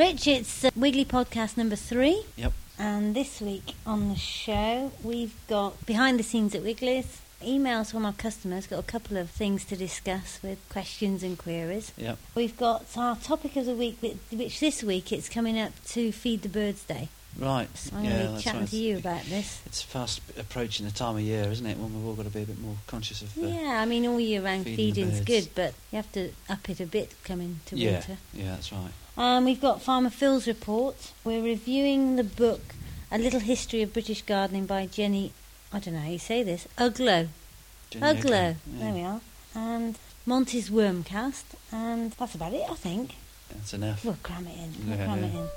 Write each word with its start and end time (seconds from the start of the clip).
Rich, 0.00 0.28
it's 0.28 0.64
uh, 0.64 0.70
Wiggly 0.74 1.04
Podcast 1.04 1.58
number 1.58 1.76
three. 1.76 2.24
Yep. 2.36 2.54
And 2.78 3.14
this 3.14 3.38
week 3.42 3.74
on 3.84 4.08
the 4.08 4.16
show, 4.16 4.92
we've 5.04 5.34
got 5.46 5.84
behind 5.84 6.18
the 6.18 6.22
scenes 6.22 6.54
at 6.54 6.62
Wiggly's, 6.62 7.20
emails 7.44 7.90
from 7.90 8.06
our 8.06 8.14
customers, 8.14 8.66
got 8.66 8.78
a 8.78 8.82
couple 8.82 9.18
of 9.18 9.28
things 9.28 9.62
to 9.66 9.76
discuss 9.76 10.40
with 10.42 10.58
questions 10.70 11.22
and 11.22 11.36
queries. 11.36 11.92
Yep. 11.98 12.16
We've 12.34 12.56
got 12.56 12.86
our 12.96 13.14
topic 13.16 13.56
of 13.56 13.66
the 13.66 13.74
week, 13.74 13.98
which- 14.00 14.16
which 14.32 14.58
this 14.58 14.82
week 14.82 15.12
it's 15.12 15.28
coming 15.28 15.60
up 15.60 15.72
to 15.88 16.12
Feed 16.12 16.40
the 16.40 16.48
Birds 16.48 16.82
Day. 16.84 17.10
Right. 17.40 17.68
I'm 17.96 18.04
yeah, 18.04 18.10
going 18.10 18.26
to 18.26 18.36
be 18.36 18.42
chatting 18.42 18.60
right. 18.60 18.68
to 18.68 18.76
you 18.76 18.98
about 18.98 19.22
this. 19.24 19.62
It's 19.64 19.80
fast 19.80 20.20
approaching 20.38 20.84
the 20.84 20.92
time 20.92 21.16
of 21.16 21.22
year, 21.22 21.44
isn't 21.50 21.64
it? 21.64 21.78
When 21.78 21.94
we've 21.94 22.06
all 22.06 22.14
got 22.14 22.26
to 22.26 22.30
be 22.30 22.42
a 22.42 22.46
bit 22.46 22.60
more 22.60 22.76
conscious 22.86 23.22
of. 23.22 23.36
Uh, 23.38 23.46
yeah, 23.46 23.80
I 23.80 23.86
mean, 23.86 24.06
all 24.06 24.20
year 24.20 24.42
round 24.42 24.64
feeding 24.64 25.06
feeding's 25.06 25.20
good, 25.22 25.48
but 25.54 25.72
you 25.90 25.96
have 25.96 26.12
to 26.12 26.32
up 26.50 26.68
it 26.68 26.80
a 26.80 26.86
bit 26.86 27.14
coming 27.24 27.60
to 27.66 27.76
yeah, 27.76 27.92
winter. 27.92 28.16
yeah, 28.34 28.50
that's 28.50 28.70
right. 28.72 28.92
Um, 29.16 29.46
we've 29.46 29.60
got 29.60 29.80
Farmer 29.80 30.10
Phil's 30.10 30.46
report. 30.46 31.12
We're 31.24 31.42
reviewing 31.42 32.16
the 32.16 32.24
book 32.24 32.60
A 33.10 33.18
Little 33.18 33.40
History 33.40 33.80
of 33.80 33.94
British 33.94 34.20
Gardening 34.22 34.66
by 34.66 34.84
Jenny, 34.86 35.32
I 35.72 35.78
don't 35.78 35.94
know 35.94 36.00
how 36.00 36.10
you 36.10 36.18
say 36.18 36.42
this, 36.42 36.68
Uglow. 36.76 37.28
Jenny 37.88 38.06
Uglow. 38.06 38.50
Oakley, 38.50 38.56
There 38.66 38.92
we 38.92 39.02
are. 39.02 39.20
And 39.54 39.98
Monty's 40.26 40.68
Wormcast. 40.68 41.44
And 41.72 42.12
that's 42.12 42.34
about 42.34 42.52
it, 42.52 42.64
I 42.70 42.74
think. 42.74 43.14
That's 43.50 43.74
enough. 43.74 44.04
We'll 44.04 44.18
cram 44.22 44.46
it 44.46 44.56
in. 44.58 44.88
We'll 44.88 44.98
Yeah, 44.98 45.04
cram 45.06 45.18
yeah. 45.20 45.26
it 45.26 45.34
in. 45.34 45.48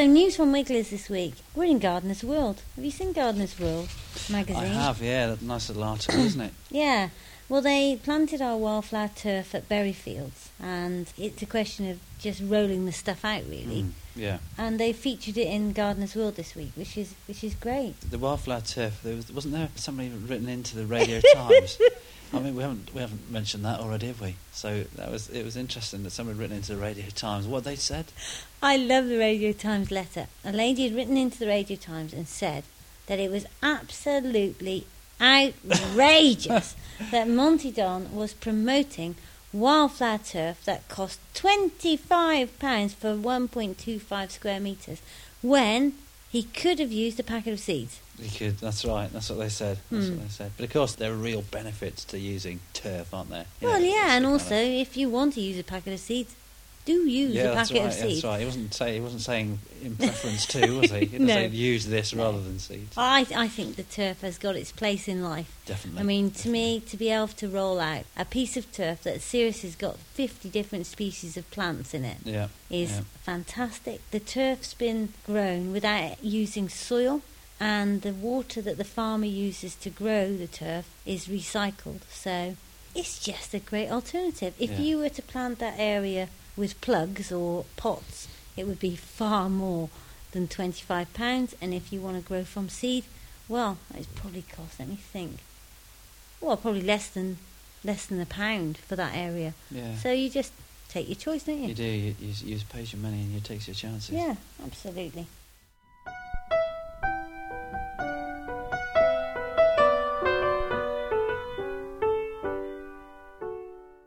So 0.00 0.06
news 0.06 0.34
from 0.34 0.50
Wigglers 0.50 0.88
this 0.88 1.10
week. 1.10 1.34
We're 1.54 1.64
in 1.64 1.78
Gardener's 1.78 2.24
World. 2.24 2.62
Have 2.74 2.82
you 2.82 2.90
seen 2.90 3.12
Gardener's 3.12 3.60
World 3.60 3.90
magazine? 4.30 4.62
I 4.62 4.64
have, 4.64 5.02
yeah. 5.02 5.26
That 5.26 5.42
nice 5.42 5.68
little 5.68 5.84
article, 5.84 6.20
isn't 6.24 6.40
it? 6.40 6.54
Yeah. 6.70 7.10
Well, 7.50 7.60
they 7.60 8.00
planted 8.02 8.40
our 8.40 8.56
wildflower 8.56 9.10
turf 9.14 9.54
at 9.54 9.68
Berryfields, 9.68 10.48
and 10.58 11.12
it's 11.18 11.42
a 11.42 11.46
question 11.46 11.90
of 11.90 11.98
just 12.18 12.40
rolling 12.42 12.86
the 12.86 12.92
stuff 12.92 13.26
out, 13.26 13.42
really. 13.46 13.82
Mm, 13.82 13.90
yeah. 14.16 14.38
And 14.56 14.80
they 14.80 14.94
featured 14.94 15.36
it 15.36 15.48
in 15.48 15.74
Gardener's 15.74 16.16
World 16.16 16.36
this 16.36 16.54
week, 16.54 16.70
which 16.76 16.96
is 16.96 17.14
which 17.28 17.44
is 17.44 17.54
great. 17.54 18.00
The 18.00 18.18
wildflower 18.18 18.62
turf. 18.62 19.02
There 19.02 19.16
was, 19.16 19.30
wasn't 19.30 19.52
there 19.52 19.68
somebody 19.74 20.08
written 20.08 20.48
into 20.48 20.76
the 20.76 20.86
Radio 20.96 21.20
Times? 21.34 21.78
I 22.32 22.38
mean, 22.38 22.54
we 22.54 22.62
haven't 22.62 22.94
we 22.94 23.00
haven't 23.00 23.30
mentioned 23.30 23.64
that 23.64 23.80
already, 23.80 24.06
have 24.06 24.20
we? 24.20 24.36
So 24.52 24.84
that 24.96 25.10
was 25.10 25.28
it 25.30 25.44
was 25.44 25.56
interesting 25.56 26.04
that 26.04 26.10
someone 26.10 26.36
had 26.36 26.40
written 26.40 26.56
into 26.56 26.74
the 26.74 26.80
Radio 26.80 27.06
Times. 27.14 27.46
What 27.46 27.64
they 27.64 27.76
said? 27.76 28.06
I 28.62 28.76
love 28.76 29.08
the 29.08 29.18
Radio 29.18 29.52
Times 29.52 29.90
letter. 29.90 30.28
A 30.44 30.52
lady 30.52 30.84
had 30.84 30.94
written 30.94 31.16
into 31.16 31.38
the 31.38 31.48
Radio 31.48 31.76
Times 31.76 32.12
and 32.12 32.28
said 32.28 32.64
that 33.06 33.18
it 33.18 33.30
was 33.30 33.46
absolutely 33.62 34.86
outrageous 35.20 36.76
that 37.10 37.28
Monty 37.28 37.70
Don 37.72 38.14
was 38.14 38.32
promoting 38.32 39.16
wildflower 39.52 40.18
turf 40.18 40.64
that 40.64 40.88
cost 40.88 41.18
£25 41.34 42.94
for 42.94 43.14
1.25 43.14 44.30
square 44.30 44.60
metres 44.60 45.02
when 45.42 45.94
he 46.30 46.44
could 46.44 46.78
have 46.78 46.92
used 46.92 47.18
a 47.18 47.22
packet 47.22 47.52
of 47.52 47.60
seeds. 47.60 48.00
He 48.20 48.28
could. 48.36 48.58
That's 48.58 48.84
right. 48.84 49.10
That's 49.12 49.30
what 49.30 49.38
they 49.38 49.48
said. 49.48 49.78
That's 49.90 50.06
Hmm. 50.08 50.16
what 50.16 50.22
they 50.22 50.28
said. 50.28 50.52
But 50.56 50.64
of 50.66 50.72
course, 50.72 50.94
there 50.94 51.10
are 51.12 51.16
real 51.16 51.42
benefits 51.42 52.04
to 52.06 52.18
using 52.18 52.60
turf, 52.72 53.12
aren't 53.14 53.30
there? 53.30 53.46
You 53.60 53.68
well, 53.68 53.76
it's 53.82 53.86
yeah, 53.94 54.14
and 54.16 54.24
kind 54.24 54.26
also 54.26 54.54
of- 54.54 54.70
if 54.86 54.96
you 54.96 55.08
want 55.08 55.34
to 55.34 55.40
use 55.40 55.58
a 55.58 55.64
packet 55.64 55.92
of 55.94 56.00
seeds, 56.00 56.34
do 56.92 57.08
use 57.08 57.34
yeah, 57.34 57.42
a 57.42 57.54
that's 57.54 57.70
packet 57.70 57.80
right. 57.82 57.88
of 57.88 57.92
seeds. 57.94 58.22
That's 58.22 58.24
right. 58.24 58.40
He 58.40 58.44
wasn't 58.46 58.74
say 58.74 58.94
he 58.94 59.00
wasn't 59.00 59.22
saying 59.22 59.58
in 59.82 59.96
preference 59.96 60.46
to, 60.46 60.78
was 60.80 60.90
he? 60.90 60.98
He 61.00 61.06
didn't 61.12 61.26
No. 61.26 61.34
say 61.34 61.48
use 61.48 61.86
this 61.86 62.12
rather 62.14 62.40
than 62.40 62.58
seeds. 62.58 62.94
I, 62.96 63.26
I 63.34 63.48
think 63.48 63.76
the 63.76 63.82
turf 63.82 64.20
has 64.22 64.38
got 64.38 64.56
its 64.56 64.72
place 64.72 65.08
in 65.08 65.22
life. 65.22 65.50
Definitely. 65.66 66.00
I 66.00 66.04
mean, 66.04 66.30
to 66.32 66.48
me, 66.48 66.80
to 66.80 66.96
be 66.96 67.10
able 67.10 67.28
to 67.28 67.48
roll 67.48 67.80
out 67.80 68.04
a 68.16 68.24
piece 68.24 68.56
of 68.56 68.70
turf 68.72 69.02
that 69.04 69.20
seriously 69.20 69.68
has 69.70 69.76
got 69.76 69.96
50 69.98 70.48
different 70.50 70.86
species 70.86 71.36
of 71.36 71.50
plants 71.50 71.94
in 71.94 72.04
it 72.04 72.18
Yeah. 72.24 72.48
is 72.70 72.90
yeah. 72.90 73.00
fantastic. 73.22 74.00
The 74.10 74.20
turf's 74.20 74.74
been 74.74 75.10
grown 75.26 75.72
without 75.72 76.22
using 76.24 76.68
soil, 76.68 77.22
and 77.58 78.02
the 78.02 78.12
water 78.12 78.62
that 78.62 78.78
the 78.78 78.84
farmer 78.84 79.26
uses 79.26 79.74
to 79.76 79.90
grow 79.90 80.34
the 80.36 80.46
turf 80.46 80.86
is 81.04 81.26
recycled. 81.28 82.00
So 82.10 82.56
it's 82.94 83.18
just 83.18 83.54
a 83.54 83.58
great 83.60 83.90
alternative. 83.90 84.54
If 84.58 84.70
Yeah. 84.72 84.78
you 84.80 84.98
were 84.98 85.10
to 85.10 85.22
plant 85.22 85.58
that 85.60 85.74
area 85.78 86.28
with 86.60 86.80
plugs 86.80 87.32
or 87.32 87.64
pots, 87.76 88.28
it 88.56 88.66
would 88.68 88.78
be 88.78 88.94
far 88.94 89.48
more 89.48 89.88
than 90.32 90.46
£25. 90.46 91.54
And 91.60 91.74
if 91.74 91.92
you 91.92 92.00
want 92.00 92.16
to 92.16 92.22
grow 92.22 92.44
from 92.44 92.68
seed, 92.68 93.04
well, 93.48 93.78
it's 93.96 94.06
probably 94.06 94.42
cost, 94.42 94.78
let 94.78 94.88
me 94.88 94.96
think, 94.96 95.38
well, 96.40 96.56
probably 96.56 96.82
less 96.82 97.08
than 97.08 97.38
less 97.82 98.04
than 98.04 98.20
a 98.20 98.26
pound 98.26 98.76
for 98.76 98.94
that 98.94 99.16
area. 99.16 99.54
Yeah. 99.70 99.96
So 99.96 100.12
you 100.12 100.28
just 100.28 100.52
take 100.90 101.08
your 101.08 101.16
choice, 101.16 101.44
don't 101.44 101.62
you? 101.62 101.68
you 101.68 101.74
do. 101.74 101.82
You, 101.82 102.14
you, 102.20 102.34
you 102.44 102.60
pays 102.68 102.92
your 102.92 103.00
money 103.00 103.20
and 103.20 103.32
you 103.32 103.40
takes 103.40 103.66
your 103.66 103.74
chances. 103.74 104.10
Yeah, 104.10 104.36
absolutely. 104.62 105.26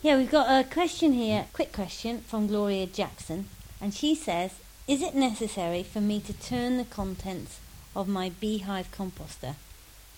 Yeah, 0.04 0.18
we've 0.18 0.30
got 0.30 0.50
a 0.50 0.70
question 0.70 1.14
here, 1.14 1.46
quick 1.54 1.72
question 1.72 2.20
from 2.28 2.48
Gloria 2.48 2.86
Jackson, 2.88 3.48
and 3.80 3.94
she 3.94 4.14
says, 4.16 4.52
"Is 4.86 5.02
it 5.02 5.16
necessary 5.16 5.82
for 5.82 6.02
me 6.02 6.20
to 6.20 6.34
turn 6.34 6.76
the 6.76 6.84
contents 6.84 7.60
of 7.96 8.10
my 8.10 8.28
beehive 8.28 8.92
composter?" 8.92 9.56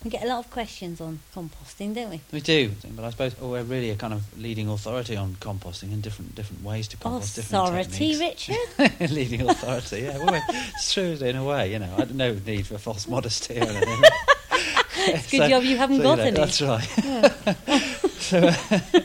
We 0.04 0.10
get 0.10 0.24
a 0.24 0.28
lot 0.28 0.40
of 0.40 0.50
questions 0.50 1.00
on 1.00 1.20
composting, 1.36 1.94
don't 1.94 2.10
we? 2.10 2.22
We 2.32 2.42
do, 2.42 2.72
but 2.96 3.06
I 3.06 3.12
suppose 3.12 3.36
oh, 3.40 3.52
we're 3.52 3.62
really 3.62 3.92
a 3.92 3.96
kind 3.96 4.14
of 4.14 4.24
leading 4.42 4.68
authority 4.70 5.16
on 5.18 5.36
composting 5.36 5.94
and 5.94 6.02
different 6.02 6.34
different 6.34 6.64
ways 6.64 6.88
to 6.88 6.98
compost. 6.98 7.36
different 7.36 7.68
Authority. 7.68 8.18
Richard. 8.18 8.58
leading 9.12 9.48
authority, 9.48 10.02
yeah. 10.02 10.18
Well, 10.18 10.42
it's 10.50 10.94
true 10.94 11.14
in 11.14 11.36
a 11.36 11.44
way, 11.44 11.72
you 11.74 11.78
know. 11.78 11.94
I 11.94 12.06
don't 12.06 12.16
no 12.16 12.34
need 12.34 12.66
for 12.66 12.80
false 12.80 13.08
modesty 13.08 13.60
or 13.60 13.66
anything. 13.66 14.02
It's 15.08 15.28
a 15.34 15.38
good 15.38 15.50
job 15.50 15.64
you 15.64 15.78
haven't 15.78 16.02
got 16.02 16.18
know, 16.18 16.24
any. 16.24 16.36
That's 16.36 16.62
right. 16.62 16.90
Yeah. 17.04 17.30
so, 18.18 18.48
uh, 18.48 19.02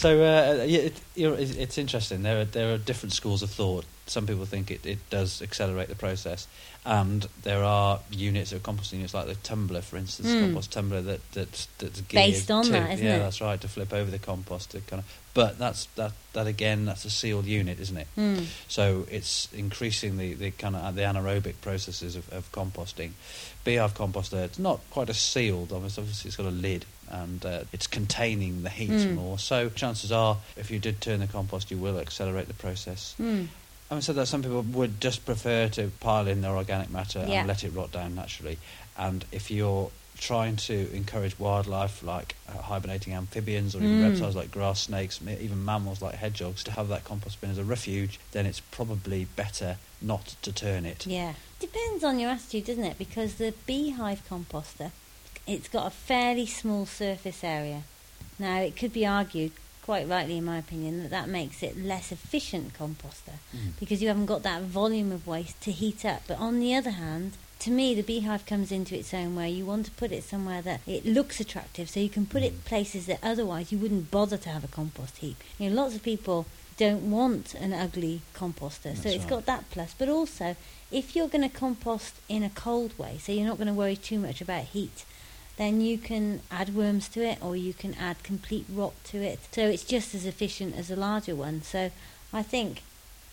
so 0.00 0.22
uh, 0.22 0.64
yeah, 0.64 0.78
it, 0.80 1.00
it's 1.14 1.50
it's 1.56 1.76
interesting. 1.76 2.22
There 2.22 2.40
are 2.40 2.44
there 2.46 2.72
are 2.72 2.78
different 2.78 3.12
schools 3.12 3.42
of 3.42 3.50
thought. 3.50 3.84
Some 4.06 4.26
people 4.26 4.46
think 4.46 4.70
it, 4.70 4.84
it 4.86 4.98
does 5.10 5.42
accelerate 5.42 5.88
the 5.88 5.94
process, 5.94 6.48
and 6.86 7.28
there 7.42 7.62
are 7.62 8.00
units 8.10 8.50
of 8.52 8.62
composting 8.62 8.94
units 8.94 9.12
like 9.12 9.26
the 9.26 9.34
tumbler, 9.36 9.82
for 9.82 9.98
instance, 9.98 10.28
Mm. 10.28 10.40
compost 10.46 10.72
tumbler 10.72 11.02
that 11.02 11.20
that's, 11.32 11.68
that's 11.78 12.00
Based 12.00 12.50
on 12.50 12.64
to, 12.64 12.72
that, 12.72 12.92
isn't 12.94 13.04
yeah, 13.06 13.12
it? 13.12 13.16
Yeah, 13.18 13.22
that's 13.24 13.40
right, 13.42 13.60
to 13.60 13.68
flip 13.68 13.92
over 13.92 14.10
the 14.10 14.18
compost 14.18 14.70
to 14.70 14.80
kind 14.80 15.00
of. 15.00 15.20
But 15.34 15.58
that's 15.58 15.84
that 15.96 16.12
that 16.32 16.46
again, 16.46 16.86
that's 16.86 17.04
a 17.04 17.10
sealed 17.10 17.44
unit, 17.44 17.78
isn't 17.78 17.96
it? 17.98 18.08
Hmm. 18.14 18.44
So 18.68 19.06
it's 19.10 19.48
increasing 19.52 20.16
the, 20.16 20.32
the 20.34 20.50
kind 20.50 20.74
of 20.74 20.94
the 20.94 21.02
anaerobic 21.02 21.60
processes 21.60 22.16
of, 22.16 22.32
of 22.32 22.50
composting. 22.52 23.10
Beehive 23.64 23.94
composter, 23.94 24.42
it's 24.42 24.58
not 24.58 24.80
quite 24.90 25.10
as 25.10 25.18
sealed. 25.18 25.72
Obviously 25.72 26.04
it's 26.28 26.36
got 26.36 26.46
a 26.46 26.50
lid 26.50 26.86
and 27.10 27.44
uh, 27.44 27.60
it's 27.72 27.86
containing 27.86 28.62
the 28.62 28.70
heat 28.70 28.90
Mm. 28.90 29.14
more. 29.14 29.38
So 29.38 29.68
chances 29.68 30.10
are, 30.12 30.36
if 30.56 30.70
you 30.70 30.78
did 30.78 31.00
turn 31.00 31.20
the 31.20 31.26
compost, 31.26 31.70
you 31.70 31.76
will 31.78 31.98
accelerate 31.98 32.48
the 32.48 32.54
process. 32.54 33.14
Hmm. 33.16 33.44
Having 33.88 34.02
said 34.02 34.14
that, 34.16 34.26
some 34.26 34.42
people 34.42 34.62
would 34.62 35.00
just 35.00 35.24
prefer 35.26 35.68
to 35.70 35.90
pile 36.00 36.28
in 36.28 36.42
their 36.42 36.56
organic 36.56 36.90
matter 36.90 37.24
Yeah. 37.26 37.40
and 37.40 37.48
let 37.48 37.64
it 37.64 37.70
rot 37.70 37.90
down 37.90 38.14
naturally. 38.14 38.58
And 38.96 39.24
if 39.32 39.50
you're 39.50 39.90
trying 40.18 40.54
to 40.54 40.92
encourage 40.94 41.38
wildlife 41.38 42.02
like 42.02 42.34
uh, 42.48 42.60
hibernating 42.62 43.14
amphibians 43.14 43.74
or 43.74 43.78
even 43.78 44.00
Mm. 44.00 44.10
reptiles 44.10 44.36
like 44.36 44.50
grass 44.50 44.80
snakes, 44.80 45.18
even 45.22 45.64
mammals 45.64 46.02
like 46.02 46.14
hedgehogs, 46.16 46.62
to 46.64 46.72
have 46.72 46.88
that 46.88 47.04
compost 47.04 47.40
bin 47.40 47.50
as 47.50 47.58
a 47.58 47.64
refuge, 47.64 48.20
then 48.32 48.44
it's 48.46 48.60
probably 48.60 49.24
better 49.34 49.78
not 50.02 50.36
to 50.42 50.52
turn 50.52 50.84
it. 50.84 51.06
Yeah. 51.06 51.34
Depends 51.58 52.04
on 52.04 52.18
your 52.20 52.30
attitude, 52.30 52.66
doesn't 52.66 52.84
it? 52.84 52.98
Because 52.98 53.34
the 53.36 53.54
beehive 53.66 54.22
composter, 54.28 54.90
it's 55.50 55.68
got 55.68 55.86
a 55.86 55.90
fairly 55.90 56.46
small 56.46 56.86
surface 56.86 57.42
area. 57.42 57.82
Now, 58.38 58.60
it 58.60 58.76
could 58.76 58.92
be 58.92 59.04
argued, 59.06 59.52
quite 59.82 60.08
rightly 60.08 60.38
in 60.38 60.44
my 60.44 60.58
opinion, 60.58 61.02
that 61.02 61.10
that 61.10 61.28
makes 61.28 61.62
it 61.62 61.76
less 61.76 62.12
efficient 62.12 62.72
composter 62.74 63.36
Mm. 63.54 63.72
because 63.80 64.00
you 64.00 64.08
haven't 64.08 64.26
got 64.26 64.42
that 64.44 64.62
volume 64.62 65.10
of 65.12 65.26
waste 65.26 65.60
to 65.62 65.72
heat 65.72 66.04
up. 66.04 66.22
But 66.26 66.38
on 66.38 66.60
the 66.60 66.74
other 66.74 66.90
hand, 66.92 67.32
to 67.60 67.70
me, 67.70 67.94
the 67.94 68.02
beehive 68.02 68.46
comes 68.46 68.70
into 68.72 68.96
its 68.96 69.12
own 69.12 69.34
where 69.36 69.48
you 69.48 69.66
want 69.66 69.84
to 69.86 69.90
put 69.92 70.12
it 70.12 70.24
somewhere 70.24 70.62
that 70.62 70.80
it 70.86 71.04
looks 71.04 71.40
attractive, 71.40 71.90
so 71.90 72.00
you 72.00 72.08
can 72.08 72.24
put 72.26 72.42
it 72.42 72.54
Mm. 72.54 72.64
places 72.64 73.06
that 73.06 73.18
otherwise 73.22 73.72
you 73.72 73.78
wouldn't 73.78 74.10
bother 74.10 74.38
to 74.38 74.48
have 74.48 74.64
a 74.64 74.68
compost 74.68 75.18
heap. 75.18 75.36
You 75.58 75.68
know, 75.68 75.76
lots 75.82 75.94
of 75.94 76.02
people 76.02 76.46
don't 76.78 77.10
want 77.10 77.52
an 77.54 77.74
ugly 77.74 78.22
composter, 78.34 78.94
so 78.96 79.02
That's 79.02 79.06
it's 79.16 79.24
right. 79.24 79.28
got 79.30 79.46
that 79.46 79.64
plus. 79.70 79.94
But 79.98 80.08
also, 80.08 80.56
if 80.90 81.14
you're 81.14 81.28
going 81.28 81.46
to 81.50 81.54
compost 81.54 82.14
in 82.28 82.42
a 82.42 82.48
cold 82.48 82.98
way, 82.98 83.18
so 83.22 83.32
you're 83.32 83.46
not 83.46 83.58
going 83.58 83.68
to 83.68 83.74
worry 83.74 83.96
too 83.96 84.18
much 84.18 84.40
about 84.40 84.64
heat, 84.64 85.04
then 85.60 85.82
you 85.82 85.98
can 85.98 86.40
add 86.50 86.74
worms 86.74 87.06
to 87.06 87.20
it 87.22 87.36
or 87.44 87.54
you 87.54 87.74
can 87.74 87.92
add 87.96 88.22
complete 88.22 88.64
rot 88.72 88.94
to 89.04 89.18
it. 89.18 89.38
So 89.52 89.60
it's 89.68 89.84
just 89.84 90.14
as 90.14 90.24
efficient 90.24 90.74
as 90.74 90.90
a 90.90 90.96
larger 90.96 91.34
one. 91.34 91.60
So 91.60 91.90
I 92.32 92.42
think 92.42 92.82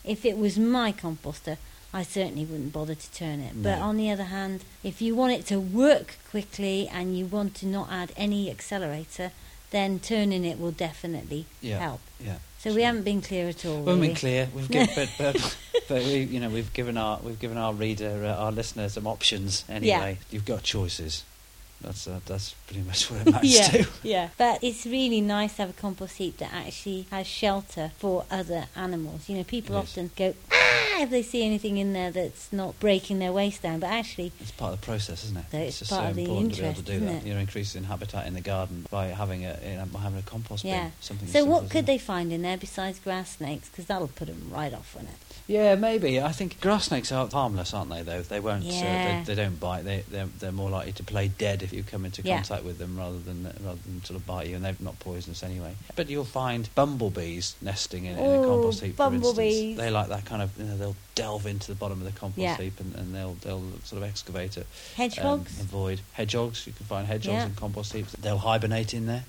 if 0.03 0.25
it 0.25 0.37
was 0.37 0.59
my 0.59 0.91
composter, 0.91 1.55
I 1.93 2.03
certainly 2.03 2.43
wouldn't 2.43 2.73
bother 2.73 2.95
to 2.95 3.11
turn 3.13 3.39
it. 3.39 3.63
But 3.63 3.79
on 3.79 3.95
the 3.95 4.11
other 4.11 4.25
hand, 4.25 4.65
if 4.83 5.01
you 5.01 5.15
want 5.15 5.31
it 5.39 5.45
to 5.45 5.57
work 5.57 6.17
quickly 6.29 6.89
and 6.91 7.17
you 7.17 7.25
want 7.25 7.55
to 7.55 7.65
not 7.65 7.89
add 7.89 8.11
any 8.17 8.51
accelerator, 8.51 9.31
then 9.71 9.97
turning 9.97 10.43
it 10.43 10.59
will 10.59 10.71
definitely 10.71 11.45
Yeah. 11.61 11.79
help. 11.79 12.01
Yeah. 12.19 12.39
So 12.59 12.73
we 12.73 12.81
haven't 12.81 13.03
been 13.03 13.21
clear 13.21 13.47
at 13.47 13.63
all. 13.65 13.83
We 13.83 13.91
haven't 13.91 13.93
really. 13.93 14.07
been 14.07 14.15
clear. 14.17 14.49
We've 14.53 14.69
given, 14.69 14.89
but, 14.95 15.09
but, 15.17 15.57
but 15.87 16.03
we, 16.03 16.23
you 16.23 16.41
know, 16.41 16.49
we've 16.49 16.73
given 16.73 16.97
our 16.97 17.19
we've 17.23 17.39
given 17.39 17.57
our 17.57 17.73
reader, 17.73 18.25
uh, 18.25 18.43
our 18.43 18.51
listener, 18.51 18.89
some 18.89 19.07
options. 19.07 19.63
Anyway, 19.69 20.17
you've 20.29 20.43
got 20.43 20.63
choices. 20.63 21.23
That's 21.81 22.07
uh, 22.07 22.19
that's 22.25 22.53
pretty 22.65 22.83
much 22.83 23.09
what 23.11 23.21
it 23.21 23.27
amounts 23.27 23.47
yeah, 23.57 23.83
to. 23.83 23.89
yeah. 24.03 24.29
But 24.37 24.63
it's 24.63 24.85
really 24.85 25.21
nice 25.21 25.55
to 25.55 25.63
have 25.63 25.69
a 25.69 25.73
compost 25.73 26.17
heap 26.17 26.37
that 26.37 26.51
actually 26.53 27.07
has 27.11 27.27
shelter 27.27 27.91
for 27.97 28.25
other 28.31 28.65
animals. 28.75 29.29
You 29.29 29.37
know, 29.37 29.43
people 29.43 29.75
is. 29.77 29.83
often 29.83 30.11
go 30.15 30.33
ah 30.51 30.77
if 31.01 31.09
they 31.09 31.21
see 31.21 31.45
anything 31.45 31.77
in 31.77 31.93
there 31.93 32.11
that's 32.11 32.51
not 32.51 32.79
breaking 32.79 33.19
their 33.19 33.31
waste 33.31 33.61
down, 33.61 33.79
but 33.79 33.87
actually, 33.87 34.31
It's 34.39 34.51
part 34.51 34.73
of 34.73 34.81
the 34.81 34.85
process, 34.85 35.23
isn't 35.25 35.37
it? 35.37 35.45
So 35.51 35.57
it's 35.57 35.79
just 35.79 35.91
part 35.91 36.15
so 36.15 36.19
important 36.19 36.55
to 36.55 36.61
be 36.61 36.67
able 36.67 36.81
to 36.81 36.81
do 36.81 36.99
that. 37.01 37.11
it? 37.15 37.25
You're 37.25 37.37
increasing 37.37 37.83
habitat 37.83 38.27
in 38.27 38.33
the 38.33 38.41
garden 38.41 38.85
by 38.89 39.07
having 39.07 39.45
a 39.45 39.57
you 39.63 39.77
know, 39.77 39.85
by 39.85 39.99
having 39.99 40.19
a 40.19 40.23
compost 40.23 40.63
yeah. 40.63 40.83
bin. 40.83 40.91
Something. 41.01 41.27
So 41.27 41.45
what 41.45 41.69
could 41.69 41.85
they 41.85 41.97
find 41.97 42.31
in 42.31 42.41
there 42.41 42.57
besides 42.57 42.99
grass 42.99 43.37
snakes? 43.37 43.69
Because 43.69 43.85
that'll 43.85 44.07
put 44.07 44.27
them 44.27 44.49
right 44.51 44.73
off, 44.73 44.95
won't 44.95 45.09
it? 45.09 45.15
Yeah, 45.47 45.75
maybe. 45.75 46.21
I 46.21 46.33
think 46.33 46.59
grass 46.59 46.87
snakes 46.87 47.09
are 47.11 47.25
harmless, 47.27 47.73
aren't 47.73 47.89
they? 47.89 48.01
Though 48.03 48.21
they 48.21 48.41
won't. 48.41 48.65
Uh, 48.65 48.67
Yeah. 48.69 49.23
they, 49.23 49.33
they 49.33 49.41
don't 49.43 49.57
bite. 49.59 49.83
They 49.85 50.03
they're, 50.11 50.25
they're 50.39 50.51
more 50.51 50.69
likely 50.69 50.91
to 50.91 51.03
play 51.05 51.29
dead 51.29 51.63
if 51.63 51.71
you 51.71 51.83
come 51.83 52.03
into 52.03 52.21
Yeah. 52.21 52.35
contact 52.35 52.65
with 52.65 52.79
them 52.79 52.97
rather 52.97 53.17
than 53.17 53.43
rather 53.63 53.79
than 53.85 54.03
sort 54.03 54.19
of 54.19 54.25
bite 54.27 54.47
you, 54.47 54.57
and 54.57 54.65
they're 54.65 54.75
not 54.81 54.99
poisonous 54.99 55.43
anyway. 55.43 55.75
But 55.95 56.09
you'll 56.09 56.25
find 56.25 56.67
bumblebees 56.75 57.55
nesting 57.61 58.03
in, 58.05 58.17
in 58.17 58.43
a 58.43 58.45
compost 58.45 58.83
heap. 58.83 58.91
For 58.97 59.09
bumblebees. 59.09 59.53
instance, 59.55 59.77
they 59.77 59.89
like 59.89 60.09
that 60.09 60.25
kind 60.25 60.41
of. 60.41 60.51
You 60.57 60.65
know, 60.65 60.77
they'll 60.77 60.95
delve 61.15 61.47
into 61.47 61.67
the 61.69 61.75
bottom 61.75 61.99
of 61.99 62.05
the 62.05 62.19
compost 62.19 62.39
Yeah. 62.39 62.57
heap 62.57 62.79
and, 62.81 62.93
and 62.95 63.15
they'll 63.15 63.35
they'll 63.35 63.63
sort 63.85 64.01
of 64.03 64.09
excavate 64.09 64.57
it. 64.57 64.67
Hedgehogs. 64.97 65.59
Um, 65.61 65.65
avoid 65.65 66.01
hedgehogs. 66.11 66.67
You 66.67 66.73
can 66.73 66.85
find 66.87 67.07
hedgehogs 67.07 67.45
in 67.45 67.55
compost 67.55 67.93
heaps. 67.93 68.11
They'll 68.13 68.37
hibernate 68.39 68.93
in 68.93 69.05
there. 69.05 69.23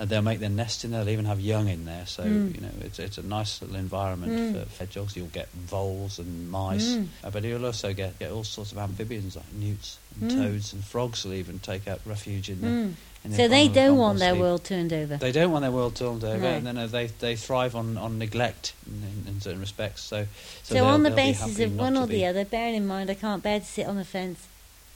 And 0.00 0.08
they'll 0.08 0.22
make 0.22 0.40
their 0.40 0.48
nest 0.48 0.82
in 0.84 0.92
there. 0.92 1.04
They'll 1.04 1.12
even 1.12 1.26
have 1.26 1.40
young 1.40 1.68
in 1.68 1.84
there. 1.84 2.06
So 2.06 2.22
Mm. 2.24 2.54
you 2.54 2.60
know, 2.62 2.70
it's 2.80 2.98
it's 2.98 3.18
a 3.18 3.22
nice 3.22 3.60
little 3.60 3.76
environment 3.76 4.32
Mm. 4.32 4.66
for, 4.66 4.78
hedgehogs. 4.78 5.14
You'll 5.14 5.26
get 5.40 5.48
voles 5.52 6.18
and 6.18 6.50
mice, 6.50 6.92
Mm. 6.92 7.08
uh, 7.22 7.28
but 7.30 7.44
you'll 7.44 7.66
also 7.66 7.92
get, 7.92 8.18
get 8.18 8.30
all 8.30 8.42
sorts 8.44 8.72
of 8.72 8.78
amphibians 8.78 9.36
like 9.36 9.52
newts 9.52 9.98
and 10.18 10.30
Mm. 10.30 10.34
toads 10.36 10.72
and 10.72 10.82
frogs. 10.82 11.22
Will 11.24 11.34
even 11.34 11.58
take 11.58 11.86
out 11.86 12.00
refuge 12.06 12.48
in 12.48 12.60
the. 12.62 12.66
Mm. 12.66 12.94
So 13.36 13.46
they 13.48 13.48
bottom 13.48 13.52
of 13.68 13.74
the 13.74 13.80
don't 13.80 13.98
want 13.98 14.18
their 14.20 14.34
world 14.34 14.64
turned 14.64 14.92
over. 14.94 15.18
They 15.18 15.32
don't 15.32 15.50
want 15.52 15.62
their 15.64 15.70
world 15.70 15.94
turned 15.96 16.24
over, 16.24 16.38
No. 16.38 16.48
and 16.56 16.66
then 16.66 16.78
uh, 16.78 16.86
they 16.86 17.08
they 17.18 17.36
thrive 17.36 17.76
on, 17.76 17.98
on 17.98 18.18
neglect 18.18 18.72
in, 18.86 19.02
in, 19.26 19.34
in 19.34 19.40
certain 19.42 19.60
respects. 19.60 20.00
So 20.00 20.26
So, 20.62 20.72
they'll- 20.72 20.86
on 20.86 21.02
the 21.02 21.10
basis 21.10 21.58
of 21.60 21.76
one 21.76 21.98
or 21.98 22.06
the 22.06 22.24
other, 22.24 22.46
bearing 22.46 22.74
in 22.76 22.86
mind 22.86 23.10
I 23.10 23.14
can't 23.14 23.42
bear 23.42 23.60
to 23.60 23.66
sit 23.66 23.86
on 23.86 23.96
the 23.96 24.06
fence, 24.06 24.38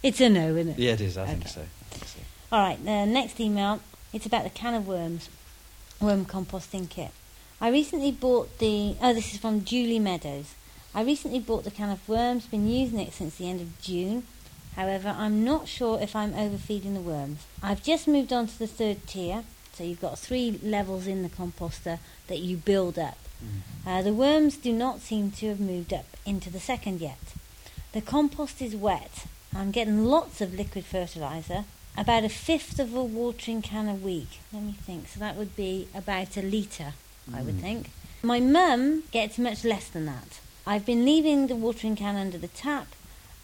it's 0.02 0.18
a 0.22 0.30
no, 0.30 0.56
isn't 0.56 0.72
it? 0.72 0.78
Yeah, 0.78 0.92
it 0.92 1.02
is. 1.02 1.18
I 1.18 1.26
think 1.26 1.46
so. 1.48 1.60
I 1.60 1.94
think 1.94 2.08
so. 2.08 2.18
All 2.50 2.60
right, 2.60 2.82
the 2.82 3.04
next 3.04 3.38
email, 3.38 3.80
it's 4.14 4.24
about 4.24 4.44
the 4.44 4.50
can 4.50 4.74
of 4.74 4.86
worms, 4.86 5.28
worm 6.00 6.24
composting 6.24 6.88
kit. 6.88 7.10
I 7.60 7.68
recently 7.68 8.12
bought 8.12 8.58
the, 8.58 8.94
oh, 9.02 9.12
this 9.12 9.34
is 9.34 9.40
from 9.40 9.64
Julie 9.64 9.98
Meadows. 9.98 10.54
I 10.94 11.02
recently 11.02 11.40
bought 11.40 11.64
the 11.64 11.72
can 11.72 11.90
of 11.90 12.08
worms, 12.08 12.46
been 12.46 12.68
using 12.68 13.00
it 13.00 13.12
since 13.12 13.34
the 13.34 13.50
end 13.50 13.60
of 13.60 13.82
June. 13.82 14.22
However, 14.76 15.14
I'm 15.18 15.44
not 15.44 15.66
sure 15.66 16.00
if 16.00 16.14
I'm 16.14 16.32
overfeeding 16.32 16.94
the 16.94 17.00
worms. 17.00 17.44
I've 17.60 17.82
just 17.82 18.06
moved 18.06 18.32
on 18.32 18.46
to 18.46 18.58
the 18.58 18.68
third 18.68 19.06
tier, 19.08 19.42
so 19.72 19.82
you've 19.82 20.00
got 20.00 20.18
three 20.18 20.60
levels 20.62 21.08
in 21.08 21.24
the 21.24 21.28
composter 21.28 21.98
that 22.28 22.38
you 22.38 22.56
build 22.56 22.98
up. 22.98 23.18
Mm. 23.44 23.98
Uh, 23.98 24.02
the 24.02 24.14
worms 24.14 24.56
do 24.56 24.72
not 24.72 25.00
seem 25.00 25.32
to 25.32 25.48
have 25.48 25.60
moved 25.60 25.92
up 25.92 26.06
into 26.24 26.50
the 26.50 26.60
second 26.60 27.00
yet. 27.00 27.34
The 27.92 28.00
compost 28.00 28.62
is 28.62 28.76
wet. 28.76 29.26
I'm 29.52 29.72
getting 29.72 30.04
lots 30.04 30.40
of 30.40 30.54
liquid 30.54 30.84
fertilizer, 30.84 31.64
about 31.96 32.24
a 32.24 32.28
fifth 32.28 32.78
of 32.78 32.94
a 32.94 33.02
watering 33.04 33.62
can 33.62 33.88
a 33.88 33.94
week. 33.94 34.40
Let 34.52 34.62
me 34.62 34.72
think. 34.86 35.08
So 35.08 35.20
that 35.20 35.36
would 35.36 35.54
be 35.56 35.88
about 35.94 36.36
a 36.36 36.42
litre, 36.42 36.94
I 37.32 37.42
would 37.42 37.56
Mm. 37.58 37.60
think. 37.60 37.90
My 38.22 38.40
mum 38.40 39.04
gets 39.12 39.38
much 39.38 39.64
less 39.64 39.86
than 39.88 40.06
that. 40.06 40.40
I've 40.66 40.86
been 40.86 41.04
leaving 41.04 41.46
the 41.46 41.54
watering 41.56 41.94
can 41.94 42.16
under 42.16 42.38
the 42.38 42.48
tap, 42.48 42.88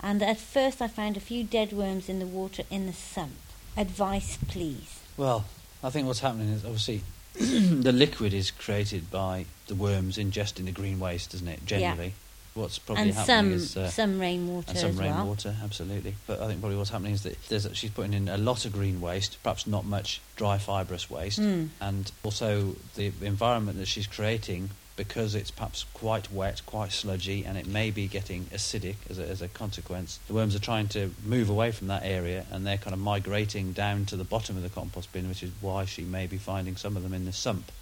and 0.02 0.22
at 0.22 0.38
first 0.38 0.80
I 0.80 0.88
found 0.88 1.16
a 1.16 1.20
few 1.20 1.44
dead 1.44 1.72
worms 1.72 2.08
in 2.08 2.18
the 2.18 2.26
water 2.26 2.62
in 2.70 2.86
the 2.86 2.92
sump. 2.94 3.34
Advice, 3.76 4.38
please. 4.48 4.98
Well, 5.16 5.44
I 5.84 5.90
think 5.90 6.06
what's 6.06 6.20
happening 6.20 6.48
is 6.48 6.64
obviously 6.64 7.02
the 7.34 7.92
liquid 7.92 8.32
is 8.34 8.50
created 8.50 9.10
by 9.10 9.44
the 9.68 9.74
worms 9.74 10.16
ingesting 10.18 10.64
the 10.64 10.72
green 10.72 10.98
waste, 10.98 11.34
isn't 11.34 11.46
it? 11.48 11.64
Generally, 11.66 12.14
what's 12.54 12.78
probably 12.78 13.04
and 13.04 13.12
happening 13.14 13.26
some 13.26 13.52
is 13.52 13.76
uh, 13.76 13.88
some 13.90 14.18
rainwater 14.20 14.70
and 14.70 14.78
some 14.78 14.90
as 14.90 14.96
well. 14.96 15.16
rainwater, 15.18 15.54
absolutely. 15.62 16.14
But 16.26 16.40
I 16.40 16.46
think 16.48 16.60
probably 16.60 16.76
what's 16.78 16.90
happening 16.90 17.12
is 17.12 17.22
that 17.22 17.40
there's, 17.48 17.66
she's 17.74 17.90
putting 17.90 18.12
in 18.14 18.28
a 18.28 18.38
lot 18.38 18.64
of 18.64 18.72
green 18.72 19.00
waste, 19.00 19.38
perhaps 19.42 19.66
not 19.66 19.84
much 19.84 20.20
dry 20.36 20.58
fibrous 20.58 21.08
waste, 21.10 21.40
Mm. 21.40 21.68
and 21.80 22.10
also 22.22 22.76
the 22.96 23.12
environment 23.22 23.78
that 23.78 23.86
she's 23.88 24.06
creating 24.06 24.70
because 24.96 25.34
it's 25.34 25.50
perhaps 25.50 25.86
quite 25.94 26.30
wet, 26.30 26.60
quite 26.66 26.92
sludgy, 26.92 27.42
and 27.46 27.56
it 27.56 27.66
may 27.66 27.90
be 27.90 28.06
getting 28.06 28.44
acidic 28.46 28.96
as 29.08 29.18
a, 29.18 29.26
as 29.26 29.40
a 29.40 29.48
consequence. 29.48 30.18
The 30.28 30.34
worms 30.34 30.54
are 30.54 30.58
trying 30.58 30.88
to 30.88 31.14
move 31.24 31.48
away 31.48 31.70
from 31.72 31.86
that 31.86 32.02
area, 32.04 32.44
and 32.50 32.66
they're 32.66 32.76
kind 32.76 32.92
of 32.92 33.00
migrating 33.00 33.72
down 33.72 34.04
to 34.06 34.16
the 34.16 34.24
bottom 34.24 34.58
of 34.58 34.62
the 34.62 34.68
compost 34.68 35.10
bin, 35.10 35.26
which 35.28 35.42
is 35.42 35.52
why 35.62 35.86
she 35.86 36.02
may 36.02 36.26
be 36.26 36.36
finding 36.36 36.76
some 36.76 36.98
of 36.98 37.02
them 37.02 37.14
in 37.14 37.24
the 37.24 37.32
sump. 37.32 37.72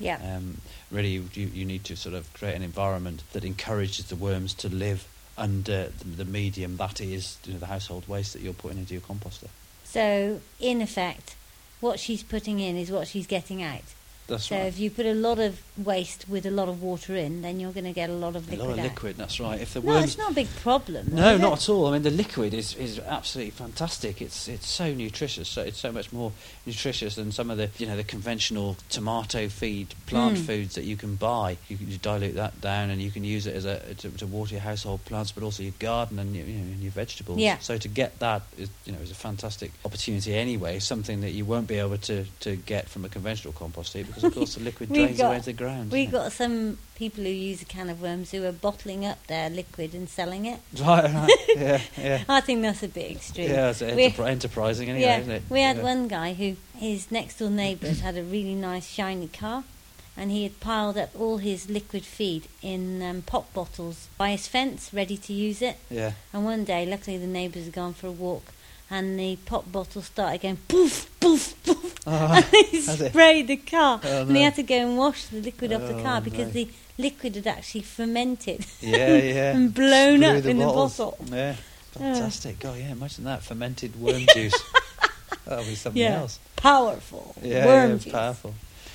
Yeah. 0.00 0.18
Um, 0.22 0.58
really, 0.90 1.10
you, 1.10 1.24
you 1.34 1.64
need 1.64 1.84
to 1.84 1.96
sort 1.96 2.14
of 2.14 2.32
create 2.34 2.54
an 2.54 2.62
environment 2.62 3.22
that 3.32 3.44
encourages 3.44 4.06
the 4.06 4.16
worms 4.16 4.54
to 4.54 4.68
live 4.68 5.06
under 5.36 5.90
the, 5.98 6.04
the 6.04 6.24
medium 6.24 6.76
that 6.76 7.00
is 7.00 7.38
you 7.44 7.52
know, 7.52 7.58
the 7.58 7.66
household 7.66 8.08
waste 8.08 8.32
that 8.32 8.42
you're 8.42 8.52
putting 8.52 8.78
into 8.78 8.94
your 8.94 9.02
composter. 9.02 9.48
So, 9.84 10.40
in 10.60 10.82
effect, 10.82 11.36
what 11.80 11.98
she's 12.00 12.22
putting 12.22 12.60
in 12.60 12.76
is 12.76 12.90
what 12.90 13.06
she's 13.06 13.26
getting 13.26 13.62
out. 13.62 13.82
That's 14.28 14.44
so, 14.46 14.56
right. 14.56 14.66
if 14.66 14.78
you 14.78 14.90
put 14.90 15.06
a 15.06 15.14
lot 15.14 15.38
of 15.38 15.60
waste 15.78 16.28
with 16.28 16.44
a 16.46 16.50
lot 16.50 16.68
of 16.68 16.82
water 16.82 17.16
in, 17.16 17.42
then 17.42 17.58
you're 17.58 17.72
going 17.72 17.84
to 17.86 17.92
get 17.92 18.10
a 18.10 18.12
lot 18.12 18.36
of 18.36 18.46
a 18.48 18.50
liquid 18.50 18.60
lot 18.68 18.72
of 18.74 18.78
out. 18.78 18.84
liquid. 18.84 19.16
That's 19.16 19.40
right. 19.40 19.60
If 19.60 19.74
the 19.74 19.80
No, 19.80 19.86
worms 19.94 20.04
it's 20.04 20.18
not 20.18 20.32
a 20.32 20.34
big 20.34 20.48
problem. 20.56 21.06
No, 21.12 21.36
not 21.38 21.52
it? 21.52 21.62
at 21.62 21.68
all. 21.70 21.86
I 21.86 21.92
mean, 21.92 22.02
the 22.02 22.10
liquid 22.10 22.52
is, 22.54 22.74
is 22.76 22.98
absolutely 23.00 23.52
fantastic. 23.52 24.20
It's 24.20 24.46
it's 24.48 24.68
so 24.68 24.92
nutritious. 24.92 25.48
So 25.48 25.62
it's 25.62 25.78
so 25.78 25.90
much 25.92 26.12
more 26.12 26.32
nutritious 26.66 27.14
than 27.14 27.32
some 27.32 27.50
of 27.50 27.56
the 27.58 27.70
you 27.78 27.86
know 27.86 27.96
the 27.96 28.04
conventional 28.04 28.76
tomato 28.90 29.48
feed 29.48 29.94
plant 30.06 30.36
Mm. 30.36 30.44
foods 30.46 30.74
that 30.74 30.84
you 30.84 30.96
can 30.96 31.14
buy. 31.16 31.56
You 31.68 31.78
can 31.78 31.88
dilute 32.02 32.34
that 32.34 32.60
down, 32.60 32.90
and 32.90 33.00
you 33.00 33.10
can 33.10 33.24
use 33.24 33.46
it 33.46 33.56
as 33.56 33.64
a 33.64 33.78
to, 33.94 34.10
to 34.10 34.26
water 34.26 34.52
your 34.54 34.60
household 34.62 35.04
plants, 35.06 35.32
but 35.32 35.42
also 35.42 35.62
your 35.62 35.72
garden 35.78 36.18
and 36.18 36.36
your, 36.36 36.44
you 36.44 36.54
know 36.58 36.64
and 36.72 36.80
your 36.80 36.92
vegetables. 36.92 37.38
Yeah. 37.38 37.56
So 37.60 37.78
to 37.78 37.88
get 37.88 38.18
that 38.18 38.42
is 38.58 38.68
you 38.84 38.92
know 38.92 38.98
is 38.98 39.10
a 39.10 39.14
fantastic 39.14 39.70
opportunity 39.86 40.34
anyway. 40.34 40.80
Something 40.80 41.22
that 41.22 41.30
you 41.30 41.46
won't 41.46 41.66
be 41.66 41.78
able 41.78 41.96
to, 41.98 42.24
to 42.40 42.56
get 42.56 42.88
from 42.90 43.04
a 43.04 43.08
conventional 43.08 43.52
compost 43.54 43.94
heap 43.94 44.06
because 44.22 44.24
of 44.24 44.34
course 44.34 44.54
the 44.56 44.62
liquid 44.64 44.88
drains 44.92 45.18
got- 45.18 45.26
away 45.28 45.38
to 45.38 45.44
the 45.46 45.52
ground. 45.52 45.90
We've 45.90 46.10
got 46.10 46.32
some 46.32 46.78
people 46.96 47.24
who 47.24 47.30
use 47.30 47.62
a 47.62 47.64
can 47.64 47.88
of 47.90 48.00
worms 48.02 48.30
who 48.32 48.44
are 48.44 48.52
bottling 48.52 49.04
up 49.06 49.26
their 49.28 49.48
liquid 49.50 49.94
and 49.94 50.08
selling 50.08 50.46
it. 50.46 50.60
right, 50.80 51.04
right, 51.04 51.30
yeah, 51.56 51.80
yeah. 51.96 52.24
I 52.28 52.40
think 52.40 52.62
that's 52.62 52.82
a 52.82 52.88
bit 52.88 53.10
extreme. 53.12 53.50
Yeah, 53.50 53.70
it's 53.70 53.80
enterpri- 53.82 54.26
enterprising 54.28 54.88
anyway, 54.88 55.04
yeah, 55.06 55.18
isn't 55.20 55.32
it? 55.32 55.42
we 55.48 55.60
had 55.62 55.76
Yeah. 55.78 55.82
one 55.82 56.08
guy 56.08 56.34
who 56.34 56.56
his 56.76 57.10
next 57.10 57.38
door 57.38 57.50
neighbours 57.50 58.00
had 58.00 58.16
a 58.16 58.22
really 58.22 58.54
nice 58.54 58.86
shiny 58.88 59.28
car, 59.28 59.64
and 60.16 60.32
he 60.32 60.42
had 60.42 60.58
piled 60.58 60.98
up 60.98 61.10
all 61.18 61.36
his 61.38 61.70
liquid 61.70 62.04
feed 62.04 62.48
in 62.62 63.00
um, 63.02 63.22
pop 63.22 63.52
bottles 63.54 64.08
by 64.18 64.30
his 64.32 64.48
fence, 64.48 64.90
ready 64.92 65.16
to 65.16 65.32
use 65.32 65.62
it. 65.62 65.76
Yeah. 65.88 66.12
And 66.32 66.44
one 66.44 66.64
day, 66.64 66.84
luckily, 66.84 67.16
the 67.18 67.26
neighbours 67.28 67.64
had 67.66 67.72
gone 67.74 67.94
for 67.94 68.08
a 68.08 68.12
walk, 68.12 68.52
and 68.90 69.18
the 69.18 69.36
pop 69.46 69.70
bottle 69.70 70.02
started 70.02 70.40
going 70.40 70.56
poof, 70.68 71.08
poof, 71.20 71.54
poof, 71.64 71.94
Oh, 72.06 72.10
and 72.34 72.44
he 72.66 72.76
has 72.84 73.00
it? 73.00 73.10
sprayed 73.10 73.48
the 73.48 73.56
car. 73.56 74.00
Oh, 74.02 74.22
And 74.22 74.36
he 74.36 74.42
had 74.42 74.54
to 74.56 74.62
go 74.62 74.74
and 74.76 74.96
wash 74.96 75.24
the 75.26 75.40
liquid 75.40 75.72
off 75.72 75.82
the 75.82 75.98
Oh, 75.98 76.02
car 76.02 76.20
because 76.20 76.46
no. 76.48 76.52
the 76.52 76.68
liquid 76.96 77.34
had 77.36 77.46
actually 77.46 77.82
fermented 77.82 78.64
Yeah, 78.80 79.16
yeah. 79.16 79.52
and 79.56 79.74
blown 79.74 80.24
up 80.24 80.42
the 80.42 80.50
in 80.50 80.58
bottles. 80.58 80.96
the 80.96 81.02
bottle. 81.04 81.26
Yeah, 81.30 81.56
oh. 81.58 81.98
fantastic. 81.98 82.64
Oh, 82.64 82.74
yeah, 82.74 82.92
imagine 82.92 83.24
that 83.24 83.42
fermented 83.42 84.00
worm 84.00 84.22
juice. 84.34 84.54
That'll 85.44 85.64
be 85.64 85.74
something 85.74 86.00
Yeah. 86.02 86.20
else. 86.20 86.38
Powerful. 86.56 87.34
Yeah, 87.42 87.66
worm 87.66 87.90
yeah, 87.90 87.96
juice. 87.98 88.12
powerful. 88.12 88.54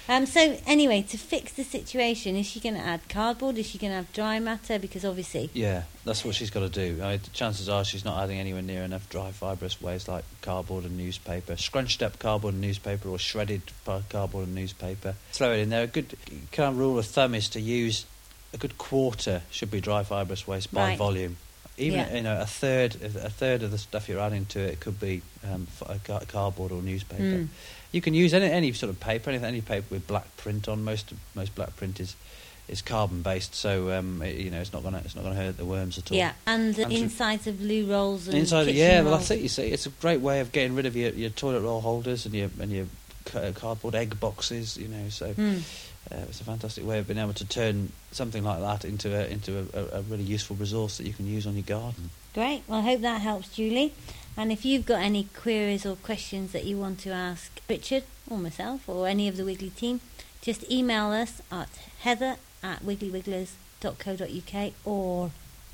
Um, 0.09 0.25
so 0.25 0.57
anyway, 0.67 1.01
to 1.03 1.17
fix 1.17 1.53
the 1.53 1.63
situation, 1.63 2.35
is 2.35 2.45
she 2.45 2.59
going 2.59 2.75
to 2.75 2.81
add 2.81 3.07
cardboard? 3.07 3.57
Is 3.57 3.67
she 3.67 3.77
going 3.77 3.91
to 3.91 3.95
have 3.97 4.11
dry 4.11 4.37
matter? 4.39 4.77
Because 4.77 5.05
obviously, 5.05 5.49
Yeah, 5.53 5.83
that's 6.03 6.25
what 6.25 6.35
she's 6.35 6.49
got 6.49 6.59
to 6.59 6.69
do. 6.69 7.01
I 7.01 7.11
mean, 7.11 7.19
the 7.23 7.29
chances 7.29 7.69
are 7.69 7.85
she's 7.85 8.03
not 8.03 8.21
adding 8.21 8.37
anywhere 8.37 8.61
near 8.61 8.83
enough 8.83 9.09
dry 9.09 9.31
fibrous 9.31 9.81
waste 9.81 10.09
like 10.09 10.25
cardboard 10.41 10.83
and 10.83 10.97
newspaper, 10.97 11.55
scrunched 11.55 12.03
up 12.03 12.19
cardboard 12.19 12.53
and 12.55 12.61
newspaper, 12.61 13.07
or 13.07 13.17
shredded 13.17 13.61
cardboard 14.09 14.47
and 14.47 14.55
newspaper. 14.55 15.15
Throw 15.31 15.53
it 15.53 15.59
in 15.59 15.69
there. 15.69 15.83
A 15.83 15.87
good 15.87 16.17
kind 16.51 16.69
of 16.69 16.77
rule 16.77 16.99
of 16.99 17.05
thumb 17.05 17.33
is 17.33 17.47
to 17.49 17.61
use 17.61 18.05
a 18.53 18.57
good 18.57 18.77
quarter 18.77 19.41
should 19.51 19.71
be 19.71 19.79
dry 19.79 20.03
fibrous 20.03 20.45
waste 20.45 20.73
by 20.73 20.89
Right. 20.89 20.97
volume. 20.97 21.37
Even 21.77 21.99
Yeah. 21.99 22.15
you 22.15 22.21
know 22.21 22.39
a 22.41 22.45
third, 22.45 22.95
a 23.01 23.29
third 23.31 23.63
of 23.63 23.71
the 23.71 23.79
stuff 23.79 24.07
you're 24.07 24.19
adding 24.19 24.45
to 24.47 24.59
it 24.59 24.79
could 24.79 24.99
be 24.99 25.21
um, 25.49 25.65
cardboard 26.27 26.71
or 26.71 26.81
newspaper. 26.83 27.23
Mm. 27.23 27.47
You 27.93 28.01
can 28.01 28.13
use 28.13 28.33
any, 28.33 28.47
any 28.47 28.73
sort 28.73 28.89
of 28.89 28.99
paper, 28.99 29.29
any, 29.29 29.41
any 29.41 29.61
paper 29.61 29.85
with 29.91 30.05
black 30.07 30.35
print 30.35 30.67
on. 30.67 30.83
Most 30.83 31.13
most 31.35 31.55
black 31.55 31.75
print 31.77 31.99
is 32.01 32.15
it's 32.67 32.81
carbon 32.81 33.21
based, 33.21 33.53
so 33.55 33.91
um, 33.97 34.21
it, 34.21 34.35
you 34.37 34.49
know 34.49 34.59
it's 34.59 34.73
not 34.73 34.83
gonna 34.83 35.01
it's 35.05 35.15
not 35.15 35.23
gonna 35.23 35.35
hurt 35.35 35.57
the 35.57 35.65
worms 35.65 35.97
at 35.97 36.11
all. 36.11 36.17
Yeah, 36.17 36.33
and 36.47 36.73
the 36.75 36.83
And 36.83 36.91
to- 36.91 36.97
insides 36.97 37.45
of 37.47 37.61
loo 37.61 37.85
rolls 37.85 38.27
and 38.27 38.37
Inside, 38.37 38.67
yeah, 38.69 39.01
well 39.01 39.11
rolls. 39.11 39.27
that's 39.29 39.31
it. 39.31 39.41
You 39.43 39.47
see, 39.49 39.67
it's 39.67 39.85
a 39.85 39.89
great 39.89 40.21
way 40.21 40.39
of 40.41 40.51
getting 40.51 40.75
rid 40.75 40.85
of 40.85 40.95
your, 40.95 41.11
your 41.11 41.29
toilet 41.29 41.61
roll 41.61 41.81
holders 41.81 42.25
and 42.25 42.33
your 42.33 42.49
and 42.59 42.71
your 42.71 42.85
cardboard 43.55 43.95
egg 43.95 44.19
boxes. 44.19 44.75
You 44.77 44.87
know, 44.87 45.09
so 45.09 45.33
Hmm. 45.33 45.57
uh, 46.11 46.17
it's 46.29 46.41
a 46.41 46.45
fantastic 46.45 46.85
way 46.85 46.99
of 46.99 47.07
being 47.07 47.19
able 47.19 47.33
to 47.33 47.45
turn 47.45 47.91
something 48.11 48.43
like 48.43 48.59
that 48.59 48.85
into 48.85 49.15
a 49.15 49.27
into 49.27 49.67
a, 49.73 49.99
a 49.99 50.01
really 50.03 50.23
useful 50.23 50.55
resource 50.55 50.97
that 50.97 51.05
you 51.05 51.13
can 51.13 51.27
use 51.27 51.45
on 51.45 51.53
your 51.53 51.63
garden. 51.63 52.09
Great. 52.33 52.63
Well, 52.67 52.79
I 52.79 52.81
hope 52.81 53.01
that 53.01 53.21
helps, 53.21 53.49
Julie. 53.49 53.93
And 54.35 54.51
if 54.51 54.65
you've 54.65 54.85
got 54.85 55.01
any 55.01 55.27
queries 55.35 55.85
or 55.85 55.95
questions 55.95 56.51
that 56.53 56.65
you 56.65 56.77
want 56.77 56.99
to 56.99 57.11
ask 57.11 57.61
Richard 57.69 58.03
or 58.29 58.37
myself 58.37 58.89
or 58.89 59.07
any 59.07 59.27
of 59.27 59.37
the 59.37 59.45
Wiggly 59.45 59.69
team, 59.69 60.01
just 60.41 60.69
email 60.71 61.11
us 61.11 61.41
at 61.51 61.69
heather 61.99 62.37
at 62.63 62.83
wigglywigglers.co.uk 62.83 64.73
or 64.85 65.31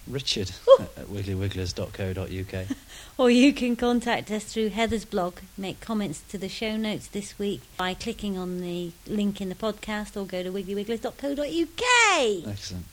Richard 0.07 0.51
at 0.79 1.05
wigglywigglers.co.uk. 1.07 2.67
or 3.17 3.29
you 3.29 3.53
can 3.53 3.75
contact 3.75 4.31
us 4.31 4.43
through 4.43 4.69
Heather's 4.69 5.05
blog. 5.05 5.37
Make 5.57 5.79
comments 5.79 6.21
to 6.29 6.37
the 6.37 6.49
show 6.49 6.75
notes 6.75 7.07
this 7.07 7.37
week 7.37 7.61
by 7.77 7.93
clicking 7.93 8.37
on 8.37 8.61
the 8.61 8.91
link 9.07 9.39
in 9.39 9.49
the 9.49 9.55
podcast 9.55 10.17
or 10.19 10.25
go 10.25 10.43
to 10.43 10.51
wigglywigglers.co.uk. 10.51 12.47
Excellent. 12.47 12.85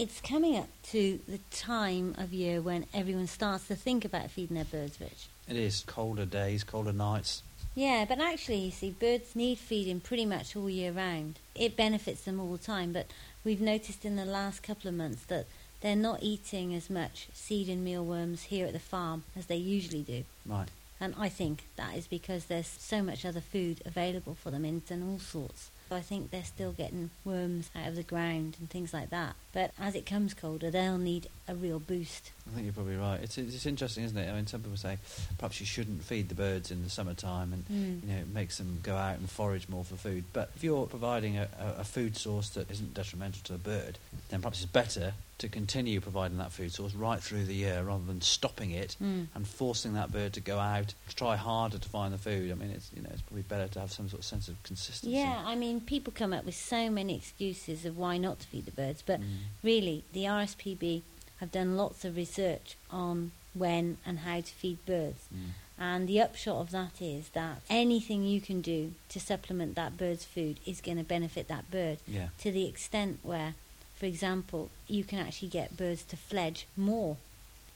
It's 0.00 0.22
coming 0.22 0.56
up 0.56 0.70
to 0.92 1.20
the 1.28 1.40
time 1.50 2.14
of 2.16 2.32
year 2.32 2.62
when 2.62 2.86
everyone 2.94 3.26
starts 3.26 3.68
to 3.68 3.76
think 3.76 4.02
about 4.02 4.30
feeding 4.30 4.54
their 4.54 4.64
birds, 4.64 4.98
Rich. 4.98 5.28
It 5.46 5.56
is 5.56 5.84
colder 5.86 6.24
days, 6.24 6.64
colder 6.64 6.94
nights. 6.94 7.42
Yeah, 7.74 8.06
but 8.08 8.18
actually, 8.18 8.60
you 8.60 8.70
see, 8.70 8.92
birds 8.98 9.36
need 9.36 9.58
feeding 9.58 10.00
pretty 10.00 10.24
much 10.24 10.56
all 10.56 10.70
year 10.70 10.90
round. 10.90 11.38
It 11.54 11.76
benefits 11.76 12.22
them 12.22 12.40
all 12.40 12.52
the 12.52 12.64
time, 12.64 12.94
but 12.94 13.08
we've 13.44 13.60
noticed 13.60 14.06
in 14.06 14.16
the 14.16 14.24
last 14.24 14.62
couple 14.62 14.88
of 14.88 14.94
months 14.94 15.24
that 15.24 15.44
they're 15.82 15.94
not 15.94 16.22
eating 16.22 16.74
as 16.74 16.88
much 16.88 17.28
seed 17.34 17.68
and 17.68 17.84
mealworms 17.84 18.44
here 18.44 18.64
at 18.64 18.72
the 18.72 18.78
farm 18.78 19.24
as 19.36 19.46
they 19.46 19.56
usually 19.56 20.00
do. 20.00 20.24
Right. 20.46 20.68
And 20.98 21.14
I 21.18 21.28
think 21.28 21.64
that 21.76 21.94
is 21.94 22.06
because 22.06 22.46
there's 22.46 22.74
so 22.78 23.02
much 23.02 23.26
other 23.26 23.42
food 23.42 23.82
available 23.84 24.34
for 24.34 24.50
them 24.50 24.64
in 24.64 24.80
and 24.88 25.04
all 25.04 25.18
sorts. 25.18 25.68
I 25.96 26.00
think 26.00 26.30
they're 26.30 26.44
still 26.44 26.72
getting 26.72 27.10
worms 27.24 27.70
out 27.74 27.88
of 27.88 27.96
the 27.96 28.02
ground 28.02 28.56
and 28.58 28.70
things 28.70 28.92
like 28.92 29.10
that. 29.10 29.34
But 29.52 29.72
as 29.78 29.94
it 29.94 30.06
comes 30.06 30.34
colder, 30.34 30.70
they'll 30.70 30.98
need 30.98 31.28
a 31.50 31.54
real 31.54 31.80
boost. 31.80 32.30
I 32.46 32.50
think 32.54 32.64
you're 32.64 32.72
probably 32.72 32.96
right. 32.96 33.20
It's 33.22 33.36
it's 33.38 33.66
interesting, 33.66 34.04
isn't 34.04 34.16
it? 34.16 34.30
I 34.30 34.34
mean, 34.34 34.46
some 34.46 34.60
people 34.62 34.76
say 34.76 34.98
perhaps 35.38 35.60
you 35.60 35.66
shouldn't 35.66 36.02
feed 36.04 36.28
the 36.28 36.34
birds 36.34 36.70
in 36.70 36.82
the 36.84 36.90
summertime, 36.90 37.52
and 37.52 37.64
Mm. 37.68 38.02
you 38.08 38.12
know 38.14 38.20
it 38.20 38.28
makes 38.32 38.58
them 38.58 38.78
go 38.82 38.96
out 38.96 39.18
and 39.18 39.28
forage 39.30 39.68
more 39.68 39.84
for 39.84 39.96
food. 39.96 40.24
But 40.32 40.50
if 40.56 40.62
you're 40.64 40.86
providing 40.86 41.36
a, 41.36 41.48
a, 41.78 41.84
food 41.84 42.16
source 42.16 42.48
that 42.50 42.70
isn't 42.70 42.94
detrimental 42.94 43.40
to 43.44 43.52
the 43.52 43.58
bird, 43.58 43.98
then 44.30 44.40
perhaps 44.40 44.62
it's 44.62 44.70
better 44.70 45.14
to 45.38 45.48
continue 45.48 46.00
providing 46.00 46.36
that 46.36 46.52
food 46.52 46.70
source 46.70 46.92
right 46.94 47.20
through 47.22 47.44
the 47.44 47.54
year 47.54 47.82
rather 47.82 48.04
than 48.04 48.20
stopping 48.20 48.70
it 48.72 48.96
Mm. 49.02 49.28
and 49.34 49.46
forcing 49.48 49.94
that 49.94 50.12
bird 50.12 50.32
to 50.34 50.40
go 50.40 50.58
out 50.58 50.92
to 51.08 51.16
try 51.16 51.36
harder 51.36 51.78
to 51.78 51.88
find 51.88 52.12
the 52.12 52.18
food. 52.18 52.50
I 52.50 52.54
mean, 52.54 52.70
it's 52.70 52.90
you 52.94 53.02
know 53.02 53.10
it's 53.12 53.22
probably 53.22 53.42
better 53.42 53.68
to 53.68 53.80
have 53.80 53.90
some 53.92 54.08
sort 54.08 54.20
of 54.20 54.26
sense 54.26 54.48
of 54.48 54.60
consistency. 54.64 55.16
Yeah, 55.16 55.42
I 55.46 55.54
mean, 55.56 55.80
people 55.80 56.12
come 56.14 56.32
up 56.32 56.44
with 56.44 56.54
so 56.56 56.90
many 56.90 57.16
excuses 57.16 57.84
of 57.84 57.96
why 57.96 58.18
not 58.18 58.40
to 58.40 58.46
feed 58.48 58.66
the 58.66 58.72
birds, 58.72 59.02
but 59.04 59.20
Mm. 59.20 59.26
really, 59.62 60.04
the 60.12 60.24
RSPB 60.26 61.02
have 61.40 61.50
done 61.50 61.76
lots 61.76 62.04
of 62.04 62.16
research 62.16 62.76
on 62.90 63.32
when 63.54 63.96
and 64.06 64.20
how 64.20 64.36
to 64.40 64.46
feed 64.52 64.84
birds. 64.86 65.24
Mm. 65.34 65.38
And 65.78 66.06
the 66.08 66.20
upshot 66.20 66.56
of 66.60 66.70
that 66.72 67.00
is 67.00 67.30
that 67.30 67.62
anything 67.70 68.22
you 68.24 68.40
can 68.40 68.60
do 68.60 68.92
to 69.08 69.18
supplement 69.18 69.74
that 69.76 69.96
bird's 69.96 70.24
food 70.26 70.60
is 70.66 70.80
going 70.82 70.98
to 70.98 71.04
benefit 71.04 71.48
that 71.48 71.70
bird 71.70 71.98
Yeah. 72.06 72.28
to 72.42 72.52
the 72.52 72.66
extent 72.66 73.20
where, 73.22 73.54
for 73.98 74.04
example, 74.06 74.68
you 74.86 75.04
can 75.04 75.18
actually 75.18 75.48
get 75.48 75.76
birds 75.78 76.02
to 76.04 76.16
fledge 76.16 76.66
more 76.76 77.16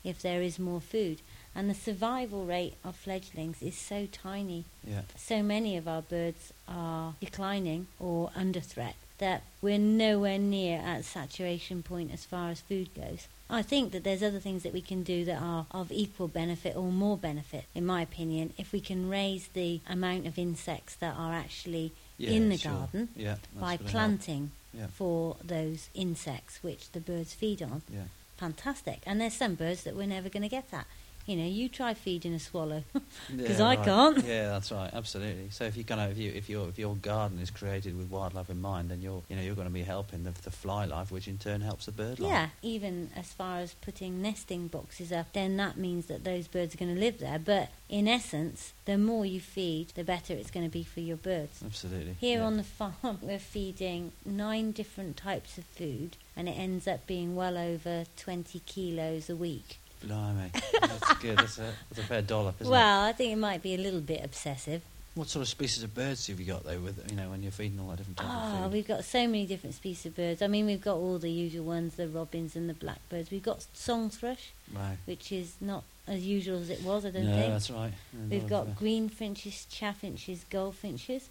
if 0.04 0.20
there 0.20 0.42
is 0.42 0.58
more 0.58 0.80
food. 0.82 1.20
And 1.54 1.70
the 1.70 1.74
survival 1.74 2.44
rate 2.44 2.74
of 2.84 2.94
fledglings 2.94 3.62
is 3.62 3.76
so 3.76 4.06
tiny 4.12 4.64
Yeah. 4.86 5.02
so 5.16 5.42
many 5.42 5.76
of 5.78 5.88
our 5.88 6.02
birds 6.02 6.52
are 6.68 7.14
declining 7.20 7.86
or 7.98 8.30
under 8.36 8.60
threat 8.60 8.96
that 9.18 9.44
we're 9.62 9.78
nowhere 9.78 10.38
near 10.38 10.78
at 10.80 11.04
saturation 11.06 11.82
point 11.82 12.12
as 12.12 12.24
far 12.26 12.50
as 12.50 12.60
food 12.60 12.92
goes. 12.94 13.28
I 13.50 13.62
think 13.62 13.92
that 13.92 14.04
there's 14.04 14.22
other 14.22 14.40
things 14.40 14.62
that 14.62 14.72
we 14.72 14.80
can 14.80 15.02
do 15.02 15.24
that 15.26 15.40
are 15.40 15.66
of 15.70 15.92
equal 15.92 16.28
benefit 16.28 16.74
or 16.76 16.90
more 16.90 17.16
benefit, 17.18 17.64
in 17.74 17.84
my 17.84 18.00
opinion, 18.02 18.52
if 18.56 18.72
we 18.72 18.80
can 18.80 19.08
raise 19.10 19.48
the 19.48 19.80
amount 19.88 20.26
of 20.26 20.38
insects 20.38 20.94
that 20.96 21.14
are 21.16 21.32
actually 21.34 21.92
Yeah, 22.16 22.30
in 22.30 22.48
the 22.48 22.56
sure. 22.56 22.72
garden 22.72 23.08
Yeah. 23.14 23.36
by 23.54 23.76
planting 23.76 24.52
Yeah. 24.72 24.86
for 24.88 25.36
those 25.44 25.88
insects 25.94 26.62
which 26.62 26.90
the 26.92 27.00
birds 27.00 27.34
feed 27.34 27.62
on. 27.62 27.82
Yeah. 27.92 28.04
Fantastic. 28.38 29.02
And 29.06 29.20
there's 29.20 29.34
some 29.34 29.54
birds 29.54 29.84
that 29.84 29.94
we're 29.94 30.06
never 30.06 30.28
going 30.28 30.42
to 30.42 30.48
get 30.48 30.72
at. 30.72 30.86
You 31.26 31.36
know, 31.36 31.46
you 31.46 31.68
try 31.68 31.94
feeding 31.94 32.34
a 32.34 32.38
swallow. 32.38 32.82
'Cause 32.94 33.58
Yeah, 33.58 33.64
I 33.66 33.76
right. 33.76 33.84
can't. 33.84 34.24
Yeah, 34.24 34.48
that's 34.48 34.70
right. 34.70 34.90
Absolutely. 34.92 35.48
So 35.50 35.64
if 35.64 35.76
you 35.76 35.84
kind 35.84 36.00
of 36.00 36.10
if 36.10 36.18
you 36.18 36.32
if 36.32 36.48
your 36.50 36.68
if 36.68 36.78
your 36.78 36.94
garden 36.96 37.38
is 37.38 37.50
created 37.50 37.96
with 37.96 38.10
wildlife 38.10 38.50
in 38.50 38.60
mind, 38.60 38.90
then 38.90 39.00
you're 39.00 39.22
you 39.28 39.36
know 39.36 39.42
you're 39.42 39.54
going 39.54 39.68
to 39.68 39.72
be 39.72 39.82
helping 39.82 40.24
the, 40.24 40.32
the 40.42 40.50
fly 40.50 40.84
life, 40.84 41.10
which 41.10 41.26
in 41.26 41.38
turn 41.38 41.62
helps 41.62 41.86
the 41.86 41.92
bird 41.92 42.20
life. 42.20 42.30
Yeah, 42.30 42.48
even 42.62 43.10
as 43.16 43.32
far 43.32 43.58
as 43.60 43.74
putting 43.74 44.20
nesting 44.20 44.68
boxes 44.68 45.12
up, 45.12 45.32
then 45.32 45.56
that 45.56 45.76
means 45.78 46.06
that 46.06 46.24
those 46.24 46.46
birds 46.46 46.74
are 46.74 46.78
going 46.78 46.94
to 46.94 47.00
live 47.00 47.18
there. 47.18 47.38
But 47.38 47.70
in 47.88 48.06
essence, 48.06 48.72
the 48.84 48.98
more 48.98 49.24
you 49.24 49.40
feed, 49.40 49.88
the 49.94 50.04
better 50.04 50.34
it's 50.34 50.50
going 50.50 50.66
to 50.66 50.72
be 50.72 50.84
for 50.84 51.00
your 51.00 51.16
birds. 51.16 51.62
Absolutely. 51.64 52.16
Here 52.20 52.40
yeah. 52.40 52.44
on 52.46 52.56
the 52.58 52.62
farm, 52.78 53.18
we're 53.22 53.38
feeding 53.38 54.12
nine 54.26 54.72
different 54.72 55.16
types 55.16 55.56
of 55.56 55.64
food, 55.64 56.16
and 56.36 56.48
it 56.48 56.52
ends 56.58 56.86
up 56.86 57.06
being 57.06 57.34
well 57.34 57.56
over 57.56 58.04
20 58.18 58.58
kilos 58.60 59.30
a 59.30 59.36
week. 59.36 59.78
Blimey, 60.06 60.50
that's 60.80 61.14
good. 61.14 61.38
That's 61.38 61.58
a 61.58 61.72
that's 61.90 61.98
a 61.98 62.02
fair 62.04 62.22
dollop, 62.22 62.60
isn't 62.60 62.70
well, 62.70 63.02
I 63.02 63.12
think 63.12 63.32
it 63.32 63.36
might 63.36 63.62
be 63.62 63.74
a 63.74 63.78
little 63.78 64.00
bit 64.00 64.24
obsessive. 64.24 64.82
What 65.14 65.28
sort 65.28 65.42
of 65.42 65.48
species 65.48 65.84
of 65.84 65.94
birds 65.94 66.26
have 66.26 66.40
you 66.40 66.46
got 66.46 66.64
though? 66.64 66.78
With 66.80 67.08
you 67.10 67.16
know 67.16 67.30
when 67.30 67.42
you're 67.42 67.52
feeding 67.52 67.78
all 67.78 67.88
that 67.90 67.98
different 67.98 68.16
type 68.18 68.26
of 68.28 68.62
food. 68.64 68.72
we've 68.72 68.88
got 68.88 69.04
so 69.04 69.26
many 69.26 69.46
different 69.46 69.74
species 69.76 70.06
of 70.06 70.16
birds. 70.16 70.42
I 70.42 70.48
mean, 70.48 70.66
we've 70.66 70.80
got 70.82 70.96
all 70.96 71.18
the 71.18 71.30
usual 71.30 71.64
ones, 71.64 71.94
the 71.94 72.08
robins 72.08 72.56
and 72.56 72.68
the 72.68 72.74
blackbirds. 72.74 73.30
We've 73.30 73.42
got 73.42 73.64
song 73.74 74.10
thrush, 74.10 74.50
Right. 74.74 74.96
which 75.04 75.30
is 75.30 75.54
not 75.60 75.84
as 76.08 76.24
usual 76.26 76.60
as 76.60 76.68
it 76.68 76.82
was, 76.82 77.06
I 77.06 77.10
don't 77.10 77.26
no, 77.26 77.36
think. 77.36 77.52
that's 77.52 77.70
right. 77.70 77.92
No, 78.12 78.26
We've 78.28 78.42
not 78.42 78.50
got 78.50 78.62
of, 78.62 78.68
uh, 78.70 78.78
green 78.78 79.08
finches, 79.08 79.66
chaffinches, 79.70 80.44
goldfinches. 80.50 81.28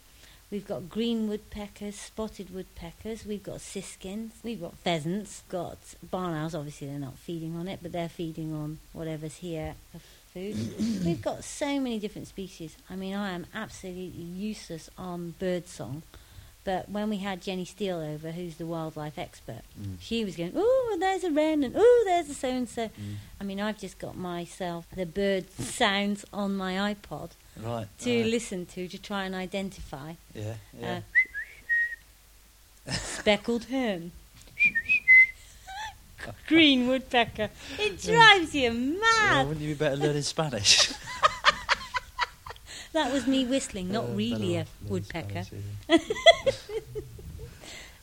We've 0.53 0.67
got 0.67 0.87
green 0.87 1.27
woodpeckers, 1.27 1.95
spotted 1.95 2.53
woodpeckers. 2.53 3.25
We've 3.25 3.41
got 3.41 3.59
siskins. 3.59 4.33
We've 4.43 4.61
got 4.61 4.77
pheasants. 4.77 5.41
Got 5.49 5.79
barn 6.11 6.35
owls. 6.35 6.53
Obviously, 6.53 6.89
they're 6.89 6.99
not 6.99 7.17
feeding 7.17 7.55
on 7.55 7.67
it, 7.67 7.79
but 7.81 7.91
they're 7.91 8.07
feeding 8.07 8.53
on 8.53 8.77
whatever's 8.91 9.37
here 9.37 9.73
for 9.91 9.97
food. 10.31 10.55
We've 11.05 11.23
got 11.23 11.43
so 11.43 11.79
many 11.79 11.97
different 11.97 12.27
species. 12.27 12.77
I 12.87 12.95
mean, 12.95 13.15
I 13.15 13.31
am 13.31 13.47
absolutely 13.55 14.03
useless 14.21 14.91
on 14.95 15.33
bird 15.39 15.67
song. 15.67 16.03
But 16.63 16.87
when 16.87 17.09
we 17.09 17.17
had 17.17 17.41
Jenny 17.41 17.65
Steele 17.65 17.97
over, 17.97 18.31
who's 18.31 18.57
the 18.57 18.67
wildlife 18.67 19.17
expert, 19.17 19.63
Mm. 19.81 19.95
she 19.99 20.23
was 20.23 20.35
going, 20.35 20.53
"Oh, 20.55 20.97
there's 20.99 21.23
a 21.23 21.31
wren," 21.31 21.63
and 21.63 21.73
"Oh, 21.75 22.03
there's 22.05 22.29
a 22.29 22.35
so 22.35 22.49
and 22.49 22.69
so." 22.69 22.91
I 23.41 23.43
mean, 23.43 23.59
I've 23.59 23.79
just 23.79 23.97
got 23.97 24.15
myself 24.15 24.85
the 24.95 25.07
bird 25.07 25.51
sounds 25.59 26.25
on 26.31 26.55
my 26.55 26.93
iPod 26.93 27.31
Right. 27.61 27.87
to 27.99 28.21
right. 28.21 28.29
listen 28.29 28.65
to 28.67 28.87
to 28.87 28.97
try 28.97 29.25
and 29.25 29.35
identify. 29.35 30.13
Yeah. 30.33 30.55
Yeah. 30.79 31.01
Uh, 32.87 32.91
speckled 32.93 33.65
hen. 33.65 34.11
Green 36.47 36.87
woodpecker. 36.87 37.49
It 37.77 38.01
drives 38.01 38.55
you 38.55 38.69
Well, 38.69 38.99
mad. 39.01 39.47
wouldn't 39.47 39.65
you 39.65 39.73
be 39.75 39.79
better 39.79 39.97
learning 39.97 40.21
Spanish? 40.23 40.91
That 42.93 43.11
was 43.11 43.25
me 43.25 43.43
whistling, 43.43 43.91
not 43.91 44.03
Uh, 44.05 44.13
really 44.13 44.55
a 44.55 44.67
woodpecker. 44.87 45.43
Spanish, 45.43 45.65
yeah. 45.89 45.97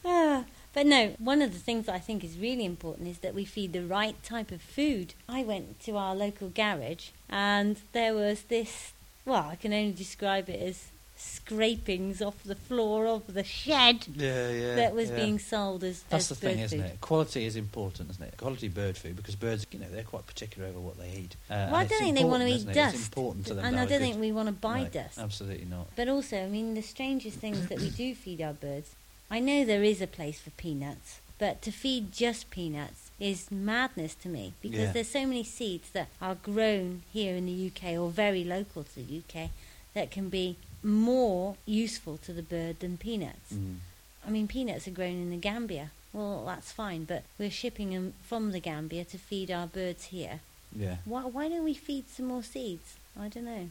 Ah, 0.03 0.43
but 0.73 0.85
no, 0.85 1.15
one 1.17 1.41
of 1.41 1.53
the 1.53 1.59
things 1.59 1.85
that 1.85 1.95
I 1.95 1.99
think 1.99 2.25
is 2.25 2.37
really 2.37 2.65
important 2.65 3.07
is 3.07 3.19
that 3.19 3.33
we 3.33 3.45
feed 3.45 3.71
the 3.71 3.83
right 3.85 4.21
type 4.21 4.51
of 4.51 4.61
food. 4.61 5.13
I 5.29 5.43
went 5.43 5.79
to 5.85 5.95
our 5.95 6.13
local 6.13 6.49
garage 6.49 7.11
and 7.29 7.77
there 7.93 8.13
was 8.13 8.41
this, 8.43 8.91
well, 9.25 9.47
I 9.51 9.55
can 9.55 9.73
only 9.73 9.93
describe 9.93 10.49
it 10.49 10.61
as 10.61 10.87
scrapings 11.17 12.21
off 12.21 12.43
the 12.43 12.55
floor 12.55 13.05
of 13.05 13.33
the 13.33 13.43
shed 13.43 14.07
Yeah, 14.15 14.49
yeah. 14.49 14.75
that 14.75 14.95
was 14.95 15.09
yeah. 15.09 15.15
being 15.17 15.39
sold 15.39 15.83
as, 15.83 16.01
That's 16.09 16.31
as 16.31 16.39
the 16.39 16.47
thing, 16.47 16.57
bird 16.57 16.63
isn't 16.65 16.79
it? 16.79 17.01
Quality 17.01 17.45
is 17.45 17.55
important, 17.55 18.09
isn't 18.11 18.23
it? 18.23 18.37
Quality 18.37 18.67
bird 18.69 18.97
food 18.97 19.15
because 19.15 19.35
birds, 19.35 19.65
you 19.71 19.79
know, 19.79 19.85
they're 19.91 20.03
quite 20.03 20.25
particular 20.25 20.67
over 20.67 20.79
what 20.79 20.97
they 20.97 21.09
eat. 21.09 21.35
Uh, 21.49 21.67
Well, 21.71 21.75
I 21.75 21.85
don't 21.85 21.99
think 21.99 22.17
they 22.17 22.23
want 22.23 22.43
to 22.43 22.49
eat 22.49 22.67
it? 22.67 22.73
dust. 22.73 22.95
It's 22.95 23.07
important 23.07 23.45
to 23.47 23.53
them. 23.53 23.65
and 23.65 23.79
I 23.79 23.85
don't 23.85 24.01
a 24.01 24.05
think 24.05 24.19
we 24.19 24.31
want 24.31 24.47
to 24.47 24.53
buy 24.53 24.83
No, 24.83 24.89
dust. 24.89 25.19
Absolutely 25.19 25.65
not. 25.65 25.87
But 25.95 26.07
also, 26.09 26.43
I 26.43 26.47
mean, 26.47 26.73
the 26.73 26.81
strangest 26.81 27.37
things 27.37 27.67
that 27.67 27.79
we 27.79 27.89
do 27.89 28.15
feed 28.15 28.41
our 28.41 28.53
birds. 28.53 28.95
I 29.29 29.39
know 29.39 29.63
there 29.63 29.83
is 29.83 30.01
a 30.01 30.07
place 30.07 30.39
for 30.39 30.49
peanuts, 30.51 31.19
but 31.37 31.61
to 31.61 31.71
feed 31.71 32.11
just 32.11 32.49
peanuts 32.49 33.00
is 33.21 33.51
madness 33.51 34.15
to 34.15 34.27
me 34.27 34.53
because 34.61 34.79
Yeah. 34.79 34.91
there's 34.93 35.07
so 35.09 35.25
many 35.27 35.43
seeds 35.43 35.91
that 35.91 36.09
are 36.19 36.35
grown 36.35 37.03
here 37.13 37.35
in 37.35 37.45
the 37.45 37.67
UK 37.67 37.95
or 37.95 38.09
very 38.09 38.43
local 38.43 38.83
to 38.83 38.95
the 38.95 39.17
UK 39.19 39.51
that 39.93 40.09
can 40.09 40.27
be 40.29 40.57
more 40.83 41.55
useful 41.67 42.17
to 42.17 42.33
the 42.33 42.41
bird 42.41 42.79
than 42.79 42.97
peanuts. 42.97 43.53
Mm. 43.53 43.77
I 44.25 44.29
mean, 44.31 44.47
peanuts 44.47 44.87
are 44.87 44.91
grown 44.91 45.11
in 45.21 45.29
the 45.29 45.37
Gambia. 45.37 45.91
Well, 46.13 46.45
that's 46.45 46.71
fine, 46.71 47.03
but 47.05 47.23
we're 47.37 47.51
shipping 47.51 47.91
them 47.91 48.13
from 48.23 48.51
the 48.51 48.59
Gambia 48.59 49.05
to 49.05 49.17
feed 49.19 49.51
our 49.51 49.67
birds 49.67 50.05
here. 50.05 50.39
Yeah, 50.75 50.97
Why, 51.05 51.21
why 51.25 51.47
don't 51.49 51.63
we 51.63 51.73
feed 51.75 52.09
some 52.09 52.25
more 52.27 52.43
seeds? 52.43 52.95
I 53.19 53.27
don't 53.27 53.45
know. 53.45 53.69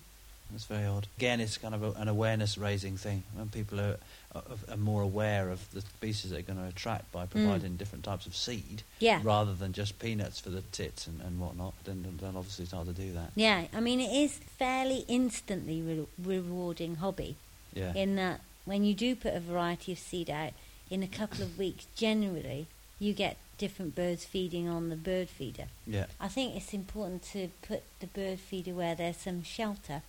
That's 0.52 0.64
very 0.64 0.86
odd. 0.86 1.06
Again, 1.16 1.40
it's 1.40 1.56
kind 1.58 1.74
of 1.74 1.82
a, 1.82 1.90
an 1.92 2.08
awareness 2.08 2.56
raising 2.58 2.96
thing. 2.96 3.22
When 3.34 3.48
people 3.48 3.80
are, 3.80 3.96
are, 4.34 4.42
are 4.70 4.76
more 4.76 5.02
aware 5.02 5.48
of 5.50 5.70
the 5.72 5.80
species 5.80 6.30
they're 6.30 6.42
going 6.42 6.58
to 6.58 6.66
attract 6.68 7.10
by 7.12 7.26
providing 7.26 7.76
different 7.76 8.04
types 8.04 8.26
of 8.26 8.34
seed 8.36 8.82
Mm. 8.82 8.82
Yeah. 9.00 9.20
rather 9.22 9.54
than 9.54 9.72
just 9.72 9.98
peanuts 9.98 10.40
for 10.40 10.50
the 10.50 10.60
tits 10.72 11.06
and, 11.06 11.20
and 11.22 11.40
whatnot, 11.40 11.72
then 11.84 12.02
then 12.02 12.18
they'll 12.20 12.36
obviously 12.38 12.66
start 12.66 12.86
to 12.86 12.92
do 12.92 13.12
that. 13.12 13.30
Yeah, 13.34 13.64
I 13.72 13.80
mean, 13.80 14.00
it 14.00 14.12
is 14.12 14.38
fairly 14.58 15.04
instantly 15.08 15.80
re- 15.82 16.06
rewarding 16.22 16.96
hobby 16.96 17.36
Yeah. 17.74 17.94
in 17.94 18.16
that 18.16 18.40
when 18.64 18.84
you 18.84 18.94
do 18.94 19.16
put 19.16 19.34
a 19.34 19.40
variety 19.40 19.92
of 19.92 19.98
seed 19.98 20.28
out 20.30 20.52
in 20.90 21.02
a 21.02 21.06
couple 21.08 21.42
of 21.42 21.58
weeks, 21.58 21.86
generally 21.96 22.66
you 22.98 23.12
get 23.14 23.36
different 23.56 23.94
birds 23.94 24.24
feeding 24.24 24.68
on 24.68 24.88
the 24.90 24.96
bird 24.96 25.28
feeder. 25.28 25.66
yeah. 25.86 26.06
I 26.20 26.28
think 26.28 26.56
it's 26.56 26.72
important 26.74 27.22
to 27.32 27.48
put 27.62 27.82
the 28.00 28.06
bird 28.06 28.38
feeder 28.38 28.72
where 28.72 28.94
there's 28.94 29.16
some 29.18 29.42
shelter, 29.42 30.02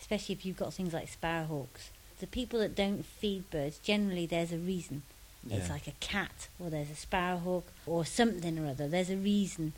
especially 0.00 0.34
if 0.34 0.44
you've 0.46 0.56
got 0.56 0.74
things 0.74 0.92
like 0.92 1.08
sparrowhawks. 1.10 1.90
The 2.20 2.26
people 2.26 2.60
that 2.60 2.74
don't 2.74 3.04
feed 3.04 3.50
birds, 3.50 3.78
generally 3.78 4.26
there's 4.26 4.52
a 4.52 4.58
reason. 4.58 5.02
It's 5.48 5.70
like 5.70 5.86
a 5.86 5.92
cat, 6.00 6.48
or 6.58 6.70
there's 6.70 6.90
a 6.90 6.94
sparrowhawk, 6.96 7.62
or 7.86 8.04
something 8.04 8.58
or 8.58 8.68
other. 8.68 8.88
There's 8.88 9.10
a 9.10 9.16
reason 9.16 9.74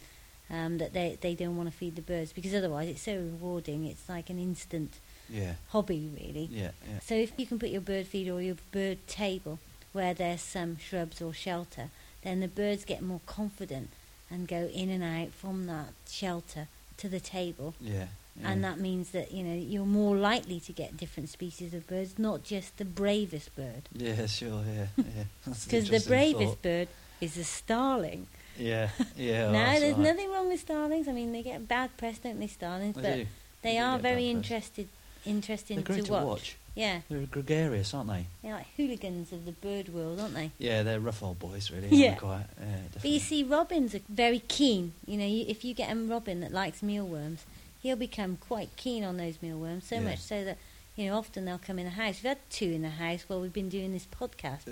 um, 0.49 0.79
that 0.79 0.95
they, 0.95 1.19
they 1.21 1.35
don't 1.35 1.59
want 1.59 1.71
to 1.71 1.77
feed 1.77 1.95
the 1.95 2.01
birds 2.01 2.33
because 2.33 2.55
otherwise 2.55 2.89
it's 2.89 3.03
so 3.03 3.17
rewarding. 3.17 3.85
It's 3.85 4.09
like 4.09 4.31
an 4.31 4.39
instant 4.39 4.93
Yeah. 5.29 5.55
hobby, 5.69 6.09
really. 6.19 6.49
Yeah. 6.51 6.71
Yeah. 6.89 7.01
So 7.05 7.15
if 7.17 7.33
you 7.37 7.45
can 7.47 7.59
put 7.59 7.69
your 7.69 7.83
bird 7.83 8.07
feeder 8.07 8.33
or 8.33 8.41
your 8.41 8.57
bird 8.73 9.07
table 9.07 9.59
where 9.93 10.15
there's 10.15 10.41
some 10.41 10.79
shrubs 10.79 11.21
or 11.21 11.35
shelter, 11.35 11.91
then 12.23 12.41
the 12.41 12.49
birds 12.49 12.87
get 12.87 13.03
more 13.03 13.21
confident 13.27 13.91
and 14.31 14.49
go 14.49 14.71
in 14.73 14.89
and 14.89 15.05
out 15.05 15.33
from 15.35 15.67
that 15.67 15.89
shelter 16.09 16.69
to 16.97 17.11
the 17.11 17.21
table. 17.21 17.75
Yeah. 17.79 18.07
And 18.45 18.65
that 18.65 18.79
means 18.79 19.11
that 19.11 19.33
you 19.33 19.43
know 19.43 19.55
you're 19.55 19.85
more 19.85 20.17
likely 20.17 20.61
to 20.61 20.73
get 20.73 20.97
different 20.97 21.29
species 21.29 21.75
of 21.75 21.87
birds, 21.87 22.19
not 22.19 22.45
just 22.45 22.77
the 22.77 22.85
bravest 22.85 23.55
bird. 23.57 23.89
Yeah, 23.93 24.27
sure, 24.27 24.63
yeah, 24.67 24.87
yeah. 24.97 25.25
Because 25.65 25.89
the 25.89 26.05
bravest 26.07 26.55
thought. 26.55 26.63
bird 26.63 26.89
is 27.21 27.37
a 27.37 27.45
starling. 27.45 28.27
Yeah, 28.57 28.91
yeah. 29.17 29.45
well, 29.45 29.53
now, 29.53 29.79
there's 29.79 29.95
right. 29.95 30.03
nothing 30.03 30.31
wrong 30.31 30.49
with 30.49 30.61
starlings. 30.61 31.09
I 31.09 31.13
mean, 31.13 31.33
they 31.33 31.43
get 31.43 31.69
bad 31.69 31.97
press, 31.97 32.19
don't 32.19 32.41
they, 32.41 32.47
starlings? 32.47 32.97
They 32.97 33.03
but 33.03 33.17
do. 33.17 33.27
they 33.63 33.75
do 33.75 33.83
are 33.83 33.99
very 33.99 34.29
interested, 34.29 34.89
interesting 35.25 35.83
to 35.83 36.03
to 36.03 36.13
watch. 36.13 36.25
watch. 36.25 36.57
Yeah, 36.79 37.01
They're 37.09 37.27
gregarious, 37.27 37.93
aren't 37.93 38.09
they? 38.09 38.27
they're 38.41 38.55
like 38.55 38.69
hooligans 38.77 39.33
of 39.33 39.45
the 39.47 39.51
bird 39.51 39.89
world, 39.89 40.21
aren't 40.21 40.35
they? 40.35 40.53
Yeah, 40.59 40.85
they're 40.85 41.01
rough 41.01 41.25
old 41.25 41.41
boys, 41.41 41.73
really. 41.73 41.89
Yeah. 41.89 42.15
quite. 42.15 42.47
Yeah, 42.61 42.77
But 42.95 43.05
you 43.05 43.19
see, 43.19 43.43
robins 43.43 43.97
are 43.97 44.01
very 44.09 44.39
keen. 44.39 44.93
You 45.05 45.19
know, 45.19 45.27
you, 45.27 45.45
if 45.49 45.65
you 45.65 45.75
get 45.75 45.91
a 45.91 45.97
robin 45.97 46.39
that 46.39 46.53
likes 46.53 46.81
mealworms, 46.81 47.45
he'll 47.83 47.97
become 47.97 48.37
quite 48.37 48.71
keen 48.77 49.05
on 49.05 49.17
those 49.17 49.41
mealworms. 49.43 49.85
So 49.87 49.97
Yeah. 49.97 50.03
much 50.11 50.19
so 50.21 50.45
that 50.45 50.59
you 50.97 51.07
know 51.07 51.17
often 51.17 51.45
they'll 51.45 51.59
come 51.59 51.79
in 51.79 51.85
the 51.85 51.91
house. 51.93 52.17
We've 52.17 52.31
had 52.31 52.39
two 52.51 52.67
in 52.71 52.83
the 52.83 52.91
house 52.91 53.25
while 53.29 53.41
we've 53.41 53.53
been 53.53 53.69
doing 53.69 53.93
this 53.93 54.07
podcast. 54.07 54.63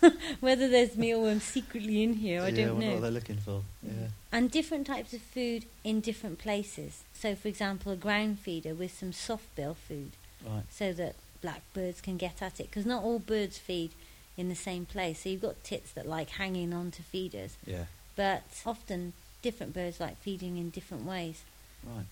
But 0.00 0.14
whether 0.40 0.68
there's 0.68 0.96
mealworms 0.96 1.42
secretly 1.44 2.02
in 2.02 2.14
here, 2.14 2.42
I 2.42 2.48
yeah, 2.48 2.66
don't 2.66 2.78
know. 2.80 2.92
what 2.92 3.02
they're 3.02 3.10
looking 3.10 3.36
for. 3.38 3.62
Yeah, 3.82 4.08
and 4.32 4.50
different 4.50 4.86
types 4.86 5.12
of 5.12 5.20
food 5.22 5.64
in 5.84 6.00
different 6.00 6.38
places. 6.38 7.02
So, 7.14 7.34
for 7.34 7.48
example, 7.48 7.92
a 7.92 7.96
ground 7.96 8.38
feeder 8.38 8.74
with 8.74 8.96
some 8.96 9.12
soft 9.12 9.54
bill 9.56 9.74
food, 9.74 10.12
right. 10.46 10.62
so 10.70 10.92
that 10.94 11.14
blackbirds 11.42 12.00
can 12.00 12.16
get 12.16 12.40
at 12.42 12.60
it. 12.60 12.68
Because 12.70 12.86
not 12.86 13.02
all 13.02 13.18
birds 13.18 13.58
feed 13.58 13.90
in 14.36 14.48
the 14.50 14.54
same 14.54 14.84
place. 14.86 15.22
So 15.22 15.28
you've 15.30 15.42
got 15.42 15.62
tits 15.64 15.92
that 15.92 16.06
like 16.06 16.30
hanging 16.30 16.72
on 16.74 16.90
to 16.92 17.02
feeders, 17.02 17.56
Yeah, 17.66 17.84
but 18.16 18.42
often 18.66 19.12
different 19.42 19.72
birds 19.74 19.98
like 20.00 20.18
feeding 20.18 20.56
in 20.58 20.70
different 20.70 21.04
ways. 21.04 21.42
right. 21.84 22.04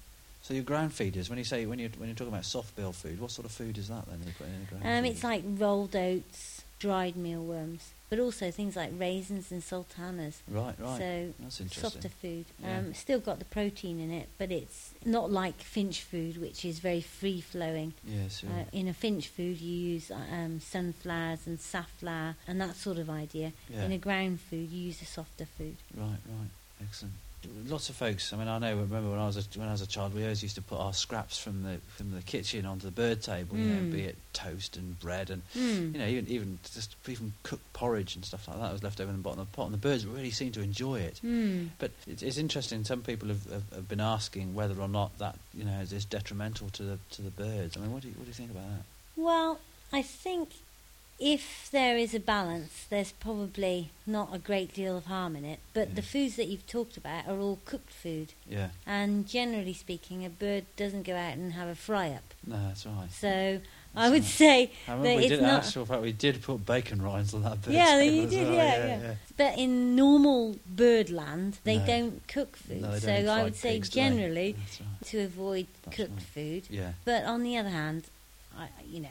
So 0.44 0.52
your 0.52 0.62
ground 0.62 0.92
feeders, 0.92 1.30
when 1.30 1.38
you 1.38 1.44
say 1.44 1.64
when 1.64 1.78
you 1.78 1.88
when 1.96 2.06
you're 2.06 2.14
talking 2.14 2.32
about 2.34 2.44
soft 2.44 2.76
bill 2.76 2.92
food, 2.92 3.18
what 3.18 3.30
sort 3.30 3.46
of 3.46 3.50
food 3.50 3.78
is 3.78 3.88
that 3.88 4.04
then? 4.06 4.20
You 4.26 4.32
put 4.36 4.46
in 4.46 4.66
ground 4.66 4.98
Um, 4.98 5.10
it's 5.10 5.24
like 5.24 5.42
rolled 5.46 5.96
oats, 5.96 6.62
dried 6.78 7.16
mealworms, 7.16 7.92
but 8.10 8.18
also 8.18 8.50
things 8.50 8.76
like 8.76 8.90
raisins 8.94 9.50
and 9.50 9.62
sultanas. 9.62 10.42
right, 10.46 10.74
right. 10.78 10.98
So 10.98 11.32
That's 11.40 11.60
interesting. 11.62 11.90
softer 12.02 12.08
food. 12.10 12.44
Yeah. 12.62 12.76
Um, 12.76 12.92
still 12.92 13.20
got 13.20 13.38
the 13.38 13.46
protein 13.46 13.98
in 13.98 14.10
it, 14.10 14.28
but 14.36 14.52
it's 14.52 14.90
not 15.02 15.30
like 15.30 15.62
finch 15.62 16.02
food, 16.02 16.38
which 16.38 16.66
is 16.66 16.78
very 16.78 17.00
free 17.00 17.40
flowing. 17.40 17.94
Yeah, 18.04 18.28
sure. 18.28 18.50
Uh, 18.50 18.64
in 18.70 18.86
a 18.86 18.92
finch 18.92 19.28
food, 19.28 19.62
you 19.62 19.92
use 19.94 20.10
um, 20.10 20.60
sunflowers 20.60 21.46
and 21.46 21.58
safflower 21.58 22.36
and 22.46 22.60
that 22.60 22.76
sort 22.76 22.98
of 22.98 23.08
idea. 23.08 23.52
yeah. 23.70 23.86
In 23.86 23.92
a 23.92 23.98
ground 23.98 24.40
food, 24.40 24.68
you 24.68 24.88
use 24.88 25.00
a 25.00 25.06
softer 25.06 25.46
food. 25.46 25.76
Right, 25.96 26.20
right, 26.28 26.50
excellent. 26.82 27.14
Lots 27.66 27.88
of 27.88 27.96
folks. 27.96 28.32
I 28.32 28.36
mean, 28.36 28.48
I 28.48 28.58
know. 28.58 28.70
Remember 28.76 29.10
when 29.10 29.18
I 29.18 29.26
was 29.26 29.36
a, 29.36 29.58
when 29.58 29.68
I 29.68 29.72
was 29.72 29.80
a 29.82 29.86
child, 29.86 30.14
we 30.14 30.22
always 30.22 30.42
used 30.42 30.54
to 30.56 30.62
put 30.62 30.78
our 30.78 30.92
scraps 30.92 31.38
from 31.38 31.62
the 31.62 31.78
from 31.96 32.12
the 32.12 32.22
kitchen 32.22 32.66
onto 32.66 32.86
the 32.86 32.92
bird 32.92 33.22
table. 33.22 33.56
You 33.56 33.68
know, 33.68 33.80
Mm. 33.82 33.92
be 33.92 34.02
it 34.02 34.16
toast 34.32 34.76
and 34.76 34.98
bread, 35.00 35.30
and 35.30 35.42
Mm. 35.56 35.92
you 35.92 35.98
know, 35.98 36.06
even 36.06 36.28
even 36.28 36.58
just 36.74 36.96
even 37.08 37.32
cooked 37.42 37.72
porridge 37.72 38.14
and 38.16 38.24
stuff 38.24 38.48
like 38.48 38.58
that 38.58 38.72
was 38.72 38.82
left 38.82 39.00
over 39.00 39.10
in 39.10 39.16
the 39.16 39.22
bottom 39.22 39.40
of 39.40 39.50
the 39.50 39.56
pot, 39.56 39.64
and 39.66 39.74
the 39.74 39.78
birds 39.78 40.06
really 40.06 40.30
seem 40.30 40.52
to 40.52 40.60
enjoy 40.62 41.00
it. 41.00 41.20
Mm. 41.24 41.70
But 41.78 41.90
it's, 42.06 42.22
it's 42.22 42.38
interesting. 42.38 42.84
Some 42.84 43.02
people 43.02 43.28
have, 43.28 43.44
have, 43.50 43.72
have 43.74 43.88
been 43.88 44.00
asking 44.00 44.54
whether 44.54 44.80
or 44.80 44.88
not 44.88 45.18
that 45.18 45.36
you 45.52 45.64
know 45.64 45.80
is, 45.80 45.92
is 45.92 46.04
detrimental 46.04 46.68
to 46.70 46.82
the 46.82 46.98
to 47.12 47.22
the 47.22 47.30
birds. 47.30 47.76
I 47.76 47.80
mean, 47.80 47.92
what 47.92 48.02
do 48.02 48.08
you, 48.08 48.14
what 48.14 48.24
do 48.24 48.28
you 48.28 48.34
think 48.34 48.50
about 48.50 48.68
that? 48.68 48.84
Well, 49.16 49.60
I 49.92 50.02
think 50.02 50.50
if 51.18 51.68
there 51.70 51.96
is 51.96 52.14
a 52.14 52.20
balance, 52.20 52.86
there's 52.90 53.12
probably 53.12 53.90
not 54.06 54.34
a 54.34 54.38
great 54.38 54.74
deal 54.74 54.96
of 54.96 55.06
harm 55.06 55.36
in 55.36 55.44
it. 55.44 55.60
But 55.72 55.88
Yeah. 55.90 55.94
the 55.94 56.02
mm. 56.02 56.06
foods 56.06 56.36
that 56.36 56.46
you've 56.48 56.66
talked 56.66 56.96
about 56.96 57.26
are 57.28 57.38
all 57.38 57.58
cooked 57.64 57.92
food. 57.92 58.32
Yeah, 58.48 58.70
And 58.86 59.26
generally 59.26 59.74
speaking, 59.74 60.24
a 60.24 60.30
bird 60.30 60.64
doesn't 60.76 61.04
go 61.04 61.14
out 61.14 61.34
and 61.34 61.52
have 61.52 61.68
a 61.68 61.74
fry 61.74 62.10
up. 62.10 62.34
no, 62.46 62.56
that's 62.68 62.84
right. 62.84 63.10
So 63.12 63.60
I 63.96 64.10
would 64.10 64.22
right. 64.22 64.24
say 64.24 64.72
I 64.88 64.96
that 64.96 65.16
we 65.16 65.28
did. 65.28 65.42
Actual 65.42 65.86
fact, 65.86 66.02
we 66.02 66.12
did 66.12 66.42
put 66.42 66.66
bacon 66.66 67.00
rinds 67.00 67.32
on 67.32 67.42
that 67.44 67.62
bird. 67.62 67.74
Yeah, 67.74 68.00
you 68.00 68.26
did, 68.26 68.48
well. 68.48 68.56
yeah, 68.56 68.86
yeah. 69.00 69.14
But 69.36 69.56
in 69.56 69.94
normal 69.94 70.56
bird 70.66 71.10
land, 71.10 71.58
they 71.62 71.78
No. 71.78 71.86
don't 71.86 72.26
cook 72.28 72.56
food. 72.56 72.82
No, 72.82 72.98
they 72.98 73.24
so 73.24 73.30
I 73.30 73.44
would 73.44 73.54
say 73.54 73.78
generally 73.78 74.56
right. 74.58 75.06
to 75.06 75.20
avoid 75.20 75.68
That's 75.84 75.96
cooked 75.96 76.12
right. 76.14 76.22
food. 76.22 76.62
Yeah. 76.70 76.92
But 77.04 77.22
on 77.24 77.44
the 77.44 77.56
other 77.56 77.68
hand, 77.70 78.06
I, 78.56 78.68
you 78.84 79.00
know, 79.00 79.08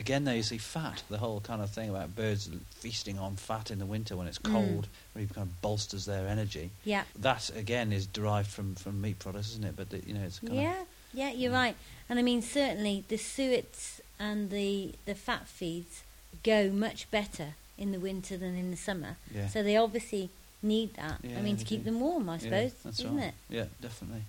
Again, 0.00 0.24
though, 0.24 0.32
you 0.32 0.42
see 0.42 0.56
fat. 0.56 1.02
The 1.10 1.18
whole 1.18 1.40
kind 1.42 1.60
of 1.60 1.68
thing 1.70 1.90
about 1.90 2.16
birds 2.16 2.48
feasting 2.70 3.18
on 3.18 3.36
fat 3.36 3.70
in 3.70 3.78
the 3.78 3.84
winter 3.84 4.16
when 4.16 4.26
it's 4.26 4.38
Mm. 4.38 4.50
cold, 4.50 4.88
really 5.14 5.26
kind 5.28 5.46
of 5.46 5.60
bolsters 5.60 6.06
their 6.06 6.26
energy. 6.26 6.70
yeah, 6.84 7.04
That 7.18 7.50
again 7.54 7.92
is 7.92 8.06
derived 8.06 8.48
from, 8.50 8.76
from 8.76 9.00
meat 9.02 9.18
products, 9.18 9.50
isn't 9.50 9.64
it? 9.64 9.76
But 9.76 9.90
the, 9.90 9.98
you 10.06 10.14
know, 10.14 10.22
it's 10.24 10.38
kind 10.38 10.54
yeah, 10.54 10.84
yeah, 11.12 11.30
you're 11.32 11.52
Yeah. 11.52 11.58
right. 11.58 11.76
And 12.08 12.18
I 12.18 12.22
mean, 12.22 12.40
certainly 12.40 13.04
the 13.08 13.18
suets 13.18 14.00
and 14.18 14.48
the 14.50 14.94
the 15.04 15.14
fat 15.14 15.46
feeds 15.46 16.02
go 16.42 16.70
much 16.70 17.10
better 17.10 17.48
in 17.76 17.92
the 17.92 18.00
winter 18.00 18.38
than 18.38 18.56
in 18.56 18.70
the 18.70 18.76
summer. 18.78 19.16
yeah. 19.34 19.48
So 19.48 19.62
they 19.62 19.76
obviously 19.76 20.30
need 20.62 20.94
that. 20.94 21.18
Yeah, 21.22 21.38
I 21.38 21.42
mean, 21.42 21.58
to 21.58 21.64
keep 21.64 21.80
do. 21.84 21.90
them 21.90 22.00
warm, 22.00 22.26
I 22.30 22.34
Yeah, 22.36 22.40
suppose, 22.40 22.72
that's 22.84 23.00
isn't 23.00 23.16
right. 23.16 23.26
it? 23.28 23.34
Yeah, 23.50 23.66
definitely. 23.82 24.22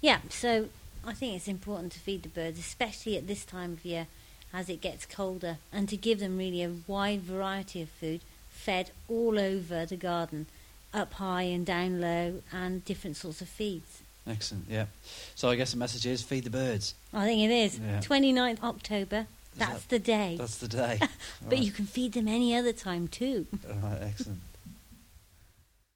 Yeah, 0.00 0.18
so 0.30 0.68
I 1.04 1.12
think 1.14 1.36
it's 1.36 1.46
important 1.48 1.92
to 1.92 2.00
feed 2.00 2.24
the 2.24 2.28
birds, 2.28 2.58
especially 2.58 3.16
at 3.16 3.28
this 3.28 3.44
time 3.44 3.72
of 3.74 3.84
year 3.84 4.08
as 4.52 4.68
it 4.68 4.80
gets 4.80 5.06
colder, 5.06 5.56
and 5.72 5.88
to 5.88 5.96
give 5.96 6.20
them 6.20 6.36
really 6.38 6.62
a 6.62 6.70
wide 6.86 7.22
variety 7.22 7.80
of 7.82 7.88
food 7.88 8.20
fed 8.50 8.90
all 9.08 9.38
over 9.38 9.84
the 9.86 9.96
garden, 9.96 10.46
up 10.94 11.14
high 11.14 11.42
and 11.42 11.64
down 11.66 12.00
low, 12.00 12.42
and 12.52 12.84
different 12.84 13.16
sorts 13.16 13.40
of 13.40 13.48
feeds. 13.48 14.00
Excellent. 14.26 14.66
Yeah. 14.68 14.86
So 15.34 15.48
I 15.48 15.56
guess 15.56 15.72
the 15.72 15.78
message 15.78 16.06
is 16.06 16.22
feed 16.22 16.44
the 16.44 16.50
birds. 16.50 16.94
I 17.12 17.24
think 17.26 17.40
it 17.50 17.52
is. 17.52 17.78
Yeah. 17.80 18.00
29th 18.00 18.62
October, 18.62 19.26
Is 19.54 19.58
that's 19.58 19.72
that- 19.82 19.88
the 19.88 19.98
day. 19.98 20.36
That's 20.38 20.58
the 20.58 20.68
day. 20.68 21.00
But 21.48 21.58
you 21.58 21.72
can 21.72 21.86
feed 21.86 22.12
them 22.12 22.28
any 22.28 22.54
other 22.54 22.72
time 22.72 23.08
too. 23.08 23.46
Right, 23.82 23.98
excellent. 24.00 24.40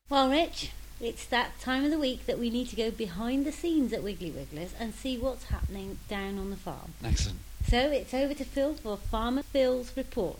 Well, 0.09 0.29
Rich, 0.31 0.71
it's 1.01 1.25
that 1.27 1.61
time 1.61 1.85
of 1.85 1.91
the 1.91 1.99
week 1.99 2.27
that 2.27 2.39
we 2.39 2.51
need 2.51 2.69
to 2.71 2.77
go 2.77 2.91
behind 2.91 3.45
the 3.45 3.53
scenes 3.53 3.93
at 3.93 4.03
Wiggly 4.03 4.31
Wigglers 4.31 4.73
and 4.79 4.95
see 4.95 5.19
what's 5.19 5.45
happening 5.45 5.99
down 6.09 6.39
on 6.39 6.51
the 6.51 6.57
farm. 6.57 6.95
Excellent. 7.05 7.39
So 7.69 7.79
it's 7.79 8.15
over 8.15 8.35
to 8.35 8.45
Phil 8.45 8.75
for 8.75 8.97
Farmer 8.97 9.43
Phil's 9.43 9.93
report. 9.97 10.39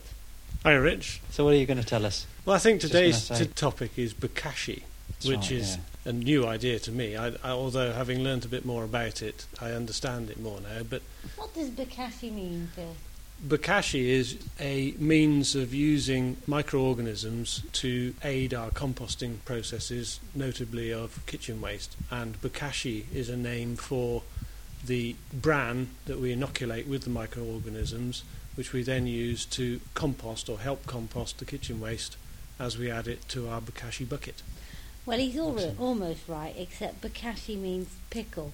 Hi, 0.63 0.73
Rich. 0.73 1.21
So 1.31 1.43
what 1.43 1.53
are 1.53 1.57
you 1.57 1.65
going 1.65 1.79
to 1.79 1.85
tell 1.85 2.05
us? 2.05 2.25
Well, 2.45 2.55
I 2.55 2.59
think 2.59 2.81
today's 2.81 3.23
say- 3.23 3.45
t- 3.45 3.51
topic 3.53 3.91
is 3.97 4.13
bokashi, 4.13 4.83
That's 5.09 5.25
which 5.25 5.37
right, 5.39 5.51
is 5.51 5.75
yeah. 6.05 6.09
a 6.09 6.13
new 6.13 6.47
idea 6.47 6.79
to 6.79 6.91
me. 6.91 7.17
I, 7.17 7.27
I, 7.43 7.49
although 7.51 7.91
having 7.91 8.23
learnt 8.23 8.45
a 8.45 8.47
bit 8.47 8.65
more 8.65 8.83
about 8.83 9.21
it, 9.21 9.45
I 9.61 9.71
understand 9.71 10.29
it 10.29 10.39
more 10.39 10.61
now. 10.61 10.83
But 10.89 11.01
What 11.35 11.53
does 11.53 11.69
bokashi 11.69 12.31
mean, 12.33 12.69
Phil? 12.75 12.95
bokashi 13.45 14.05
is 14.07 14.37
a 14.59 14.93
means 14.97 15.53
of 15.55 15.71
using 15.73 16.37
microorganisms 16.47 17.61
to 17.73 18.15
aid 18.23 18.53
our 18.53 18.71
composting 18.71 19.43
processes, 19.45 20.19
notably 20.33 20.91
of 20.91 21.23
kitchen 21.27 21.61
waste. 21.61 21.95
And 22.09 22.41
bokashi 22.41 23.03
is 23.13 23.29
a 23.29 23.37
name 23.37 23.75
for 23.75 24.23
the 24.87 25.15
bran 25.31 25.89
that 26.05 26.19
we 26.19 26.31
inoculate 26.31 26.87
with 26.87 27.03
the 27.03 27.09
microorganisms 27.09 28.23
which 28.55 28.73
we 28.73 28.81
then 28.81 29.05
use 29.05 29.45
to 29.45 29.79
compost 29.93 30.49
or 30.49 30.57
help 30.59 30.85
compost 30.87 31.37
the 31.37 31.45
kitchen 31.45 31.79
waste 31.79 32.17
as 32.59 32.75
we 32.77 32.89
add 32.89 33.07
it 33.07 33.27
to 33.29 33.47
our 33.47 33.61
bokashi 33.61 34.07
bucket. 34.07 34.41
Well, 35.05 35.19
he's 35.19 35.37
al- 35.37 35.75
almost 35.79 36.27
right, 36.27 36.55
except 36.57 37.01
bokashi 37.01 37.57
means 37.57 37.87
pickle 38.09 38.51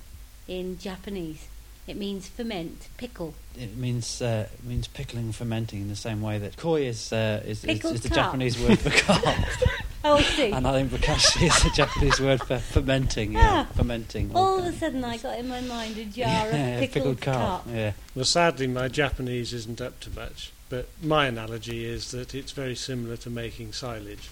in 0.47 0.77
Japanese. 0.77 1.47
It 1.85 1.97
means 1.97 2.27
ferment, 2.29 2.87
pickle. 2.97 3.33
It 3.59 3.75
means 3.75 4.21
uh, 4.21 4.47
it 4.53 4.63
means 4.63 4.87
pickling 4.87 5.31
fermenting 5.33 5.81
in 5.81 5.89
the 5.89 5.95
same 5.97 6.21
way 6.21 6.37
that 6.39 6.55
koi 6.57 6.83
is 6.85 7.11
uh, 7.11 7.41
is, 7.45 7.65
is, 7.65 7.83
is 7.83 8.01
the 8.01 8.09
carp. 8.09 8.27
Japanese 8.27 8.57
word 8.59 8.79
for 8.79 8.89
carp, 8.89 9.23
Oh, 10.05 10.15
I 10.15 10.21
see. 10.21 10.51
and 10.51 10.65
I 10.67 10.71
think 10.73 10.91
bokashi 10.91 11.47
is 11.47 11.63
the 11.63 11.69
Japanese 11.75 12.19
word 12.21 12.41
for 12.41 12.57
fermenting. 12.59 13.33
Yeah, 13.33 13.65
Ah. 13.69 13.73
fermenting. 13.75 14.31
or- 14.33 14.37
All 14.37 14.59
of 14.59 14.65
a 14.65 14.77
sudden, 14.77 15.03
I 15.03 15.17
got 15.17 15.37
in 15.39 15.47
my 15.49 15.59
mind 15.61 15.97
a 15.97 16.05
jar 16.05 16.25
yeah, 16.27 16.79
of 16.79 16.91
pickled, 16.91 17.21
carp. 17.21 17.63
Yeah, 17.69 17.91
Well, 18.15 18.25
sadly, 18.25 18.67
my 18.67 18.87
Japanese 18.87 19.51
isn't 19.53 19.79
up 19.81 19.99
to 20.01 20.09
much, 20.11 20.51
but 20.69 20.87
my 21.01 21.27
analogy 21.27 21.85
is 21.85 22.11
that 22.11 22.33
it's 22.33 22.51
very 22.53 22.75
similar 22.75 23.17
to 23.17 23.29
making 23.29 23.73
silage, 23.73 24.29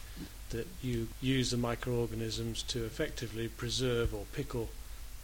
that 0.50 0.68
you 0.82 1.08
use 1.22 1.52
the 1.52 1.58
microorganisms 1.58 2.64
to 2.64 2.84
effectively 2.86 3.48
preserve 3.50 4.14
or 4.14 4.24
pickle 4.34 4.70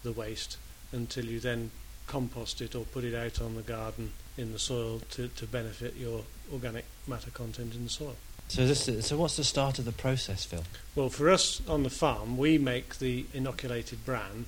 the 0.04 0.12
waste 0.14 0.58
until 0.94 1.26
you 1.26 1.40
then 1.42 1.72
compost 2.08 2.62
it 2.62 2.74
or 2.74 2.86
put 2.86 3.04
it 3.04 3.14
out 3.14 3.42
on 3.42 3.56
the 3.56 3.62
garden 3.62 4.12
in 4.38 4.54
the 4.54 4.60
soil 4.60 5.02
to, 5.12 5.28
to 5.28 5.46
benefit 5.46 5.96
your 5.96 6.24
organic 6.52 6.86
matter 7.06 7.30
content 7.32 7.76
in 7.76 7.84
the 7.84 7.90
soil. 7.90 8.16
So 8.50 8.66
this 8.66 8.90
so 9.06 9.18
what's 9.18 9.36
the 9.36 9.44
start 9.44 9.78
of 9.78 9.86
the 9.86 9.92
process, 9.92 10.46
Phil? 10.46 10.64
Well, 10.96 11.10
for 11.10 11.30
us 11.30 11.62
on 11.68 11.84
the 11.84 11.90
farm, 11.90 12.38
we 12.38 12.58
make 12.58 13.00
the 13.00 13.26
inoculated 13.34 14.06
bran. 14.06 14.46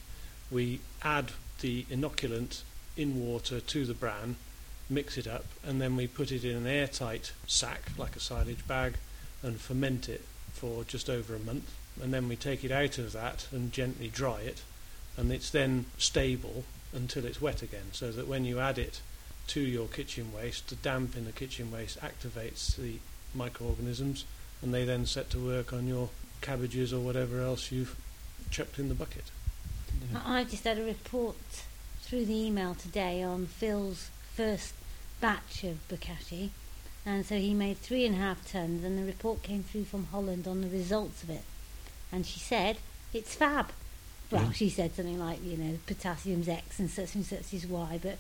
We 0.50 0.80
add 1.04 1.34
the 1.60 1.84
inoculant 1.92 2.62
in 2.96 3.20
water 3.20 3.60
to 3.60 3.86
the 3.86 3.94
bran, 3.94 4.38
mix 4.90 5.18
it 5.18 5.28
up, 5.28 5.46
and 5.66 5.82
then 5.82 5.98
we 5.98 6.08
put 6.08 6.32
it 6.32 6.46
in 6.46 6.56
an 6.56 6.68
airtight 6.68 7.34
sack, 7.46 7.92
like 7.98 8.16
a 8.16 8.22
silage 8.22 8.66
bag, 8.68 8.94
and 9.44 9.60
ferment 9.60 10.08
it 10.08 10.24
for 10.54 10.86
just 10.86 11.10
over 11.10 11.36
a 11.36 11.40
month. 11.40 11.70
And 12.02 12.14
then 12.14 12.30
we 12.30 12.38
take 12.38 12.64
it 12.64 12.72
out 12.72 12.98
of 12.98 13.12
that 13.12 13.48
and 13.52 13.74
gently 13.74 14.08
dry 14.08 14.40
it, 14.42 14.62
and 15.18 15.30
it's 15.30 15.50
then 15.50 15.86
stable 15.98 16.64
until 16.94 17.26
it's 17.26 17.42
wet 17.42 17.62
again, 17.62 17.86
so 17.92 18.12
that 18.12 18.28
when 18.28 18.46
you 18.46 18.60
add 18.60 18.78
it 18.78 19.02
to 19.48 19.62
your 19.62 19.88
kitchen 19.88 20.32
waste, 20.34 20.70
the 20.70 20.76
damp 20.76 21.16
in 21.16 21.26
the 21.26 21.32
kitchen 21.32 21.72
waste 21.72 22.00
activates 22.02 22.76
the 22.76 22.98
microorganisms 23.34 24.26
and 24.62 24.74
they 24.74 24.86
then 24.86 25.06
set 25.06 25.30
to 25.30 25.40
work 25.40 25.72
on 25.74 25.88
your 25.88 26.10
cabbages 26.42 26.94
or 26.94 27.00
whatever 27.00 27.42
else 27.42 27.72
you've 27.72 27.96
chucked 28.52 28.80
in 28.80 28.90
the 28.90 28.96
bucket. 28.96 29.26
I- 30.16 30.40
I've 30.40 30.52
just 30.52 30.64
had 30.64 30.78
a 30.78 30.84
report 30.84 31.38
through 32.02 32.26
the 32.26 32.36
email 32.36 32.76
today 32.76 33.22
on 33.24 33.46
Phil's 33.48 34.10
first 34.36 34.74
batch 35.22 35.64
of 35.64 35.88
bokashi, 35.90 36.50
and 37.06 37.26
so 37.26 37.38
he 37.38 37.54
made 37.54 37.78
three 37.78 38.06
and 38.06 38.16
a 38.16 38.20
half 38.20 38.50
tons, 38.52 38.84
and 38.84 38.98
the 38.98 39.04
report 39.04 39.44
came 39.44 39.64
through 39.64 39.86
from 39.86 40.06
Holland 40.08 40.48
on 40.48 40.62
the 40.62 40.70
results 40.70 41.24
of 41.24 41.30
it, 41.30 41.44
and 42.12 42.26
she 42.26 42.40
said 42.40 42.78
it's 43.14 43.36
fab. 43.36 43.72
Well, 44.32 44.44
Yeah. 44.44 44.52
she 44.52 44.70
said 44.70 44.96
something 44.96 45.20
like 45.20 45.44
you 45.44 45.58
know 45.58 45.78
potassium's 45.88 46.48
X 46.48 46.80
and 46.80 46.90
such 46.90 47.16
and 47.16 47.26
such 47.26 47.54
is 47.54 47.66
Y, 47.66 48.00
but 48.02 48.18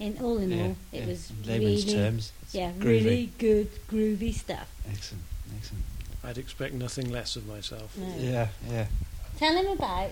in 0.00 0.18
all 0.20 0.38
in 0.38 0.50
yeah, 0.50 0.62
all, 0.64 0.76
it 0.92 1.00
yeah. 1.00 1.06
was 1.06 1.30
In 1.30 1.42
layman's 1.48 1.84
really 1.86 1.94
terms. 1.98 2.32
it's 2.42 2.54
yeah 2.54 2.72
groovy. 2.72 2.84
really 2.84 3.32
good 3.38 3.68
groovy 3.88 4.34
stuff. 4.34 4.68
excellent, 4.90 5.24
excellent. 5.56 5.84
I'd 6.24 6.38
expect 6.38 6.74
nothing 6.74 7.10
less 7.10 7.36
of 7.36 7.46
myself. 7.46 7.96
No. 7.96 8.06
Yeah, 8.18 8.48
yeah. 8.70 8.86
Tell 9.38 9.54
him 9.56 9.66
about 9.68 10.10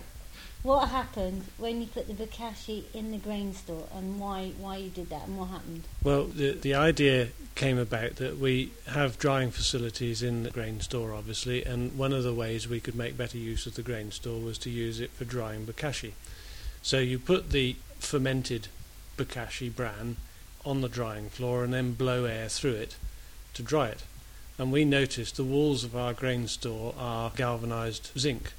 what 0.63 0.89
happened 0.91 1.45
when 1.57 1.81
you 1.81 1.87
put 1.87 2.07
the 2.07 2.15
bokashi 2.15 2.85
in 2.93 3.11
the 3.11 3.17
grain 3.17 3.55
store 3.55 3.87
and 3.95 4.21
why 4.21 4.53
why 4.59 4.77
you 4.77 4.91
did 4.91 5.09
that 5.11 5.27
and 5.27 5.39
what 5.39 5.49
happened. 5.49 5.85
Well, 6.03 6.25
the, 6.25 6.53
the 6.53 6.75
idea 6.75 7.29
came 7.55 7.79
about 7.79 8.17
that 8.17 8.39
we 8.39 8.73
have 8.87 9.19
drying 9.19 9.51
facilities 9.51 10.23
in 10.23 10.43
the 10.43 10.51
grain 10.51 10.81
store, 10.81 11.15
obviously, 11.15 11.65
and 11.65 11.97
one 11.97 12.13
of 12.13 12.25
the 12.25 12.35
ways 12.35 12.69
we 12.69 12.81
could 12.81 12.95
make 12.95 13.17
better 13.17 13.39
use 13.39 13.67
of 13.67 13.75
the 13.75 13.83
grain 13.83 14.11
store 14.11 14.41
was 14.41 14.59
to 14.59 14.71
use 14.71 15.01
it 15.01 15.11
for 15.11 15.25
drying 15.25 15.67
bokashi. 15.67 16.13
So 16.83 16.99
you 16.99 17.19
put 17.19 17.51
the 17.51 17.77
fermented 17.99 18.69
bokashi 19.17 19.75
bran 19.75 20.17
on 20.65 20.81
the 20.81 20.89
drying 20.89 21.29
floor 21.29 21.65
and 21.65 21.73
then 21.73 21.93
blow 21.93 22.25
air 22.25 22.49
through 22.49 22.75
it 22.75 22.97
to 23.55 23.63
dry 23.63 23.89
it. 23.89 24.03
And 24.59 24.71
we 24.71 24.85
noticed 24.85 25.37
the 25.37 25.45
walls 25.45 25.85
of 25.85 25.97
our 25.97 26.13
grain 26.13 26.47
store 26.47 26.95
are 26.99 27.33
galvanized 27.35 28.11
zinc, 28.19 28.53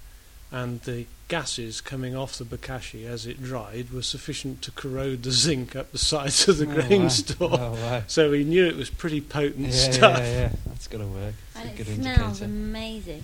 and 0.52 0.82
the 0.82 1.06
gases 1.30 1.80
coming 1.80 2.14
off 2.16 2.38
the 2.38 2.44
bokashi 2.44 3.06
as 3.06 3.26
it 3.26 3.42
dried 3.42 3.92
were 3.92 4.02
sufficient 4.02 4.62
to 4.62 4.72
corrode 4.72 5.24
the 5.24 5.32
zinc 5.32 5.76
up 5.78 5.92
the 5.94 5.98
sides 5.98 6.46
of 6.50 6.58
the 6.58 6.70
Oh, 6.70 6.74
grain 6.88 7.04
wow. 7.04 7.08
store. 7.08 7.50
Oh, 7.54 7.72
wow. 7.74 8.04
So 8.08 8.32
we 8.32 8.44
knew 8.44 8.66
it 8.68 8.76
was 8.76 8.90
pretty 8.90 9.22
potent 9.22 9.68
Yeah, 9.68 9.92
stuff. 9.92 10.18
yeah, 10.20 10.26
yeah. 10.42 10.52
That's 10.68 10.88
got 10.88 10.98
to 10.98 11.06
work. 11.08 11.34
It's 11.56 11.56
And 11.62 11.70
a 11.70 11.72
it 11.74 11.78
good 11.78 11.88
smells 11.96 12.42
indicator. 12.42 12.46
amazing. 12.46 13.24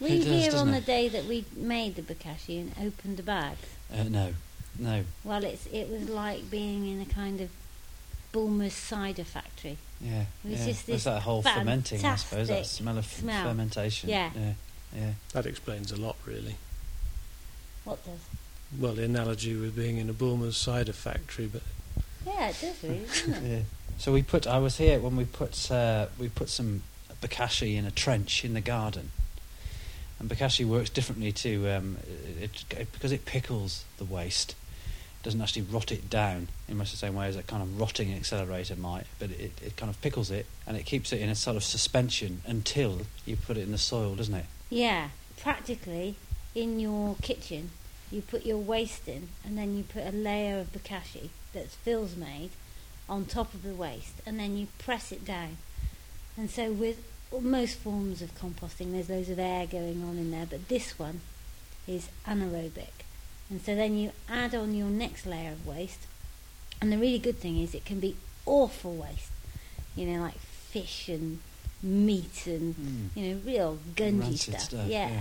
Were 0.00 0.08
you 0.08 0.22
here 0.22 0.50
doesn't 0.50 0.68
on 0.68 0.74
the 0.74 0.80
day 0.82 1.08
that 1.08 1.24
we 1.24 1.46
made 1.56 1.94
the 1.96 2.02
bokashi 2.02 2.60
and 2.60 2.72
opened 2.86 3.16
the 3.16 3.22
bag? 3.22 3.56
Uh, 3.90 4.02
no, 4.04 4.34
no. 4.78 5.04
Well, 5.22 5.44
it's 5.44 5.66
it 5.72 5.88
was 5.88 6.08
like 6.10 6.50
being 6.50 6.86
in 6.86 7.00
a 7.00 7.06
kind 7.06 7.40
of 7.40 7.48
Bulmer's 8.32 8.74
cider 8.74 9.24
factory. 9.24 9.78
Yeah, 10.00 10.24
It 10.44 10.50
was 10.50 10.60
yeah. 10.60 10.66
just 10.66 10.86
There's 10.86 11.04
this 11.04 11.04
that 11.04 11.22
whole 11.22 11.40
fermenting, 11.42 12.04
I 12.04 12.16
suppose. 12.16 12.48
That 12.48 12.66
smell 12.66 12.98
of 12.98 13.06
smell. 13.06 13.44
fermentation. 13.46 14.10
Yeah. 14.10 14.30
yeah, 14.34 14.52
yeah. 14.94 15.12
That 15.32 15.46
explains 15.46 15.90
a 15.92 15.96
lot, 15.96 16.16
really. 16.24 16.56
What 17.84 18.04
does? 18.04 18.20
Well, 18.78 18.94
the 18.94 19.04
analogy 19.04 19.54
with 19.56 19.76
being 19.76 19.98
in 19.98 20.08
a 20.08 20.12
Bulmer's 20.12 20.56
cider 20.56 20.92
factory, 20.92 21.46
but 21.46 21.62
Yeah, 22.26 22.48
it 22.48 22.56
does 22.60 22.82
really, 22.82 23.00
doesn't 23.06 23.34
it? 23.34 23.42
Yeah. 23.50 23.60
So 23.98 24.12
we 24.12 24.22
put. 24.22 24.46
I 24.46 24.58
was 24.58 24.78
here 24.78 24.98
when 24.98 25.16
we 25.16 25.24
put. 25.24 25.70
Uh, 25.70 26.06
we 26.18 26.28
put 26.28 26.48
some 26.48 26.82
bokashi 27.22 27.76
in 27.76 27.84
a 27.84 27.90
trench 27.90 28.44
in 28.44 28.54
the 28.54 28.60
garden, 28.60 29.10
and 30.18 30.28
bokashi 30.28 30.64
works 30.64 30.90
differently 30.90 31.30
to 31.32 31.68
um, 31.70 31.98
it, 32.40 32.64
it 32.70 32.92
because 32.92 33.12
it 33.12 33.24
pickles 33.24 33.84
the 33.98 34.04
waste. 34.04 34.56
It 35.20 35.24
doesn't 35.24 35.40
actually 35.40 35.62
rot 35.62 35.92
it 35.92 36.10
down 36.10 36.48
in 36.68 36.76
much 36.76 36.90
the 36.90 36.96
same 36.96 37.14
way 37.14 37.28
as 37.28 37.36
a 37.36 37.42
kind 37.42 37.62
of 37.62 37.80
rotting 37.80 38.12
accelerator 38.12 38.74
might, 38.76 39.06
but 39.18 39.30
it, 39.30 39.52
it 39.62 39.76
kind 39.76 39.88
of 39.88 40.00
pickles 40.02 40.30
it 40.30 40.44
and 40.66 40.76
it 40.76 40.84
keeps 40.84 41.12
it 41.12 41.20
in 41.20 41.30
a 41.30 41.34
sort 41.34 41.56
of 41.56 41.64
suspension 41.64 42.42
until 42.46 43.02
you 43.24 43.36
put 43.36 43.56
it 43.56 43.62
in 43.62 43.72
the 43.72 43.78
soil, 43.78 44.14
doesn't 44.16 44.34
it? 44.34 44.44
Yeah, 44.74 45.10
practically 45.36 46.16
in 46.52 46.80
your 46.80 47.14
kitchen, 47.22 47.70
you 48.10 48.22
put 48.22 48.44
your 48.44 48.58
waste 48.58 49.06
in, 49.06 49.28
and 49.44 49.56
then 49.56 49.76
you 49.76 49.84
put 49.84 50.04
a 50.04 50.10
layer 50.10 50.58
of 50.58 50.72
bokashi 50.72 51.28
that 51.52 51.70
Phil's 51.70 52.16
made 52.16 52.50
on 53.08 53.24
top 53.24 53.54
of 53.54 53.62
the 53.62 53.72
waste, 53.72 54.16
and 54.26 54.36
then 54.36 54.56
you 54.56 54.66
press 54.80 55.12
it 55.12 55.24
down. 55.24 55.58
And 56.36 56.50
so, 56.50 56.72
with 56.72 57.04
most 57.40 57.76
forms 57.76 58.20
of 58.20 58.34
composting, 58.34 58.90
there's 58.90 59.08
loads 59.08 59.30
of 59.30 59.38
air 59.38 59.68
going 59.68 60.02
on 60.02 60.18
in 60.18 60.32
there, 60.32 60.46
but 60.46 60.66
this 60.66 60.98
one 60.98 61.20
is 61.86 62.08
anaerobic. 62.26 63.04
And 63.50 63.62
so 63.62 63.76
then 63.76 63.96
you 63.96 64.10
add 64.28 64.56
on 64.56 64.74
your 64.74 64.88
next 64.88 65.24
layer 65.24 65.52
of 65.52 65.64
waste, 65.64 66.08
and 66.82 66.90
the 66.90 66.98
really 66.98 67.20
good 67.20 67.38
thing 67.38 67.60
is 67.60 67.76
it 67.76 67.84
can 67.84 68.00
be 68.00 68.16
awful 68.44 68.96
waste, 68.96 69.30
you 69.94 70.04
know, 70.04 70.20
like 70.20 70.40
fish 70.40 71.08
and 71.08 71.38
meat 71.84 72.46
and 72.46 72.74
Mm. 72.74 73.08
you 73.16 73.34
know, 73.34 73.40
real 73.44 73.78
gungy 73.94 74.20
Rancid 74.22 74.60
stuff. 74.60 74.86
yeah. 74.88 75.08
yeah. 75.10 75.20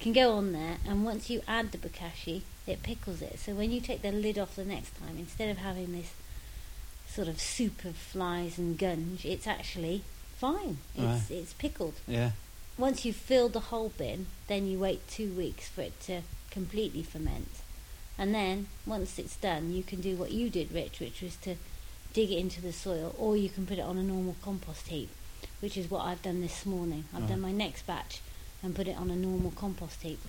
Can 0.00 0.12
go 0.12 0.32
on 0.34 0.52
there, 0.52 0.76
and 0.86 1.04
once 1.04 1.28
you 1.28 1.42
add 1.48 1.72
the 1.72 1.78
bokashi, 1.78 2.42
it 2.68 2.82
pickles 2.84 3.20
it. 3.20 3.38
So 3.40 3.52
when 3.54 3.70
you 3.72 3.80
take 3.80 4.00
the 4.02 4.12
lid 4.12 4.38
off 4.38 4.54
the 4.56 4.64
next 4.64 4.96
time, 4.96 5.16
instead 5.18 5.50
of 5.50 5.58
having 5.58 5.92
this 5.92 6.12
sort 7.08 7.26
of 7.28 7.40
soup 7.40 7.84
of 7.84 7.96
flies 7.96 8.58
and 8.58 8.78
gunge, 8.78 9.24
it's 9.24 9.46
actually 9.46 10.02
fine. 10.38 10.78
It's 10.94 11.04
Right. 11.04 11.30
it's 11.30 11.52
pickled. 11.54 11.94
Yeah. 12.06 12.30
Once 12.76 13.04
you've 13.04 13.16
filled 13.16 13.54
the 13.54 13.60
whole 13.72 13.88
bin, 13.98 14.26
then 14.46 14.68
you 14.68 14.78
wait 14.78 15.00
two 15.10 15.32
weeks 15.32 15.66
for 15.68 15.80
it 15.82 16.00
to 16.06 16.22
completely 16.52 17.02
ferment. 17.02 17.50
And 18.16 18.32
then, 18.32 18.68
once 18.86 19.18
it's 19.18 19.36
done, 19.36 19.72
you 19.72 19.82
can 19.82 20.00
do 20.00 20.14
what 20.16 20.30
you 20.30 20.48
did, 20.48 20.70
Rich, 20.72 21.00
which 21.00 21.22
was 21.22 21.34
to 21.42 21.56
dig 22.12 22.30
it 22.30 22.38
into 22.38 22.60
the 22.60 22.72
soil, 22.72 23.14
or 23.18 23.36
you 23.36 23.48
can 23.48 23.66
put 23.66 23.78
it 23.78 23.82
on 23.82 23.98
a 23.98 24.02
normal 24.02 24.36
compost 24.42 24.86
heap, 24.88 25.08
which 25.60 25.76
is 25.76 25.90
what 25.90 26.04
I've 26.04 26.22
done 26.22 26.40
this 26.40 26.64
morning. 26.64 27.04
I've 27.14 27.28
done 27.28 27.38
uh-huh. 27.38 27.48
my 27.48 27.52
next 27.52 27.86
batch 27.86 28.20
and 28.62 28.74
put 28.74 28.88
it 28.88 28.96
on 28.96 29.10
a 29.10 29.16
normal 29.16 29.50
compost 29.50 30.02
heap. 30.02 30.20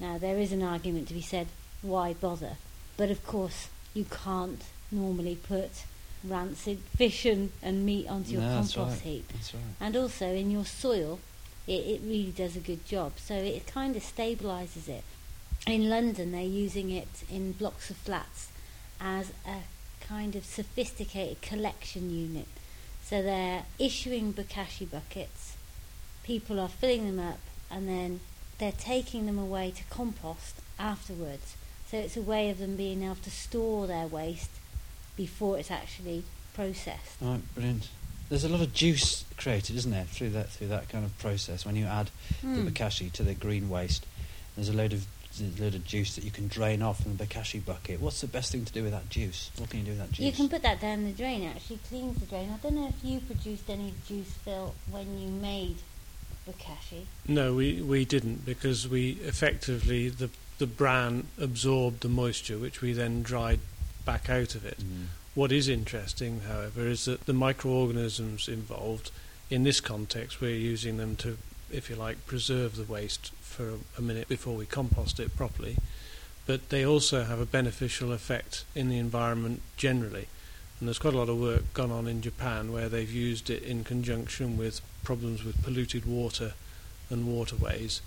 Now, 0.00 0.18
there 0.18 0.38
is 0.38 0.52
an 0.52 0.62
argument 0.62 1.08
to 1.08 1.14
be 1.14 1.20
said 1.20 1.48
why 1.82 2.14
bother? 2.14 2.56
But 2.96 3.10
of 3.10 3.24
course, 3.26 3.68
you 3.94 4.04
can't 4.04 4.62
normally 4.90 5.36
put 5.36 5.84
rancid 6.24 6.78
fish 6.96 7.24
and, 7.24 7.50
and 7.62 7.84
meat 7.84 8.08
onto 8.08 8.32
your 8.32 8.42
No, 8.42 8.54
that's 8.56 8.74
compost 8.74 9.04
right. 9.04 9.12
heap. 9.12 9.28
That's 9.32 9.54
right. 9.54 9.62
And 9.80 9.96
also 9.96 10.26
in 10.26 10.50
your 10.50 10.64
soil, 10.64 11.18
it, 11.66 11.72
it 11.72 12.00
really 12.04 12.32
does 12.36 12.56
a 12.56 12.60
good 12.60 12.84
job. 12.86 13.12
So 13.16 13.34
it 13.34 13.66
kind 13.66 13.96
of 13.96 14.02
stabilises 14.02 14.88
it. 14.88 15.04
In 15.66 15.88
London, 15.88 16.32
they're 16.32 16.42
using 16.42 16.90
it 16.90 17.24
in 17.30 17.52
blocks 17.52 17.90
of 17.90 17.96
flats 17.96 18.48
as 19.00 19.32
a 19.46 19.62
kind 20.00 20.34
of 20.36 20.44
sophisticated 20.44 21.40
collection 21.40 22.10
unit. 22.10 22.48
So 23.04 23.22
they're 23.22 23.64
issuing 23.78 24.32
bokashi 24.32 24.90
buckets, 24.90 25.56
people 26.22 26.58
are 26.60 26.68
filling 26.68 27.04
them 27.06 27.18
up, 27.26 27.40
and 27.70 27.88
then 27.88 28.20
they're 28.58 28.72
taking 28.72 29.26
them 29.26 29.38
away 29.38 29.70
to 29.72 29.82
compost 29.90 30.56
afterwards. 30.78 31.56
So 31.90 31.98
it's 31.98 32.16
a 32.16 32.22
way 32.22 32.48
of 32.48 32.58
them 32.58 32.76
being 32.76 33.02
able 33.02 33.16
to 33.16 33.30
store 33.30 33.86
their 33.86 34.06
waste 34.06 34.50
before 35.16 35.58
it's 35.58 35.70
actually 35.70 36.24
processed. 36.54 37.16
Right, 37.20 37.40
brilliant. 37.54 37.88
There's 38.30 38.44
a 38.44 38.48
lot 38.48 38.62
of 38.62 38.72
juice 38.72 39.24
created, 39.36 39.76
isn't 39.76 39.90
there, 39.90 40.04
through 40.04 40.30
that 40.30 40.48
through 40.48 40.68
that 40.68 40.88
kind 40.88 41.04
of 41.04 41.16
process 41.18 41.66
when 41.66 41.76
you 41.76 41.84
add 41.84 42.10
Hmm. 42.40 42.64
the 42.64 42.70
bokashi 42.70 43.12
to 43.12 43.22
the 43.22 43.34
green 43.34 43.68
waste. 43.68 44.06
There's 44.56 44.70
a 44.70 44.72
load 44.72 44.94
of 44.94 45.06
load 45.40 45.74
of 45.74 45.84
juice 45.84 46.14
that 46.16 46.24
you 46.24 46.30
can 46.30 46.48
drain 46.48 46.82
off 46.82 47.02
from 47.02 47.16
the 47.16 47.24
bokashi 47.24 47.64
bucket. 47.64 48.00
What's 48.00 48.20
the 48.20 48.26
best 48.26 48.52
thing 48.52 48.64
to 48.64 48.72
do 48.72 48.82
with 48.82 48.92
that 48.92 49.08
juice? 49.08 49.50
What 49.56 49.70
can 49.70 49.80
you 49.80 49.86
do 49.86 49.90
with 49.92 50.00
that 50.00 50.12
juice? 50.12 50.26
You 50.26 50.32
can 50.32 50.48
put 50.48 50.62
that 50.62 50.80
down 50.80 51.04
the 51.04 51.12
drain. 51.12 51.42
It 51.42 51.56
actually 51.56 51.80
cleans 51.88 52.18
the 52.18 52.26
drain. 52.26 52.50
I 52.52 52.58
don't 52.62 52.74
know 52.74 52.88
if 52.88 53.04
you 53.04 53.20
produced 53.20 53.68
any 53.70 53.94
juice, 54.06 54.32
Phil, 54.44 54.74
when 54.90 55.18
you 55.18 55.28
made 55.28 55.76
bokashi. 56.48 57.06
No, 57.26 57.54
we, 57.54 57.80
we 57.80 58.04
didn't 58.04 58.44
because 58.44 58.88
we 58.88 59.12
effectively 59.22 60.08
the 60.08 60.30
the 60.58 60.66
bran 60.68 61.26
absorbed 61.40 62.02
the 62.02 62.08
moisture, 62.08 62.56
which 62.56 62.80
we 62.80 62.92
then 62.92 63.22
dried 63.22 63.58
back 64.04 64.30
out 64.30 64.54
of 64.54 64.64
it. 64.64 64.78
Mm. 64.78 65.06
What 65.34 65.50
is 65.50 65.68
interesting, 65.68 66.42
however, 66.42 66.86
is 66.86 67.06
that 67.06 67.26
the 67.26 67.32
microorganisms 67.32 68.48
involved 68.48 69.10
in 69.50 69.64
this 69.64 69.80
context, 69.80 70.40
we're 70.40 70.54
using 70.54 70.98
them 70.98 71.16
to, 71.16 71.36
if 71.72 71.90
you 71.90 71.96
like, 71.96 72.26
preserve 72.26 72.76
the 72.76 72.84
waste 72.84 73.32
for 73.40 73.70
a, 73.70 73.78
a 73.98 74.02
minute 74.02 74.28
before 74.28 74.54
we 74.54 74.66
compost 74.66 75.18
it 75.18 75.36
properly. 75.36 75.76
But 76.46 76.70
they 76.70 76.84
also 76.84 77.24
have 77.24 77.40
a 77.40 77.46
beneficial 77.46 78.12
effect 78.12 78.64
in 78.74 78.88
the 78.88 78.98
environment 78.98 79.62
generally. 79.76 80.28
And 80.78 80.88
there's 80.88 80.98
quite 80.98 81.14
a 81.14 81.18
lot 81.18 81.28
of 81.28 81.38
work 81.38 81.72
gone 81.74 81.92
on 81.92 82.08
in 82.08 82.22
Japan 82.22 82.72
where 82.72 82.88
they've 82.88 83.12
used 83.12 83.50
it 83.50 83.62
in 83.62 83.84
conjunction 83.84 84.56
with 84.56 84.80
problems 85.04 85.44
with 85.44 85.62
polluted 85.62 86.04
water 86.04 86.54
and 87.08 87.26
waterways. 87.26 88.00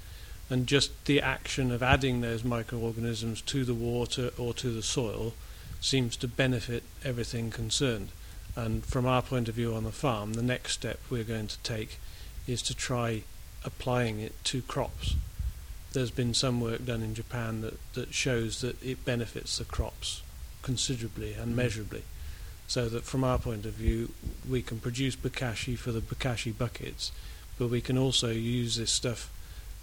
And 0.49 0.67
just 0.67 1.05
the 1.05 1.21
action 1.21 1.71
of 1.71 1.81
adding 1.81 2.21
those 2.21 2.43
microorganisms 2.43 3.41
to 3.43 3.63
the 3.63 3.73
water 3.73 4.31
or 4.37 4.53
to 4.55 4.69
the 4.69 4.83
soil 4.83 5.33
seems 5.79 6.17
to 6.17 6.27
benefit 6.27 6.83
everything 7.03 7.49
concerned. 7.49 8.09
And 8.55 8.85
from 8.85 9.05
our 9.05 9.21
point 9.21 9.49
of 9.49 9.55
view 9.55 9.73
on 9.73 9.83
the 9.83 9.91
farm, 9.91 10.33
the 10.33 10.41
next 10.41 10.73
step 10.73 10.99
we're 11.09 11.23
going 11.23 11.47
to 11.47 11.57
take 11.59 11.99
is 12.47 12.61
to 12.63 12.75
try 12.75 13.23
applying 13.65 14.19
it 14.19 14.33
to 14.45 14.61
crops. 14.61 15.15
There's 15.93 16.11
been 16.11 16.33
some 16.33 16.61
work 16.61 16.85
done 16.85 17.01
in 17.01 17.15
Japan 17.15 17.61
that, 17.61 17.79
that 17.93 18.13
shows 18.13 18.61
that 18.61 18.81
it 18.83 19.03
benefits 19.05 19.57
the 19.57 19.65
crops 19.65 20.21
considerably 20.61 21.33
and 21.33 21.53
Mm. 21.53 21.55
measurably. 21.55 22.03
So 22.67 22.89
that 22.89 23.03
from 23.03 23.23
our 23.23 23.37
point 23.37 23.65
of 23.65 23.73
view, 23.73 24.11
we 24.49 24.61
can 24.61 24.79
produce 24.79 25.15
bokashi 25.15 25.77
for 25.77 25.91
the 25.91 26.01
bokashi 26.01 26.57
buckets, 26.57 27.11
but 27.59 27.67
we 27.69 27.79
can 27.81 27.97
also 27.97 28.31
use 28.31 28.75
this 28.75 28.91
stuff 28.91 29.29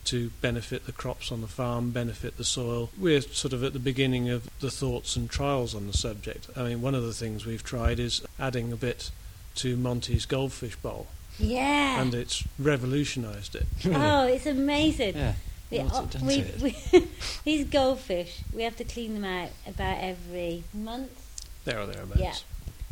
to 0.07 0.31
benefit 0.41 0.85
the 0.85 0.93
crops 0.93 1.31
on 1.31 1.41
the 1.43 1.47
farm, 1.47 1.93
benefit 1.93 2.37
the 2.37 2.45
soil. 2.45 2.91
We're 2.99 3.21
sort 3.21 3.53
of 3.53 3.63
at 3.63 3.73
the 3.73 3.79
beginning 3.79 4.29
of 4.31 4.51
the 4.59 4.71
thoughts 4.71 5.15
and 5.15 5.31
trials 5.31 5.77
on 5.77 5.87
the 5.87 5.97
subject. 5.97 6.49
I 6.57 6.65
mean, 6.65 6.83
one 6.83 6.97
of 6.97 7.05
the 7.05 7.15
things 7.15 7.47
we've 7.47 7.63
tried 7.63 8.01
is 8.01 8.21
adding 8.39 8.73
a 8.73 8.77
bit 8.77 9.13
to 9.57 9.77
Monty's 9.77 10.27
goldfish 10.27 10.75
bowl, 10.75 11.07
Yeah. 11.39 12.01
and 12.01 12.15
it's 12.15 12.45
revolutionised 12.59 13.55
it. 13.57 13.67
Oh, 13.87 14.27
it's 14.27 14.47
amazing. 14.47 15.17
Yeah. 15.17 15.35
We, 15.71 15.79
What's 15.79 15.99
oh, 15.99 16.05
it 16.05 16.23
we, 16.23 16.43
to 16.43 16.63
we, 17.01 17.09
these 17.45 17.67
goldfish, 17.67 18.43
we 18.53 18.63
have 18.63 18.77
to 18.77 18.85
clean 18.85 19.15
them 19.15 19.25
out 19.25 19.51
about 19.67 19.99
every 20.01 20.65
month. 20.75 21.47
There 21.65 21.81
or 21.81 21.87
thereabouts. 21.87 22.21
Yeah. 22.21 22.35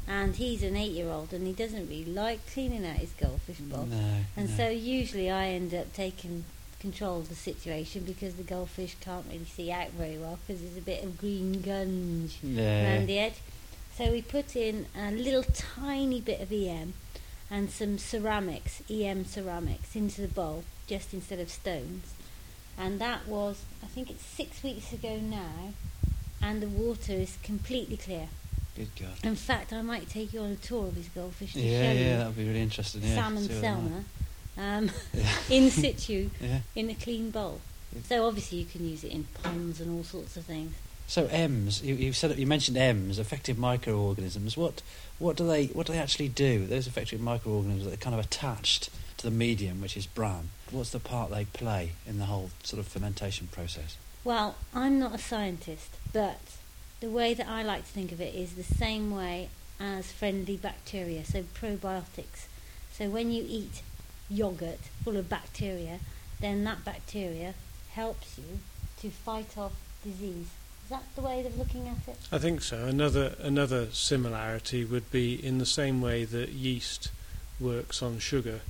And 0.08 0.34
he's 0.34 0.62
an 0.62 0.76
eight-year-old, 0.76 1.32
and 1.32 1.46
he 1.46 1.52
doesn't 1.52 1.88
really 1.88 2.06
like 2.06 2.40
cleaning 2.52 2.86
out 2.86 2.96
his 2.96 3.10
goldfish 3.10 3.58
bowl. 3.58 3.84
No. 3.84 4.16
And 4.36 4.48
no. 4.50 4.56
so 4.56 4.68
usually 4.70 5.30
I 5.30 5.48
end 5.48 5.74
up 5.74 5.92
taking 5.92 6.44
control 6.80 7.18
of 7.18 7.28
the 7.28 7.34
situation 7.34 8.04
because 8.04 8.34
the 8.34 8.42
goldfish 8.42 8.96
can't 9.00 9.26
really 9.30 9.44
see 9.44 9.70
out 9.70 9.90
very 9.90 10.16
well 10.16 10.38
because 10.46 10.62
there's 10.62 10.78
a 10.78 10.80
bit 10.80 11.04
of 11.04 11.18
green 11.18 11.60
gunge 11.60 12.38
yeah. 12.42 12.96
around 12.96 13.06
the 13.06 13.18
edge. 13.18 13.34
So 13.96 14.10
we 14.10 14.22
put 14.22 14.56
in 14.56 14.86
a 14.98 15.10
little 15.10 15.42
tiny 15.42 16.20
bit 16.20 16.40
of 16.40 16.50
EM 16.50 16.94
and 17.50 17.70
some 17.70 17.98
ceramics, 17.98 18.82
EM 18.90 19.24
ceramics, 19.24 19.96
into 19.96 20.20
the 20.20 20.28
bowl 20.28 20.64
just 20.86 21.12
instead 21.12 21.38
of 21.40 21.50
stones. 21.50 22.12
And 22.78 22.98
that 23.00 23.26
was, 23.26 23.62
I 23.82 23.86
think 23.86 24.10
it's 24.10 24.24
six 24.24 24.62
weeks 24.62 24.92
ago 24.92 25.18
now, 25.18 25.72
and 26.42 26.62
the 26.62 26.68
water 26.68 27.12
is 27.12 27.36
completely 27.42 27.96
clear. 27.96 28.28
Good 28.76 28.88
God. 28.98 29.10
In 29.24 29.34
fact, 29.36 29.72
I 29.72 29.82
might 29.82 30.08
take 30.08 30.32
you 30.32 30.40
on 30.40 30.52
a 30.52 30.56
tour 30.56 30.86
of 30.86 30.94
his 30.94 31.08
goldfish 31.08 31.52
to 31.54 31.60
Yeah, 31.60 31.78
show 31.82 31.92
yeah, 31.92 32.10
you 32.12 32.16
that 32.18 32.26
would 32.28 32.36
be 32.36 32.46
really 32.46 32.62
interesting. 32.62 33.02
Yeah, 33.02 33.14
Sam 33.16 33.36
and 33.36 33.46
see 33.46 33.52
what 33.54 33.60
they're 33.62 33.72
like. 33.72 33.82
Selma 34.56 34.78
um, 34.78 34.90
Yeah. 35.12 35.36
in 35.50 35.70
situ 35.70 36.30
Yeah. 36.40 36.60
in 36.76 36.88
a 36.90 36.94
clean 36.94 37.30
bowl. 37.30 37.60
So 38.08 38.26
obviously 38.26 38.58
you 38.58 38.64
can 38.66 38.88
use 38.88 39.02
it 39.04 39.10
in 39.12 39.24
ponds 39.42 39.80
and 39.80 39.90
all 39.96 40.04
sorts 40.04 40.36
of 40.36 40.44
things. 40.44 40.74
So 41.10 41.26
M's, 41.26 41.82
you, 41.82 41.96
you 41.96 42.12
said 42.12 42.38
you 42.38 42.46
mentioned 42.46 42.76
M's, 42.76 43.18
effective 43.18 43.58
microorganisms. 43.58 44.56
What 44.56 44.80
what 45.18 45.36
do 45.36 45.44
they 45.44 45.66
what 45.66 45.88
do 45.88 45.92
they 45.92 45.98
actually 45.98 46.28
do? 46.28 46.66
Those 46.66 46.86
effective 46.86 47.20
microorganisms 47.20 47.84
that 47.84 47.94
are 47.94 47.96
kind 47.96 48.14
of 48.14 48.24
attached 48.24 48.90
to 49.16 49.24
the 49.24 49.32
medium, 49.32 49.80
which 49.80 49.96
is 49.96 50.06
bran. 50.06 50.50
What's 50.70 50.90
the 50.90 51.00
part 51.00 51.32
they 51.32 51.46
play 51.46 51.94
in 52.06 52.20
the 52.20 52.26
whole 52.26 52.52
sort 52.62 52.78
of 52.78 52.86
fermentation 52.86 53.48
process? 53.48 53.96
Well, 54.22 54.54
I'm 54.72 55.00
not 55.00 55.12
a 55.12 55.18
scientist, 55.18 55.96
but 56.12 56.38
the 57.00 57.10
way 57.10 57.34
that 57.34 57.48
I 57.48 57.64
like 57.64 57.86
to 57.86 57.92
think 57.92 58.12
of 58.12 58.20
it 58.20 58.32
is 58.32 58.54
the 58.54 58.62
same 58.62 59.10
way 59.10 59.48
as 59.80 60.12
friendly 60.12 60.56
bacteria, 60.58 61.24
so 61.24 61.42
probiotics. 61.42 62.46
So 62.92 63.10
when 63.10 63.32
you 63.32 63.44
eat 63.48 63.82
yogurt 64.28 64.78
full 65.02 65.16
of 65.16 65.28
bacteria, 65.28 65.98
then 66.38 66.62
that 66.62 66.84
bacteria 66.84 67.54
helps 67.94 68.38
you 68.38 68.60
to 69.00 69.10
fight 69.10 69.58
off 69.58 69.72
disease. 70.04 70.50
That 70.90 71.04
the 71.14 71.22
way 71.22 71.46
of 71.46 71.56
looking 71.56 71.86
at 71.86 72.08
it? 72.08 72.18
I 72.32 72.38
think 72.38 72.62
so. 72.62 72.84
Another 72.84 73.36
another 73.38 73.86
similarity 73.92 74.84
would 74.84 75.10
be 75.12 75.34
in 75.34 75.58
the 75.58 75.66
same 75.66 76.00
way 76.00 76.24
that 76.24 76.48
yeast 76.48 77.10
works 77.60 78.02
on 78.02 78.18
sugar 78.18 78.60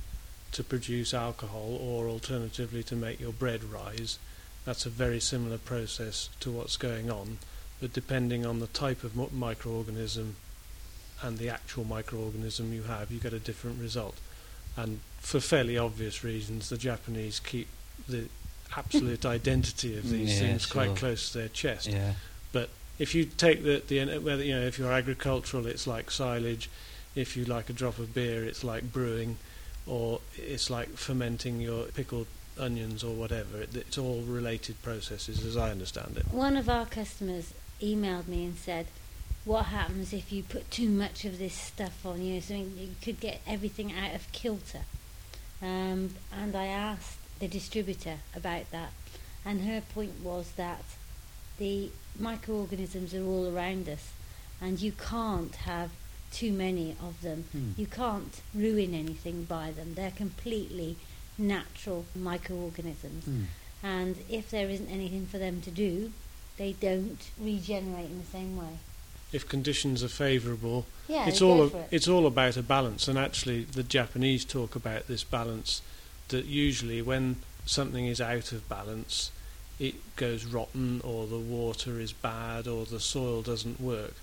to 0.51 0.63
produce 0.63 1.13
alcohol, 1.13 1.79
or 1.81 2.07
alternatively 2.07 2.83
to 2.83 2.95
make 2.95 3.19
your 3.19 3.31
bread 3.31 3.63
rise. 3.63 4.19
That's 4.65 4.85
a 4.85 4.89
very 4.89 5.19
similar 5.19 5.57
process 5.57 6.29
to 6.41 6.51
what's 6.51 6.77
going 6.77 7.09
on, 7.09 7.39
but 7.79 7.93
depending 7.93 8.45
on 8.45 8.59
the 8.59 8.67
type 8.67 9.03
of 9.03 9.13
microorganism 9.13 10.33
and 11.23 11.37
the 11.37 11.49
actual 11.49 11.85
microorganism 11.85 12.71
you 12.71 12.83
have, 12.83 13.11
you 13.11 13.19
get 13.19 13.33
a 13.33 13.39
different 13.39 13.81
result. 13.81 14.17
And 14.77 14.99
for 15.19 15.39
fairly 15.39 15.77
obvious 15.77 16.23
reasons, 16.23 16.69
the 16.69 16.77
Japanese 16.77 17.39
keep 17.39 17.67
the 18.07 18.27
absolute 18.75 19.25
identity 19.25 19.97
of 19.97 20.09
these 20.09 20.33
Yeah, 20.33 20.47
things 20.47 20.65
quite 20.65 20.95
close 20.95 21.31
to 21.31 21.39
their 21.39 21.47
chest 21.49 21.87
Yeah. 21.87 22.13
if 22.99 23.15
you 23.15 23.25
take 23.25 23.63
the 23.63 23.81
the 23.87 24.19
whether 24.19 24.43
you 24.43 24.53
know 24.53 24.61
if 24.61 24.77
you're 24.77 24.91
agricultural, 24.91 25.65
it's 25.65 25.87
like 25.87 26.11
silage. 26.11 26.69
If 27.15 27.35
you 27.35 27.45
like 27.45 27.67
a 27.69 27.73
drop 27.73 27.97
of 27.97 28.13
beer, 28.13 28.45
it's 28.45 28.63
like 28.63 28.93
brewing, 28.93 29.37
or 29.87 30.21
it's 30.37 30.69
like 30.69 30.89
fermenting 30.95 31.59
your 31.59 31.85
pickled 31.85 32.27
onions 32.59 33.03
or 33.03 33.13
whatever. 33.13 33.57
It, 33.61 33.75
it's 33.75 33.97
all 33.97 34.21
related 34.21 34.81
processes, 34.83 35.43
as 35.43 35.57
I 35.57 35.71
understand 35.71 36.17
it. 36.17 36.27
One 36.31 36.55
of 36.55 36.69
our 36.69 36.85
customers 36.85 37.53
emailed 37.81 38.27
me 38.27 38.45
and 38.45 38.55
said, 38.55 38.85
"What 39.45 39.65
happens 39.67 40.13
if 40.13 40.31
you 40.31 40.43
put 40.43 40.69
too 40.69 40.89
much 40.89 41.25
of 41.25 41.39
this 41.39 41.55
stuff 41.55 42.05
on 42.05 42.21
you? 42.21 42.39
So 42.39 42.53
you 42.53 42.95
could 43.01 43.19
get 43.19 43.41
everything 43.47 43.91
out 43.91 44.13
of 44.13 44.31
kilter." 44.31 44.85
Um, 45.61 46.15
and 46.31 46.55
I 46.55 46.67
asked 46.67 47.17
the 47.41 47.47
distributor 47.49 48.19
about 48.33 48.71
that, 48.71 48.93
and 49.43 49.61
her 49.63 49.81
point 49.81 50.21
was 50.23 50.51
that 50.53 50.83
the 51.57 51.89
microorganisms 52.17 53.13
are 53.13 53.23
all 53.25 53.53
around 53.53 53.89
us, 53.89 54.11
and 54.61 54.79
you 54.79 54.93
can't 54.93 55.55
have 55.55 55.89
too 56.31 56.53
many 56.53 56.95
of 57.01 57.21
them. 57.21 57.43
Hmm. 57.51 57.71
You 57.75 57.87
can't 57.87 58.39
ruin 58.55 58.93
anything 58.93 59.43
by 59.43 59.71
them. 59.71 59.95
They're 59.95 60.11
completely 60.11 60.95
natural 61.37 62.05
microorganisms 62.15 63.25
Hmm. 63.25 63.43
and 63.83 64.15
if 64.29 64.49
there 64.51 64.69
isn't 64.69 64.89
anything 64.89 65.25
for 65.25 65.39
them 65.39 65.61
to 65.61 65.71
do, 65.71 66.11
they 66.57 66.73
don't 66.73 67.19
regenerate 67.39 68.11
in 68.11 68.19
the 68.19 68.25
same 68.31 68.55
way. 68.57 68.77
If 69.31 69.47
conditions 69.49 70.03
are 70.03 70.09
favourable, 70.09 70.85
Yeah, 71.07 71.27
it's 71.27 71.41
all 71.41 71.61
a, 71.63 71.65
it. 71.67 71.87
it's 71.89 72.07
all 72.07 72.27
about 72.27 72.57
a 72.57 72.61
balance. 72.61 73.07
And 73.07 73.17
actually, 73.17 73.63
the 73.63 73.81
Japanese 73.81 74.45
talk 74.45 74.75
about 74.75 75.07
this 75.07 75.23
balance. 75.23 75.81
That 76.31 76.45
usually, 76.45 77.01
when 77.01 77.37
something 77.65 78.05
is 78.05 78.19
out 78.19 78.51
of 78.51 78.67
balance, 78.67 79.31
it 79.79 80.15
goes 80.15 80.45
rotten, 80.45 81.01
or 81.03 81.27
the 81.27 81.37
water 81.37 81.99
is 81.99 82.13
bad, 82.13 82.67
or 82.67 82.85
the 82.85 82.99
soil 82.99 83.41
doesn't 83.41 83.81
work, 83.81 84.15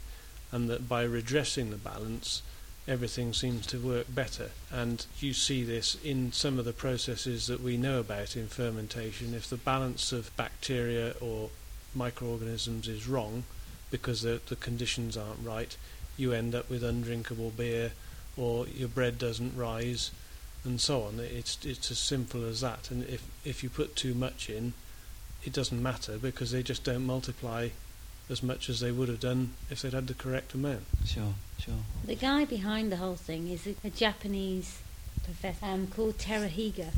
and 0.51 0.71
that 0.71 0.89
by 0.89 1.03
redressing 1.03 1.71
the 1.71 1.77
balance, 1.77 2.43
everything 2.87 3.35
seems 3.35 3.67
to 3.67 3.79
work 3.79 4.07
better. 4.09 4.51
And 4.73 5.05
you 5.21 5.35
see 5.35 5.63
this 5.65 5.99
in 6.03 6.33
some 6.33 6.59
of 6.59 6.65
the 6.65 6.73
processes 6.73 7.47
that 7.49 7.61
we 7.63 7.77
know 7.77 8.01
about 8.01 8.37
in 8.37 8.49
fermentation. 8.49 9.35
If 9.35 9.51
the 9.51 9.59
balance 9.59 10.11
of 10.11 10.35
bacteria 10.37 11.15
or 11.21 11.51
microorganisms 11.95 12.89
is 12.89 13.07
wrong, 13.07 13.45
because 13.91 14.23
the, 14.23 14.41
the 14.47 14.57
conditions 14.57 15.17
aren't 15.17 15.45
right, 15.45 15.77
you 16.17 16.33
end 16.33 16.55
up 16.55 16.71
with 16.71 16.83
undrinkable 16.83 17.51
beer, 17.51 17.93
or 18.37 18.67
your 18.67 18.89
bread 18.89 19.19
doesn't 19.19 19.57
rise, 19.57 20.11
and 20.69 20.81
so 20.81 21.03
on. 21.03 21.19
It's 21.19 21.59
it's 21.65 21.91
as 21.91 21.99
simple 21.99 22.45
as 22.45 22.61
that. 22.61 22.91
And 22.91 23.03
if 23.09 23.27
if 23.45 23.63
you 23.63 23.71
put 23.71 23.97
too 23.97 24.15
much 24.15 24.49
in, 24.49 24.75
it 25.45 25.53
doesn't 25.53 25.83
matter 25.83 26.19
because 26.19 26.53
they 26.53 26.63
just 26.63 26.85
don't 26.85 27.07
multiply 27.07 27.71
as 28.31 28.43
much 28.43 28.69
as 28.69 28.81
they 28.81 28.93
would 28.93 29.09
have 29.09 29.21
done 29.21 29.55
if 29.71 29.83
they'd 29.83 29.95
had 29.95 30.07
the 30.07 30.15
correct 30.15 30.55
amount. 30.55 30.85
Sure, 31.07 31.35
sure. 31.59 31.83
The 32.05 32.15
guy 32.15 32.45
behind 32.45 32.93
the 32.93 32.97
whole 32.97 33.17
thing 33.17 33.49
is 33.49 33.67
a, 33.67 33.75
a 33.83 33.91
Japanese 33.91 34.79
professor 35.25 35.65
um, 35.65 35.87
called 35.89 36.19
Teruo 36.19 36.49
Higa. 36.49 36.91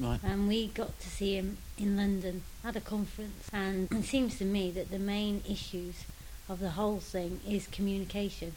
Right. 0.00 0.20
and 0.22 0.46
we 0.46 0.68
got 0.68 1.00
to 1.00 1.08
see 1.08 1.34
him 1.34 1.56
in 1.76 1.96
London 1.96 2.42
at 2.64 2.76
a 2.76 2.80
conference. 2.80 3.48
And 3.52 3.90
it 3.90 4.04
seems 4.04 4.38
to 4.38 4.44
me 4.44 4.70
that 4.70 4.92
the 4.92 4.98
main 5.00 5.42
issues 5.48 6.04
of 6.48 6.60
the 6.60 6.70
whole 6.70 7.00
thing 7.00 7.40
is 7.46 7.66
communication, 7.66 8.54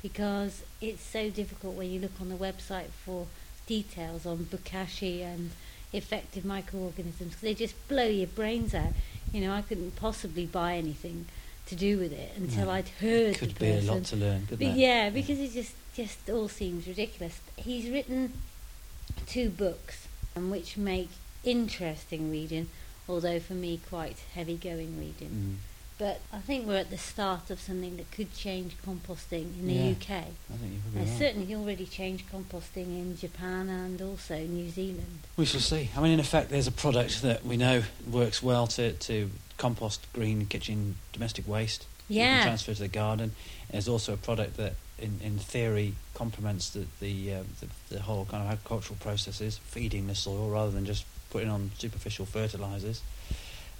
because 0.00 0.62
it's 0.80 1.02
so 1.02 1.28
difficult 1.28 1.74
when 1.74 1.90
you 1.90 1.98
look 1.98 2.12
on 2.20 2.28
the 2.28 2.36
website 2.36 2.90
for 3.04 3.26
details 3.66 4.24
on 4.26 4.46
bokashi 4.46 5.22
and 5.22 5.50
effective 5.92 6.44
microorganisms 6.44 7.30
because 7.30 7.40
they 7.40 7.54
just 7.54 7.88
blow 7.88 8.06
your 8.06 8.26
brains 8.26 8.74
out. 8.74 8.92
You 9.32 9.40
know, 9.40 9.52
I 9.52 9.62
couldn't 9.62 9.96
possibly 9.96 10.46
buy 10.46 10.74
anything 10.76 11.26
to 11.66 11.74
do 11.74 11.98
with 11.98 12.12
it 12.12 12.32
until 12.36 12.66
No. 12.66 12.72
I'd 12.72 12.88
heard 13.00 13.36
Could 13.38 13.54
the 13.56 13.60
be 13.60 13.70
a 13.72 13.80
lot 13.92 14.04
to 14.04 14.16
learn, 14.16 14.46
couldn't 14.46 14.58
But 14.68 14.76
it? 14.76 14.80
yeah, 14.80 15.10
because 15.10 15.38
it 15.40 15.52
just 15.52 15.74
just 15.96 16.28
all 16.30 16.48
seems 16.48 16.86
ridiculous. 16.86 17.40
He's 17.56 17.88
written 17.90 18.34
two 19.26 19.48
books, 19.50 20.06
um, 20.36 20.50
which 20.50 20.76
make 20.76 21.08
interesting 21.42 22.30
reading, 22.30 22.68
although 23.08 23.40
for 23.40 23.54
me 23.54 23.80
quite 23.88 24.18
heavy 24.34 24.56
going 24.56 24.98
reading. 24.98 25.58
Mm. 25.60 25.75
But 25.98 26.20
I 26.30 26.38
think 26.40 26.66
we're 26.66 26.76
at 26.76 26.90
the 26.90 26.98
start 26.98 27.50
of 27.50 27.58
something 27.58 27.96
that 27.96 28.10
could 28.10 28.34
change 28.34 28.76
composting 28.86 29.58
in 29.58 29.66
the 29.66 29.72
Yeah. 29.72 29.90
UK. 29.92 30.10
I 30.52 30.56
think 30.58 30.82
you're 30.94 31.04
right. 31.04 31.18
certainly 31.18 31.54
already 31.54 31.86
changed 31.86 32.24
composting 32.30 32.86
in 33.00 33.16
Japan 33.16 33.70
and 33.70 34.00
also 34.02 34.38
New 34.38 34.68
Zealand. 34.70 35.20
We 35.38 35.46
shall 35.46 35.60
see. 35.60 35.88
I 35.96 36.00
mean, 36.02 36.12
in 36.12 36.20
effect, 36.20 36.50
there's 36.50 36.66
a 36.66 36.72
product 36.72 37.22
that 37.22 37.46
we 37.46 37.56
know 37.56 37.82
works 38.10 38.42
well 38.42 38.66
to, 38.68 38.92
to 38.92 39.30
compost 39.56 40.06
green 40.12 40.44
kitchen 40.46 40.96
domestic 41.14 41.48
waste. 41.48 41.86
You 42.08 42.16
can 42.20 42.24
Yeah. 42.26 42.42
transfer 42.42 42.74
to 42.74 42.80
the 42.80 42.88
garden. 42.88 43.34
There's 43.70 43.88
also 43.88 44.12
a 44.12 44.18
product 44.18 44.58
that, 44.58 44.74
in, 44.98 45.18
in 45.22 45.38
theory, 45.38 45.94
complements 46.12 46.68
the 46.70 46.86
the, 47.00 47.34
uh, 47.36 47.42
the 47.60 47.94
the 47.94 48.02
whole 48.02 48.26
kind 48.26 48.42
of 48.44 48.50
agricultural 48.50 48.98
processes, 49.00 49.58
feeding 49.64 50.08
the 50.08 50.14
soil 50.14 50.50
rather 50.50 50.70
than 50.72 50.84
just 50.84 51.04
putting 51.30 51.48
on 51.48 51.70
superficial 51.78 52.26
fertilizers. 52.26 53.00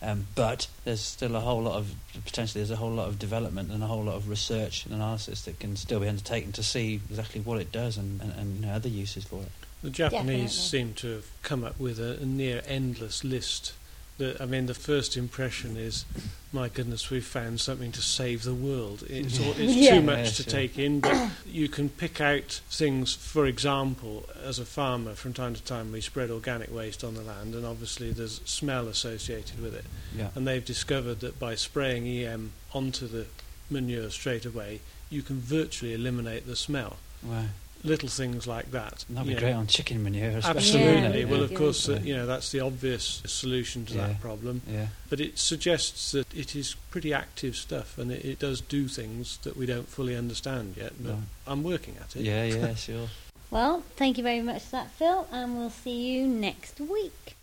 Um, 0.03 0.27
but 0.35 0.69
there's 0.85 1.01
still 1.01 1.35
a 1.37 1.41
whole 1.41 1.63
lot 1.63 1.77
of 1.77 1.95
potentially 2.25 2.61
there's 2.61 2.71
a 2.71 2.77
whole 2.77 2.91
lot 2.91 3.09
of 3.09 3.19
development 3.19 3.73
and 3.73 3.83
a 3.83 3.87
whole 3.87 4.05
lot 4.05 4.17
of 4.17 4.29
research 4.29 4.85
and 4.85 4.95
analysis 4.95 5.43
that 5.47 5.59
can 5.59 5.75
still 5.77 6.01
be 6.01 6.09
undertaken 6.09 6.53
to 6.53 6.63
see 6.63 7.01
exactly 7.09 7.41
what 7.41 7.61
it 7.61 7.73
does 7.73 7.97
and, 7.97 8.21
and, 8.21 8.33
and 8.33 8.57
you 8.61 8.67
know, 8.67 8.73
other 8.73 8.91
uses 8.91 9.25
for 9.25 9.41
it. 9.43 9.49
The 9.83 9.91
Japanese 9.91 10.21
Definitely. 10.21 10.49
seem 10.49 10.95
to 10.95 11.15
have 11.15 11.43
come 11.43 11.65
up 11.65 11.79
with 11.81 11.99
a, 11.99 12.19
a 12.21 12.27
near 12.27 12.63
endless 12.67 13.25
list. 13.25 13.73
That 14.19 14.41
I 14.41 14.47
mean, 14.47 14.65
the 14.65 14.73
first 14.75 15.15
impression 15.17 15.77
is, 15.77 16.07
my 16.51 16.71
goodness, 16.71 17.11
we've 17.11 17.25
found 17.27 17.61
something 17.61 17.93
to 17.93 18.01
save 18.01 18.45
the 18.45 18.55
world. 18.55 19.05
It's, 19.11 19.39
all, 19.39 19.51
it's 19.59 19.75
Yeah. 19.75 19.97
too 19.97 20.03
much 20.03 20.19
Yeah, 20.19 20.25
to 20.25 20.43
sure. 20.43 20.45
take 20.53 20.79
in, 20.79 21.01
but 21.01 21.31
you 21.45 21.69
can 21.69 21.91
pick 21.91 22.19
out 22.21 22.61
things. 22.71 23.13
For 23.15 23.45
example, 23.45 24.27
as 24.43 24.59
a 24.59 24.65
farmer, 24.65 25.15
from 25.15 25.35
time 25.35 25.55
to 25.55 25.63
time, 25.63 25.93
we 25.93 26.01
spread 26.01 26.31
organic 26.31 26.75
waste 26.75 27.05
on 27.05 27.13
the 27.15 27.21
land, 27.21 27.55
and 27.55 27.67
obviously 27.67 28.11
there's 28.11 28.41
smell 28.47 28.89
associated 28.89 29.61
with 29.63 29.75
it. 29.75 29.85
Yeah. 30.17 30.29
And 30.35 30.47
they've 30.47 30.65
discovered 30.65 31.21
that 31.21 31.39
by 31.39 31.55
spraying 31.55 32.07
EM 32.07 32.53
onto 32.73 33.07
the 33.07 33.27
manure 33.69 34.09
straight 34.11 34.47
away, 34.47 34.81
you 35.11 35.21
can 35.23 35.41
virtually 35.41 35.93
eliminate 35.93 36.47
the 36.47 36.57
smell. 36.57 36.97
Wow. 37.23 37.45
Little 37.87 38.09
things 38.09 38.47
like 38.49 38.71
that. 38.73 39.05
That'd 39.09 39.29
be 39.29 39.35
know. 39.35 39.41
great 39.41 39.53
on 39.53 39.67
chicken 39.69 40.03
manure, 40.03 40.31
especially. 40.39 40.59
Absolutely. 40.59 40.95
wouldn't 40.95 41.15
it? 41.15 41.19
Yeah, 41.21 41.25
Well, 41.27 41.39
yeah. 41.39 41.45
of 41.45 41.55
course, 41.55 41.89
uh, 41.89 42.01
you 42.03 42.17
know 42.17 42.27
that's 42.27 42.51
the 42.51 42.61
obvious 42.61 43.23
solution 43.27 43.87
to 43.87 43.95
Yeah. 43.95 44.07
that 44.09 44.21
problem. 44.21 44.63
Yeah. 44.69 44.89
But 45.09 45.21
it 45.21 45.39
suggests 45.39 46.11
that 46.13 46.27
it 46.35 46.57
is 46.57 46.75
pretty 46.91 47.15
active 47.15 47.55
stuff, 47.57 47.97
and 47.97 48.11
it, 48.11 48.25
it 48.25 48.39
does 48.41 48.61
do 48.61 48.89
things 48.89 49.39
that 49.45 49.57
we 49.57 49.67
don't 49.67 49.89
fully 49.89 50.17
understand 50.17 50.75
yet. 50.77 50.93
But 51.01 51.13
Right. 51.13 51.23
I'm 51.47 51.63
working 51.63 51.95
at 52.01 52.17
it. 52.17 52.23
Yeah, 52.23 52.45
yeah, 52.45 52.75
sure. 52.87 53.09
Well, 53.51 53.85
thank 53.97 54.19
you 54.19 54.25
very 54.25 54.43
much 54.43 54.63
for 54.63 54.71
that, 54.73 54.91
Phil, 54.91 55.29
and 55.31 55.57
we'll 55.57 55.71
see 55.71 56.11
you 56.13 56.27
next 56.27 56.81
week. 56.81 57.37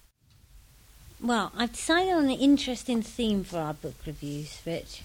Well, 1.21 1.53
I've 1.56 1.71
decided 1.71 2.12
on 2.12 2.25
an 2.25 2.32
interesting 2.32 3.01
theme 3.01 3.45
for 3.45 3.60
our 3.60 3.73
book 3.73 3.95
reviews, 4.06 4.60
Rich, 4.65 5.03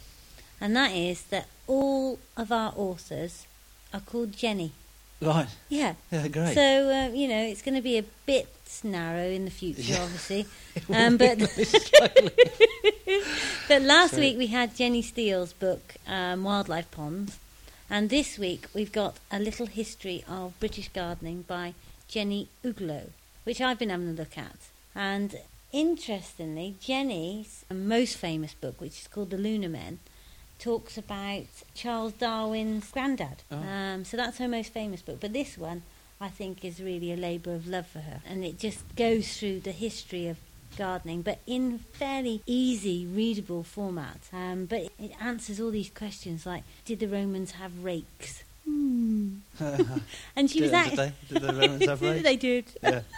and 0.60 0.74
that 0.74 0.90
is 0.90 1.22
that 1.30 1.46
all 1.68 2.18
of 2.36 2.50
our 2.50 2.72
authors 2.76 3.46
are 3.94 4.00
called 4.00 4.32
Jenny. 4.32 4.72
Right. 5.20 5.48
Yeah. 5.68 5.94
Yeah, 6.12 6.28
great. 6.28 6.54
So, 6.54 6.90
uh, 6.90 7.08
you 7.12 7.26
know, 7.28 7.42
it's 7.42 7.62
going 7.62 7.74
to 7.74 7.82
be 7.82 7.98
a 7.98 8.04
bit 8.26 8.48
narrow 8.84 9.26
in 9.28 9.44
the 9.44 9.50
future, 9.50 9.82
Yeah. 9.92 10.02
obviously. 10.02 10.46
Um, 10.94 11.16
but, 11.16 11.38
but 13.68 13.82
last 13.82 14.14
So- 14.14 14.20
week 14.20 14.38
we 14.38 14.46
had 14.48 14.74
Jenny 14.76 15.02
Steele's 15.02 15.52
book, 15.52 15.94
um, 16.06 16.44
Wildlife 16.44 16.90
Ponds. 16.90 17.38
And 17.90 18.10
this 18.10 18.38
week 18.38 18.66
we've 18.74 18.92
got 18.92 19.16
a 19.32 19.38
little 19.40 19.66
history 19.66 20.22
of 20.28 20.58
British 20.60 20.88
gardening 20.88 21.42
by 21.42 21.74
Jenny 22.06 22.48
Uglow, 22.64 23.10
which 23.44 23.60
I've 23.60 23.78
been 23.78 23.90
having 23.90 24.08
a 24.10 24.12
look 24.12 24.36
at. 24.38 24.56
And 24.94 25.36
interestingly, 25.72 26.76
Jenny's 26.80 27.64
most 27.72 28.16
famous 28.16 28.54
book, 28.54 28.80
which 28.80 29.00
is 29.00 29.08
called 29.08 29.30
The 29.30 29.38
Lunar 29.38 29.68
Men, 29.68 29.98
talks 30.58 30.98
about 30.98 31.44
Charles 31.74 32.12
Darwin's 32.12 32.90
granddad. 32.90 33.42
Oh. 33.50 33.56
Um, 33.56 34.04
so 34.04 34.16
that's 34.16 34.38
her 34.38 34.48
most 34.48 34.72
famous 34.72 35.02
book. 35.02 35.18
But 35.20 35.32
this 35.32 35.56
one, 35.56 35.82
I 36.20 36.28
think, 36.28 36.64
is 36.64 36.80
really 36.80 37.12
a 37.12 37.16
labour 37.16 37.54
of 37.54 37.66
love 37.66 37.86
for 37.86 38.00
her. 38.00 38.20
And 38.26 38.44
it 38.44 38.58
just 38.58 38.80
goes 38.96 39.38
through 39.38 39.60
the 39.60 39.72
history 39.72 40.28
of 40.28 40.38
gardening, 40.76 41.22
but 41.22 41.38
in 41.46 41.78
fairly 41.92 42.42
easy, 42.46 43.06
readable 43.06 43.62
format. 43.62 44.28
Um, 44.32 44.66
but 44.66 44.80
it, 44.82 44.92
it 44.98 45.12
answers 45.20 45.60
all 45.60 45.70
these 45.70 45.90
questions 45.90 46.44
like, 46.46 46.62
did 46.84 47.00
the 47.00 47.08
Romans 47.08 47.52
have 47.52 47.82
rakes? 47.82 48.44
Hmm. 48.64 49.36
And 50.36 50.50
she 50.50 50.60
was 50.60 50.70
did, 50.70 50.90
did 50.90 50.98
they? 50.98 51.12
Did 51.28 51.42
the 51.42 51.52
Romans 51.52 51.86
have 51.86 52.02
rakes? 52.10 52.22
they 52.22 52.36
did. 52.36 52.64
yeah. 52.82 53.00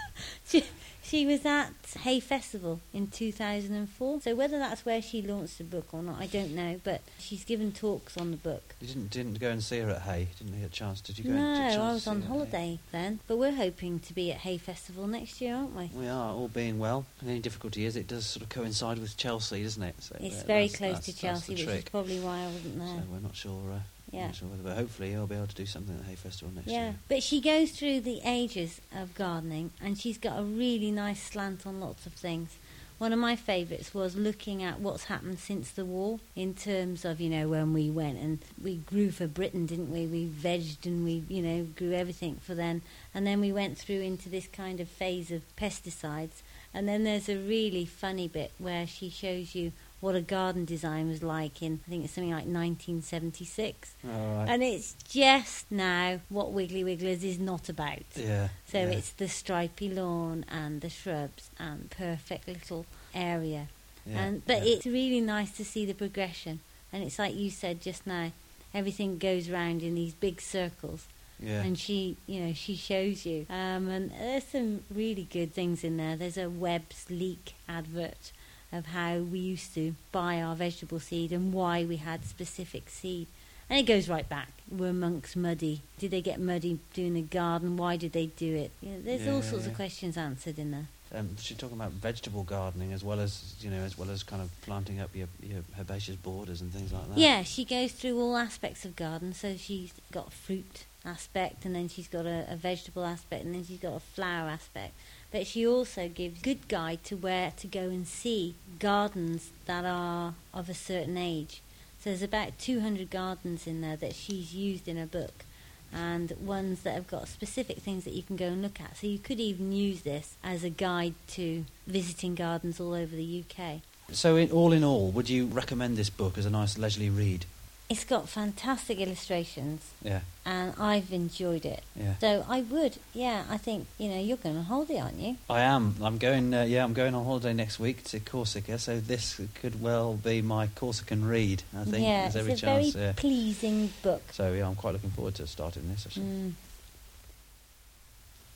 She, 0.46 0.64
she 1.10 1.26
was 1.26 1.44
at 1.44 1.72
Hay 2.02 2.20
Festival 2.20 2.80
in 2.94 3.08
2004. 3.08 4.20
So 4.20 4.34
whether 4.36 4.58
that's 4.58 4.86
where 4.86 5.02
she 5.02 5.22
launched 5.22 5.58
the 5.58 5.64
book 5.64 5.88
or 5.92 6.02
not, 6.04 6.20
I 6.20 6.26
don't 6.26 6.54
know. 6.54 6.80
But 6.84 7.00
she's 7.18 7.44
given 7.44 7.72
talks 7.72 8.16
on 8.16 8.30
the 8.30 8.36
book. 8.36 8.76
You 8.80 8.86
didn't 8.86 9.10
didn't 9.10 9.40
go 9.40 9.50
and 9.50 9.62
see 9.62 9.80
her 9.80 9.90
at 9.90 10.02
Hay, 10.02 10.28
didn't 10.38 10.54
you 10.54 10.60
get 10.60 10.70
a 10.70 10.72
chance? 10.72 11.00
Did 11.00 11.18
you 11.18 11.24
go? 11.24 11.30
no, 11.30 11.40
and, 11.40 11.82
I 11.82 11.92
was 11.92 12.06
on 12.06 12.22
see 12.22 12.28
her 12.28 12.32
at 12.34 12.38
Hay? 12.38 12.38
holiday 12.38 12.78
then. 12.92 13.20
But 13.26 13.38
we're 13.38 13.54
hoping 13.54 13.98
to 13.98 14.14
be 14.14 14.30
at 14.30 14.38
Hay 14.38 14.56
Festival 14.58 15.08
next 15.08 15.40
year, 15.40 15.56
aren't 15.56 15.74
we? 15.74 15.90
We 15.92 16.06
are 16.06 16.32
all 16.32 16.48
being 16.48 16.78
well. 16.78 17.06
The 17.20 17.28
only 17.28 17.40
difficulty 17.40 17.84
is 17.86 17.96
it 17.96 18.06
does 18.06 18.26
sort 18.26 18.44
of 18.44 18.48
coincide 18.48 18.98
with 18.98 19.16
Chelsea, 19.16 19.64
doesn't 19.64 19.82
it? 19.82 19.96
So, 19.98 20.16
It's 20.20 20.42
uh, 20.42 20.46
very 20.46 20.68
close 20.68 21.00
to 21.00 21.16
Chelsea, 21.16 21.54
which 21.54 21.62
is 21.62 21.84
probably 21.84 22.20
why 22.20 22.42
I 22.42 22.46
wasn't 22.46 22.78
there. 22.78 22.86
So 22.86 23.02
we're 23.10 23.18
not 23.18 23.34
sure. 23.34 23.72
Uh, 23.72 23.80
yeah. 24.10 24.26
not 24.26 24.34
sure 24.36 24.48
whether, 24.48 24.62
but 24.62 24.76
hopefully 24.76 25.14
I'll 25.14 25.26
be 25.26 25.34
able 25.36 25.46
to 25.46 25.54
do 25.54 25.66
something 25.66 25.94
at 25.94 26.02
the 26.02 26.08
Hay 26.08 26.14
Festival 26.16 26.52
next 26.54 26.68
Yeah, 26.68 26.84
year. 26.86 26.94
but 27.08 27.22
she 27.22 27.40
goes 27.40 27.70
through 27.72 28.00
the 28.00 28.20
ages 28.24 28.80
of 28.94 29.14
gardening 29.14 29.70
and 29.80 29.98
she's 29.98 30.18
got 30.18 30.38
a 30.38 30.42
really 30.42 30.90
nice 30.90 31.22
slant 31.22 31.66
on 31.66 31.80
lots 31.80 32.06
of 32.06 32.12
things. 32.12 32.56
One 32.98 33.14
of 33.14 33.18
my 33.18 33.34
favourites 33.34 33.94
was 33.94 34.14
looking 34.14 34.62
at 34.62 34.78
what's 34.80 35.04
happened 35.04 35.38
since 35.38 35.70
the 35.70 35.86
war 35.86 36.20
in 36.36 36.52
terms 36.52 37.06
of, 37.06 37.18
you 37.18 37.30
know, 37.30 37.48
when 37.48 37.72
we 37.72 37.88
went 37.88 38.18
and 38.18 38.40
we 38.62 38.76
grew 38.76 39.10
for 39.10 39.26
Britain, 39.26 39.64
didn't 39.64 39.90
we? 39.90 40.04
We 40.06 40.26
vegged 40.26 40.84
and 40.84 41.02
we, 41.02 41.24
you 41.28 41.40
know, 41.42 41.64
grew 41.76 41.92
everything 41.94 42.36
for 42.42 42.54
then. 42.54 42.82
And 43.14 43.26
then 43.26 43.40
we 43.40 43.52
went 43.52 43.78
through 43.78 44.02
into 44.02 44.28
this 44.28 44.46
kind 44.48 44.80
of 44.80 44.88
phase 44.88 45.30
of 45.30 45.40
pesticides. 45.56 46.42
And 46.74 46.86
then 46.86 47.04
there's 47.04 47.30
a 47.30 47.38
really 47.38 47.86
funny 47.86 48.28
bit 48.28 48.52
where 48.58 48.86
she 48.86 49.08
shows 49.08 49.54
you 49.54 49.72
what 50.00 50.14
a 50.14 50.20
garden 50.20 50.64
design 50.64 51.08
was 51.08 51.22
like 51.22 51.62
in, 51.62 51.80
I 51.86 51.90
think 51.90 52.04
it's 52.04 52.14
something 52.14 52.30
like 52.30 52.46
1976. 52.46 53.94
All 54.04 54.36
right. 54.36 54.48
And 54.48 54.62
it's 54.62 54.94
just 55.08 55.70
now 55.70 56.20
what 56.30 56.52
Wiggly 56.52 56.84
Wigglers 56.84 57.22
is 57.22 57.38
not 57.38 57.68
about. 57.68 58.02
yeah. 58.16 58.48
So 58.66 58.78
yeah. 58.78 58.88
it's 58.88 59.10
the 59.10 59.28
stripy 59.28 59.90
lawn 59.90 60.44
and 60.48 60.80
the 60.80 60.88
shrubs 60.88 61.50
and 61.58 61.90
perfect 61.90 62.48
little 62.48 62.86
area. 63.14 63.68
Yeah, 64.06 64.22
and 64.22 64.46
but 64.46 64.64
yeah. 64.64 64.74
it's 64.74 64.86
really 64.86 65.20
nice 65.20 65.50
to 65.52 65.64
see 65.64 65.84
the 65.84 65.92
progression. 65.92 66.60
And 66.92 67.04
it's 67.04 67.18
like 67.18 67.36
you 67.36 67.50
said 67.50 67.82
just 67.82 68.06
now, 68.06 68.32
everything 68.74 69.18
goes 69.18 69.50
round 69.50 69.82
in 69.82 69.94
these 69.94 70.14
big 70.14 70.40
circles. 70.40 71.06
yeah. 71.38 71.60
And 71.62 71.78
she, 71.78 72.16
you 72.26 72.40
know, 72.40 72.52
she 72.54 72.74
shows 72.74 73.26
you. 73.26 73.46
Um, 73.50 73.88
and 73.88 74.10
there's 74.10 74.44
some 74.44 74.84
really 74.92 75.26
good 75.30 75.52
things 75.52 75.84
in 75.84 75.98
there. 75.98 76.16
There's 76.16 76.38
a 76.38 76.48
Webb's 76.48 77.10
leek 77.10 77.54
advert 77.68 78.32
of 78.72 78.86
how 78.86 79.18
we 79.18 79.38
used 79.38 79.74
to 79.74 79.94
buy 80.12 80.40
our 80.40 80.54
vegetable 80.54 81.00
seed 81.00 81.32
and 81.32 81.52
why 81.52 81.84
we 81.84 81.96
had 81.96 82.24
specific 82.24 82.88
seed. 82.88 83.26
And 83.68 83.78
it 83.78 83.84
goes 83.86 84.08
right 84.08 84.28
back. 84.28 84.48
Were 84.70 84.92
monks 84.92 85.36
muddy? 85.36 85.82
Did 85.98 86.10
they 86.10 86.20
get 86.22 86.40
muddy 86.40 86.80
doing 86.92 87.14
the 87.14 87.22
garden? 87.22 87.76
Why 87.76 87.96
did 87.96 88.12
they 88.12 88.26
do 88.26 88.54
it? 88.56 88.72
You 88.80 88.90
know, 88.90 89.00
there's 89.02 89.28
all 89.28 89.36
Yeah, 89.36 89.50
sorts 89.50 89.64
yeah. 89.64 89.70
of 89.70 89.76
questions 89.76 90.16
answered 90.16 90.58
in 90.58 90.70
there. 90.72 90.86
Um, 91.12 91.36
she's 91.40 91.56
talking 91.56 91.76
about 91.76 91.90
vegetable 91.90 92.44
gardening 92.44 92.92
as 92.92 93.02
well 93.02 93.18
as 93.18 93.54
you 93.60 93.68
know, 93.70 93.78
as 93.82 93.98
well 93.98 94.10
as 94.10 94.22
kind 94.22 94.40
of 94.40 94.48
planting 94.62 95.00
up 95.00 95.14
your, 95.14 95.26
your 95.42 95.62
herbaceous 95.78 96.14
borders 96.16 96.60
and 96.60 96.72
things 96.72 96.92
like 96.92 97.08
that. 97.08 97.18
Yeah, 97.18 97.42
she 97.42 97.64
goes 97.64 97.90
through 97.92 98.20
all 98.20 98.36
aspects 98.36 98.84
of 98.84 98.94
garden. 98.94 99.32
So 99.32 99.56
she's 99.56 99.92
got 100.12 100.28
a 100.28 100.30
fruit 100.30 100.84
aspect, 101.04 101.64
and 101.64 101.74
then 101.74 101.88
she's 101.88 102.06
got 102.06 102.26
a, 102.26 102.46
a 102.48 102.54
vegetable 102.56 103.04
aspect, 103.04 103.44
and 103.44 103.54
then 103.54 103.64
she's 103.64 103.80
got 103.80 103.94
a 103.94 104.00
flower 104.00 104.48
aspect. 104.48 104.94
But 105.30 105.46
she 105.46 105.66
also 105.66 106.08
gives 106.08 106.42
good 106.42 106.66
guide 106.68 107.04
to 107.04 107.16
where 107.16 107.52
to 107.56 107.66
go 107.66 107.82
and 107.82 108.06
see 108.06 108.54
gardens 108.78 109.50
that 109.66 109.84
are 109.84 110.34
of 110.52 110.68
a 110.68 110.74
certain 110.74 111.16
age. 111.16 111.62
So 112.00 112.10
there's 112.10 112.22
about 112.22 112.58
200 112.58 113.10
gardens 113.10 113.66
in 113.66 113.80
there 113.80 113.96
that 113.96 114.14
she's 114.14 114.54
used 114.54 114.88
in 114.88 114.96
her 114.96 115.06
book, 115.06 115.44
and 115.92 116.32
ones 116.40 116.82
that 116.82 116.94
have 116.94 117.06
got 117.06 117.28
specific 117.28 117.78
things 117.78 118.04
that 118.04 118.14
you 118.14 118.22
can 118.22 118.36
go 118.36 118.46
and 118.46 118.62
look 118.62 118.80
at. 118.80 118.96
So 118.96 119.06
you 119.06 119.18
could 119.18 119.38
even 119.38 119.70
use 119.70 120.00
this 120.02 120.36
as 120.42 120.64
a 120.64 120.70
guide 120.70 121.14
to 121.28 121.66
visiting 121.86 122.34
gardens 122.34 122.80
all 122.80 122.94
over 122.94 123.14
the 123.14 123.44
UK. 123.44 123.82
So, 124.12 124.34
in, 124.36 124.50
all 124.50 124.72
in 124.72 124.82
all, 124.82 125.10
would 125.12 125.28
you 125.28 125.46
recommend 125.46 125.96
this 125.96 126.10
book 126.10 126.36
as 126.36 126.44
a 126.44 126.50
nice 126.50 126.76
leisurely 126.76 127.10
read? 127.10 127.44
It's 127.90 128.04
got 128.04 128.28
fantastic 128.28 129.00
illustrations, 129.00 129.90
Yeah, 130.00 130.20
and 130.46 130.72
I've 130.78 131.12
enjoyed 131.12 131.64
it. 131.66 131.82
yeah. 131.96 132.14
So 132.20 132.46
I 132.48 132.60
would, 132.60 132.98
yeah, 133.12 133.42
I 133.50 133.56
think 133.56 133.88
you 133.98 134.08
know 134.08 134.20
you're 134.20 134.36
going 134.36 134.56
on 134.58 134.62
holiday, 134.64 135.00
aren't 135.00 135.18
you? 135.18 135.38
I 135.50 135.62
am. 135.62 135.96
I'm 136.00 136.16
going. 136.18 136.54
Uh, 136.54 136.62
yeah, 136.62 136.84
I'm 136.84 136.92
going 136.92 137.16
on 137.16 137.24
holiday 137.24 137.52
next 137.52 137.80
week 137.80 138.04
to 138.04 138.20
Corsica. 138.20 138.78
So 138.78 139.00
this 139.00 139.40
could 139.56 139.82
well 139.82 140.14
be 140.14 140.40
my 140.40 140.68
Corsican 140.68 141.26
read. 141.26 141.64
I 141.76 141.82
think 141.82 142.04
yeah, 142.06 142.22
there's 142.22 142.36
every 142.36 142.52
it's 142.52 142.62
a 142.62 142.66
chance. 142.66 142.92
very 142.92 143.06
yeah. 143.06 143.12
pleasing 143.16 143.90
book. 144.02 144.22
So 144.30 144.52
yeah, 144.52 144.68
I'm 144.68 144.76
quite 144.76 144.92
looking 144.92 145.10
forward 145.10 145.34
to 145.36 145.46
starting 145.48 145.88
this. 145.88 146.06
Actually. 146.06 146.26
Mm. 146.26 146.52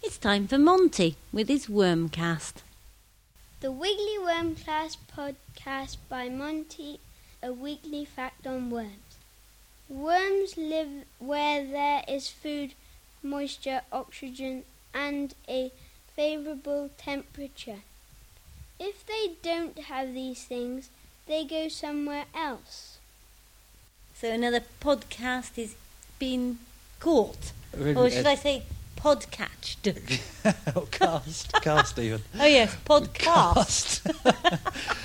It's 0.05 0.19
time 0.19 0.47
for 0.47 0.59
Monty 0.59 1.17
with 1.33 1.49
his 1.49 1.67
Wormcast. 1.67 2.63
The 3.61 3.73
Wiggly 3.73 4.17
Wormcast 4.21 4.99
podcast 5.17 5.97
by 6.09 6.29
Monty, 6.29 7.01
a 7.43 7.53
weekly 7.53 8.05
fact 8.05 8.47
on 8.47 8.71
worms. 8.71 9.01
Worms 9.89 10.57
live 10.57 11.05
where 11.19 11.65
there 11.65 12.03
is 12.09 12.29
food, 12.29 12.73
moisture, 13.23 13.83
oxygen, 13.93 14.65
and 14.95 15.35
a 15.49 15.71
favorable 16.17 16.91
temperature. 16.97 17.81
If 18.81 19.07
they 19.07 19.33
don't 19.43 19.79
have 19.79 20.15
these 20.15 20.45
things, 20.45 20.89
they 21.27 21.45
go 21.45 21.69
somewhere 21.69 22.25
else. 22.35 22.99
So 24.15 24.31
another 24.31 24.63
podcast 24.81 25.59
is 25.59 25.75
being 26.19 26.59
caught, 27.01 27.53
Really, 27.77 27.95
or 27.95 28.11
should 28.11 28.27
I 28.27 28.37
say 28.37 28.63
podcatched? 28.97 30.55
oh, 30.77 30.89
cast, 30.91 31.53
cast 31.61 31.99
even. 31.99 32.23
oh 32.39 32.47
yes, 32.47 32.75
podcast. 32.87 34.01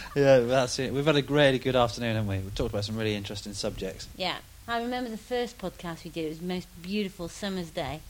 yeah, 0.16 0.40
that's 0.40 0.80
it. 0.80 0.94
We've 0.94 1.06
had 1.06 1.18
a 1.18 1.24
really 1.24 1.60
good 1.60 1.76
afternoon, 1.76 2.16
haven't 2.16 2.30
we? 2.30 2.38
We've 2.38 2.56
talked 2.56 2.72
about 2.72 2.86
some 2.86 2.96
really 2.96 3.16
interesting 3.16 3.54
subjects. 3.54 4.08
Yeah, 4.16 4.38
I 4.70 4.84
remember 4.84 5.10
the 5.10 5.18
first 5.18 5.58
podcast 5.58 6.04
we 6.04 6.12
did. 6.12 6.26
It 6.26 6.30
was 6.30 6.40
the 6.42 6.46
most 6.46 6.68
beautiful 6.84 7.28
summer's 7.28 7.72
day, 7.72 8.02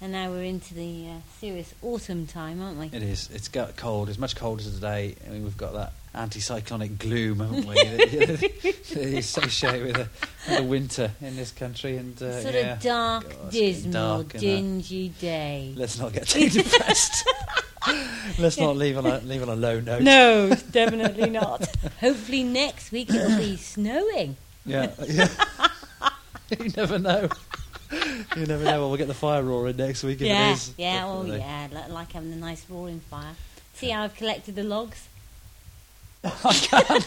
and 0.00 0.10
now 0.10 0.30
we're 0.30 0.42
into 0.42 0.74
the 0.74 1.06
uh, 1.06 1.20
serious 1.38 1.72
autumn 1.80 2.26
time, 2.26 2.60
aren't 2.60 2.76
we? 2.76 2.86
It 2.86 3.04
is. 3.04 3.30
It's 3.32 3.46
got 3.46 3.76
cold. 3.76 4.08
It's 4.08 4.18
much 4.18 4.34
colder 4.34 4.64
today. 4.64 5.14
I 5.24 5.30
mean, 5.30 5.44
we've 5.44 5.56
got 5.56 5.74
that 5.74 5.92
anticyclonic 6.16 6.98
gloom, 6.98 7.38
haven't 7.38 7.66
we? 7.66 7.74
that, 7.76 8.96
is 8.96 9.36
associated 9.36 9.86
with 9.86 9.94
the, 9.94 10.08
with 10.48 10.58
the 10.58 10.64
winter 10.64 11.12
in 11.20 11.36
this 11.36 11.52
country, 11.52 11.96
and 11.96 12.20
uh, 12.20 12.40
sort 12.40 12.54
yeah. 12.54 12.72
of 12.72 12.82
dark, 12.82 13.30
God, 13.30 13.50
dismal, 13.52 13.92
dark 13.92 14.32
dingy 14.32 15.10
day. 15.20 15.72
Let's 15.76 16.00
not 16.00 16.12
get 16.12 16.26
too 16.26 16.48
depressed. 16.48 17.28
Let's 18.40 18.58
not 18.58 18.76
leave 18.76 18.98
on 18.98 19.06
a 19.06 19.18
leave 19.20 19.42
on 19.42 19.50
a 19.50 19.54
low 19.54 19.78
note. 19.78 20.02
No, 20.02 20.52
definitely 20.72 21.30
not. 21.30 21.64
Hopefully 22.00 22.42
next 22.42 22.90
week 22.90 23.08
it'll 23.08 23.38
be 23.38 23.56
snowing. 23.56 24.36
Yeah. 24.68 24.90
yeah. 25.06 25.28
you 26.58 26.70
never 26.76 26.98
know. 26.98 27.28
You 28.36 28.46
never 28.46 28.64
know. 28.64 28.80
Well, 28.80 28.88
we'll 28.88 28.98
get 28.98 29.08
the 29.08 29.14
fire 29.14 29.42
roaring 29.42 29.76
next 29.76 30.02
week 30.02 30.20
if 30.20 30.26
yeah, 30.26 30.50
it 30.50 30.52
is. 30.52 30.74
yeah, 30.76 31.04
oh 31.06 31.22
Definitely. 31.22 31.38
yeah, 31.40 31.68
li- 31.72 31.92
like 31.92 32.12
having 32.12 32.32
a 32.32 32.36
nice 32.36 32.64
roaring 32.68 33.00
fire. 33.00 33.34
See 33.74 33.90
how 33.90 34.02
I've 34.04 34.14
collected 34.14 34.56
the 34.56 34.64
logs? 34.64 35.08
I 36.24 36.52
can. 36.52 37.02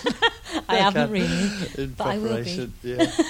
I 0.69 0.75
haven't 0.77 1.03
can. 1.07 1.11
really. 1.11 1.49
In 1.77 1.93
But 1.93 2.07
I 2.07 2.17
will 2.17 2.43
be. 2.43 2.71
Yeah. 2.83 3.11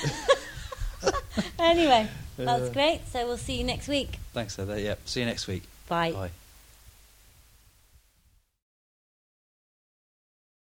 Anyway, 1.57 2.07
that's 2.37 2.69
great. 2.69 3.07
So 3.07 3.25
we'll 3.25 3.37
see 3.37 3.57
you 3.57 3.63
next 3.63 3.87
week. 3.87 4.19
Thanks, 4.33 4.55
Heather. 4.55 4.79
Yeah. 4.79 4.95
See 5.05 5.21
you 5.21 5.25
next 5.25 5.47
week. 5.47 5.63
Bye. 5.87 6.11
Bye. 6.11 6.31